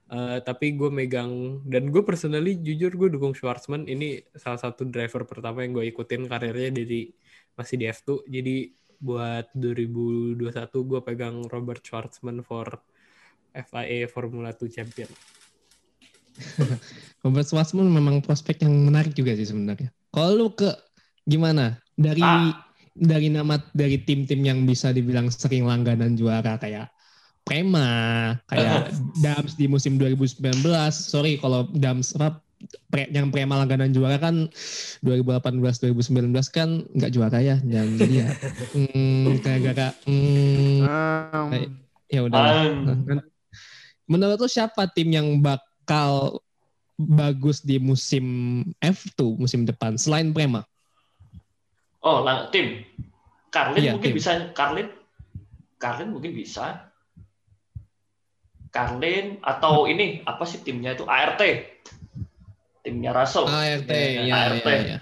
Uh, 0.04 0.36
tapi 0.44 0.76
gue 0.76 0.92
megang 0.92 1.64
dan 1.64 1.88
gue 1.88 2.02
personally 2.04 2.60
jujur 2.60 2.92
gue 2.92 3.08
dukung 3.08 3.32
Schwarzman 3.32 3.88
ini 3.88 4.20
salah 4.36 4.60
satu 4.60 4.84
driver 4.84 5.24
pertama 5.24 5.64
yang 5.64 5.72
gue 5.80 5.88
ikutin 5.88 6.28
karirnya 6.28 6.74
dari 6.76 7.08
masih 7.56 7.80
di 7.80 7.86
F2 7.88 8.28
jadi 8.28 8.56
buat 9.00 9.48
2021 9.56 10.44
gue 10.90 11.00
pegang 11.00 11.36
Robert 11.48 11.80
Schwarzman 11.80 12.44
for 12.44 12.68
FIA 13.54 14.10
Formula 14.10 14.50
2 14.52 14.66
Champion. 14.68 15.08
Robert 17.24 17.48
memang 17.72 18.20
prospek 18.20 18.62
yang 18.68 18.74
menarik 18.84 19.16
juga 19.16 19.32
sih 19.32 19.48
sebenarnya. 19.48 19.88
Kalau 20.12 20.30
lu 20.36 20.48
ke 20.52 20.68
gimana 21.24 21.80
dari 21.96 22.20
Ah. 22.20 22.52
dari 22.94 23.26
nama 23.32 23.58
dari 23.74 23.98
tim-tim 24.04 24.44
yang 24.44 24.62
bisa 24.68 24.92
dibilang 24.94 25.32
sering 25.32 25.66
langganan 25.66 26.14
juara 26.14 26.60
kayak 26.60 26.92
Prema, 27.44 28.32
kayak 28.48 28.88
Dams 29.20 29.52
di 29.60 29.68
musim 29.68 30.00
2019. 30.00 30.64
Sorry 30.96 31.36
kalau 31.36 31.68
Dams 31.76 32.16
apa 32.16 32.40
pre, 32.88 33.08
yang 33.12 33.28
Prema 33.28 33.60
langganan 33.60 33.92
juara 33.92 34.16
kan 34.16 34.48
2018 35.04 35.60
2019 35.60 36.32
kan 36.48 36.68
nggak 36.96 37.12
juara 37.12 37.38
ya 37.44 37.56
dan 37.60 38.00
jadi 38.00 38.14
ya 38.24 38.28
hmm, 38.76 39.24
kayak 39.44 39.92
hmm, 40.08 40.80
Um, 40.84 41.48
Kayak- 41.52 41.72
ya 42.08 42.20
udah 42.24 42.40
Um, 42.72 43.20
Menurut 44.04 44.36
lu 44.36 44.48
siapa 44.48 44.84
tim 44.92 45.08
yang 45.12 45.40
bakal 45.84 46.40
bagus 46.96 47.60
di 47.60 47.76
musim 47.76 48.24
F2 48.80 49.36
musim 49.36 49.68
depan 49.68 50.00
selain 50.00 50.32
Prema? 50.32 50.64
oh, 52.00 52.20
lang- 52.20 52.48
tim. 52.48 52.84
Carlin 53.48 53.80
Iya, 53.80 53.92
mungkin 53.92 54.10
tim. 54.10 54.16
bisa. 54.16 54.32
Carlin, 54.52 54.88
Carlin 55.76 56.08
mungkin 56.10 56.32
bisa. 56.32 56.88
Carlin 58.68 59.38
atau 59.40 59.84
ini 59.84 60.20
apa 60.22 60.42
sih 60.42 60.60
timnya 60.60 60.92
itu 60.92 61.04
ART. 61.04 61.40
Timnya 62.80 63.12
Russell. 63.12 63.46
ART, 63.46 63.88
Ya, 63.88 64.20
ya, 64.20 64.34
ART. 64.50 64.66
ya, 64.66 64.80
ya. 64.86 64.98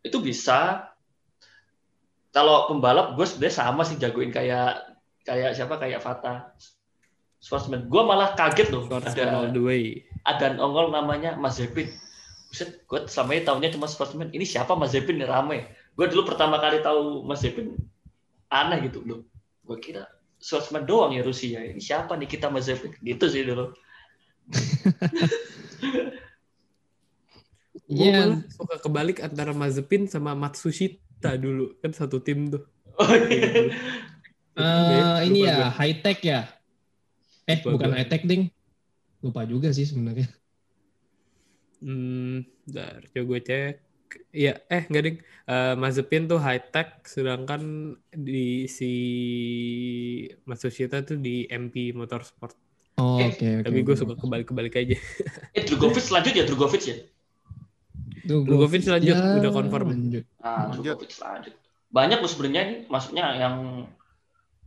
itu 0.00 0.16
bisa 0.18 0.90
kalau 2.30 2.66
pembalap 2.66 3.12
gue 3.12 3.22
sebenarnya 3.22 3.54
sama 3.60 3.84
sih 3.84 3.94
jagoin 3.94 4.30
kayak 4.30 4.80
kayak 5.22 5.52
siapa 5.52 5.76
kayak 5.76 6.00
Fata 6.00 6.56
Schwarzman 7.36 7.84
gue 7.84 8.02
malah 8.02 8.32
kaget 8.32 8.72
loh 8.72 8.88
Schwarzman 8.88 9.28
all 9.28 9.44
ada 9.44 9.52
the 9.52 9.60
way. 9.60 10.02
Ada 10.24 10.54
nongol 10.54 10.92
namanya 10.92 11.36
Mazepin 11.36 11.88
Buset, 12.50 12.82
gue 12.82 13.06
selama 13.06 13.38
ini 13.38 13.42
tahunya 13.46 13.70
cuma 13.78 13.86
Schwarzman 13.86 14.34
ini 14.34 14.42
siapa 14.42 14.74
Mazepin 14.74 15.22
nih 15.22 15.28
rame 15.30 15.70
gue 15.94 16.06
dulu 16.10 16.34
pertama 16.34 16.58
kali 16.58 16.82
tahu 16.82 17.22
Mazepin 17.22 17.78
aneh 18.50 18.90
gitu 18.90 19.06
loh 19.06 19.22
gue 19.64 19.78
kira 19.78 20.10
Schwarzman 20.42 20.82
doang 20.82 21.14
ya 21.14 21.22
Rusia 21.22 21.62
ini 21.62 21.78
siapa 21.78 22.18
nih 22.18 22.26
kita 22.26 22.50
Mazepin 22.50 22.90
gitu 23.00 23.24
sih 23.30 23.46
dulu 23.46 23.70
Gue 24.50 24.58
Iya. 27.90 28.26
malah 28.26 28.42
suka 28.50 28.76
kebalik 28.82 29.18
antara 29.22 29.54
Mazepin 29.54 30.06
sama 30.06 30.34
Matsushita 30.34 31.38
dulu 31.38 31.74
kan 31.82 31.94
satu 31.94 32.22
tim 32.22 32.50
tuh. 32.50 32.66
oh, 32.98 33.14
iya. 33.30 33.70
Eh, 34.58 35.18
ini 35.30 35.46
ya 35.46 35.70
high 35.70 36.02
tech 36.02 36.18
ya. 36.22 36.50
Eh 37.46 37.62
Lupa 37.62 37.78
bukan 37.78 37.90
high 37.94 38.08
tech 38.10 38.26
ding. 38.26 38.50
Lupa 39.20 39.44
juga 39.44 39.68
sih 39.70 39.84
sebenarnya. 39.84 40.28
Hmm, 41.80 42.44
bentar, 42.64 43.00
coba 43.08 43.24
gue 43.26 43.40
cek. 43.40 43.74
Iya, 44.34 44.58
eh 44.66 44.84
enggak 44.90 45.02
ding. 45.06 45.16
Eh, 45.46 45.74
Mazepin 45.76 46.26
tuh 46.26 46.36
high 46.36 46.60
tech, 46.68 47.04
sedangkan 47.06 47.94
di 48.10 48.66
si 48.66 48.92
Matsushita 50.44 51.00
tuh 51.02 51.16
di 51.16 51.46
MP 51.46 51.92
Motorsport. 51.92 52.52
Oh, 52.98 53.16
Eh, 53.16 53.32
Oke 53.32 53.46
oke. 53.60 53.64
Tapi 53.64 53.78
gue 53.80 53.94
suka 53.96 54.14
kebalik-kebalik 54.14 54.74
aja. 54.76 54.96
eh 55.56 55.62
Drugovic 55.64 56.04
lanjut 56.10 56.34
ya 56.36 56.44
Drugovic 56.44 56.84
ya 56.84 56.96
Drugovic 58.20 58.84
lanjut, 58.84 59.16
ya, 59.16 59.40
udah 59.40 59.50
confirm. 59.50 59.88
lanjut. 59.88 60.24
Ah, 60.38 60.68
Lanjut. 60.68 60.84
Drugovic 60.84 61.12
lanjut. 61.16 61.54
Banyak 61.90 62.18
loh 62.20 62.30
sebenarnya 62.30 62.62
ini, 62.62 62.74
maksudnya 62.86 63.24
yang 63.34 63.54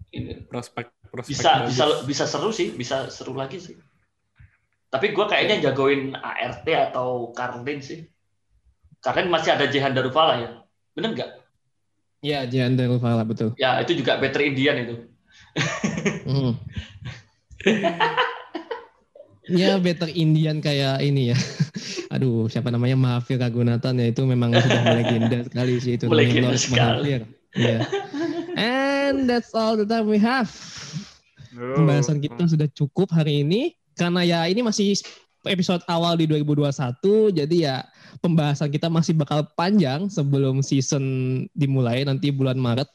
ini 0.10 0.42
Prospek 0.46 0.90
prospek 1.08 1.30
bisa 1.30 1.50
bagus. 1.62 1.70
bisa 1.70 1.84
bisa 2.04 2.24
seru 2.26 2.50
sih, 2.50 2.74
bisa 2.74 3.08
seru 3.08 3.38
lagi 3.38 3.62
sih. 3.62 3.78
Tapi 4.94 5.10
gue 5.10 5.26
kayaknya 5.26 5.58
jagoin 5.66 6.14
ART 6.14 6.70
atau 6.70 7.34
Carlin 7.34 7.82
sih. 7.82 8.06
Carlin 9.02 9.34
masih 9.34 9.58
ada 9.58 9.66
Jehan 9.66 9.98
Darufala 9.98 10.38
ya, 10.38 10.50
bener 10.94 11.18
nggak? 11.18 11.32
Iya, 12.24 12.48
Jian 12.48 12.80
Delvala 12.80 13.28
betul. 13.28 13.52
Ya 13.60 13.76
itu 13.84 14.00
juga 14.00 14.16
better 14.16 14.40
Indian 14.40 14.78
itu. 14.80 14.96
Hmm. 16.24 16.56
ya 19.52 19.76
better 19.76 20.08
Indian 20.08 20.64
kayak 20.64 21.04
ini 21.04 21.36
ya. 21.36 21.38
Aduh, 22.16 22.48
siapa 22.48 22.72
namanya 22.72 22.96
Mahathir 22.96 23.44
Ragunathan 23.44 24.00
ya 24.00 24.08
itu 24.08 24.24
memang 24.24 24.56
sudah 24.56 24.82
melegenda 24.88 25.44
sekali 25.44 25.74
sih 25.84 26.00
itu. 26.00 26.08
Lord 26.08 26.56
sekali. 26.56 27.28
Iya. 27.60 27.84
And 28.56 29.28
that's 29.28 29.52
all 29.52 29.76
the 29.76 29.84
time 29.84 30.08
we 30.08 30.16
have. 30.16 30.48
Oh. 31.60 31.76
Pembahasan 31.76 32.24
kita 32.24 32.48
sudah 32.48 32.72
cukup 32.72 33.12
hari 33.12 33.44
ini 33.44 33.76
karena 33.98 34.22
ya 34.26 34.40
ini 34.50 34.66
masih 34.66 34.98
episode 35.44 35.84
awal 35.92 36.16
di 36.16 36.24
2021 36.26 37.36
jadi 37.36 37.56
ya 37.56 37.78
pembahasan 38.24 38.72
kita 38.72 38.88
masih 38.88 39.14
bakal 39.18 39.44
panjang 39.60 40.08
sebelum 40.08 40.64
season 40.64 41.04
dimulai 41.52 42.08
nanti 42.08 42.32
bulan 42.32 42.56
Maret. 42.56 42.88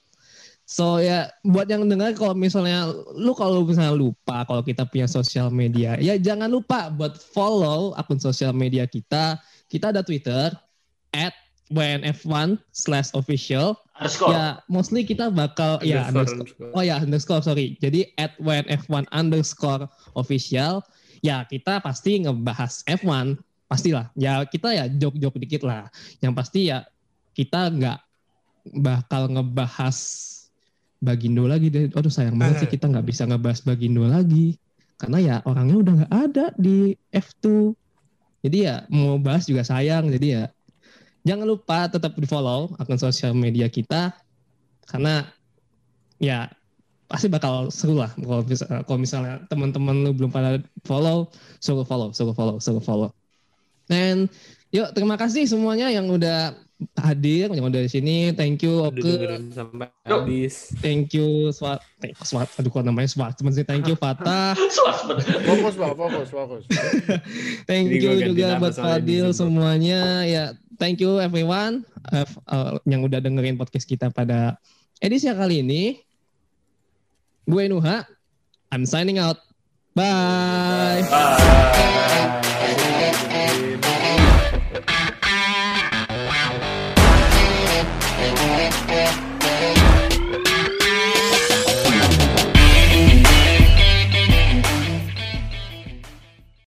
So 0.68 1.00
ya 1.00 1.32
buat 1.48 1.64
yang 1.64 1.88
dengar 1.88 2.12
kalau 2.12 2.36
misalnya 2.36 2.92
lu 3.16 3.32
kalau 3.32 3.64
misalnya 3.64 3.96
lupa 3.96 4.44
kalau 4.44 4.60
kita 4.60 4.84
punya 4.84 5.08
sosial 5.08 5.48
media 5.48 5.96
ya 5.96 6.20
jangan 6.20 6.52
lupa 6.52 6.92
buat 6.92 7.16
follow 7.16 7.96
akun 7.96 8.20
sosial 8.20 8.52
media 8.52 8.84
kita. 8.84 9.40
Kita 9.68 9.92
ada 9.92 10.04
Twitter 10.04 10.52
at 11.12 11.32
WNF1 11.68 12.58
slash 12.72 13.12
official. 13.12 13.76
Underscore. 13.98 14.30
Ya 14.32 14.44
mostly 14.70 15.02
kita 15.02 15.28
bakal 15.32 15.82
ya 15.82 16.08
Underscore, 16.08 16.46
underscore. 16.46 16.70
Oh 16.74 16.82
ya 16.84 16.96
underscore 17.02 17.42
sorry. 17.44 17.76
Jadi 17.82 18.14
at 18.16 18.36
WNF1 18.40 19.08
underscore 19.10 19.88
official. 20.14 20.84
Ya 21.20 21.42
kita 21.46 21.82
pasti 21.82 22.22
ngebahas 22.22 22.86
F1 22.86 23.38
pastilah. 23.66 24.08
Ya 24.14 24.42
kita 24.46 24.72
ya 24.72 24.86
jok-jok 24.86 25.34
dikit 25.42 25.62
lah. 25.66 25.90
Yang 26.22 26.32
pasti 26.34 26.60
ya 26.70 26.86
kita 27.34 27.70
nggak 27.74 27.98
bakal 28.82 29.30
ngebahas 29.30 29.98
Bagindo 30.98 31.46
lagi. 31.46 31.70
deh. 31.70 31.86
Aduh 31.94 32.10
sayang 32.10 32.34
banget 32.34 32.66
sih 32.66 32.70
kita 32.74 32.90
nggak 32.90 33.06
bisa 33.06 33.22
ngebahas 33.26 33.62
Bagindo 33.62 34.02
lagi. 34.06 34.58
Karena 34.98 35.18
ya 35.22 35.36
orangnya 35.46 35.76
udah 35.78 35.92
nggak 36.02 36.14
ada 36.14 36.46
di 36.58 36.90
F2. 37.14 37.70
Jadi 38.42 38.66
ya 38.66 38.82
mau 38.90 39.18
bahas 39.18 39.46
juga 39.46 39.62
sayang. 39.62 40.10
Jadi 40.10 40.26
ya 40.38 40.50
jangan 41.26 41.46
lupa 41.46 41.88
tetap 41.90 42.14
di 42.14 42.26
follow 42.28 42.74
akun 42.78 42.98
sosial 43.00 43.34
media 43.34 43.66
kita 43.70 44.14
karena 44.88 45.26
ya 46.18 46.50
pasti 47.08 47.26
bakal 47.32 47.72
seru 47.72 47.96
lah. 47.96 48.12
Kalau 48.20 48.44
misalnya, 48.44 48.80
kalau 48.84 48.98
misalnya 49.00 49.34
teman-teman 49.48 49.96
lu 50.04 50.12
belum 50.12 50.28
pada 50.28 50.60
follow 50.84 51.32
suruh 51.58 51.82
follow 51.82 52.12
suruh 52.12 52.36
follow 52.36 52.60
suruh 52.60 52.84
follow. 52.84 53.10
Dan 53.88 54.28
yuk 54.68 54.92
terima 54.92 55.16
kasih 55.16 55.48
semuanya 55.48 55.88
yang 55.88 56.04
udah 56.12 56.52
hadir 56.94 57.50
yang 57.50 57.66
udah 57.66 57.82
di 57.82 57.90
sini 57.90 58.16
thank 58.38 58.62
you 58.62 58.86
Oke 58.86 59.18
sampai 59.50 59.90
habis. 60.06 60.70
thank 60.78 61.10
you 61.10 61.50
Swat 61.50 61.82
eh, 62.06 62.14
Swat 62.22 62.46
aduh 62.54 62.70
kok 62.70 62.86
namanya 62.86 63.10
Swat 63.10 63.34
teman 63.34 63.50
sih 63.50 63.66
thank 63.66 63.86
you 63.90 63.98
Fatah. 64.02 64.54
Fokus, 65.48 65.74
Pak, 65.74 65.92
fokus, 65.96 66.28
fokus. 66.30 66.62
Thank 67.70 67.98
Jadi 67.98 68.04
you 68.04 68.32
juga 68.32 68.60
buat 68.60 68.76
Fadil 68.76 69.32
semuanya. 69.32 70.22
Ya, 70.24 70.44
thank 70.76 71.00
you 71.00 71.16
everyone 71.18 71.82
uh, 72.12 72.28
uh, 72.48 72.76
yang 72.84 73.04
udah 73.04 73.18
dengerin 73.18 73.56
podcast 73.56 73.88
kita 73.88 74.12
pada 74.12 74.56
edisi 75.02 75.28
kali 75.28 75.64
ini. 75.64 76.00
Gue 77.48 77.66
Nuha. 77.66 78.04
I'm 78.68 78.84
signing 78.84 79.16
out. 79.16 79.40
Bye. 79.96 81.02
Bye. 81.08 82.47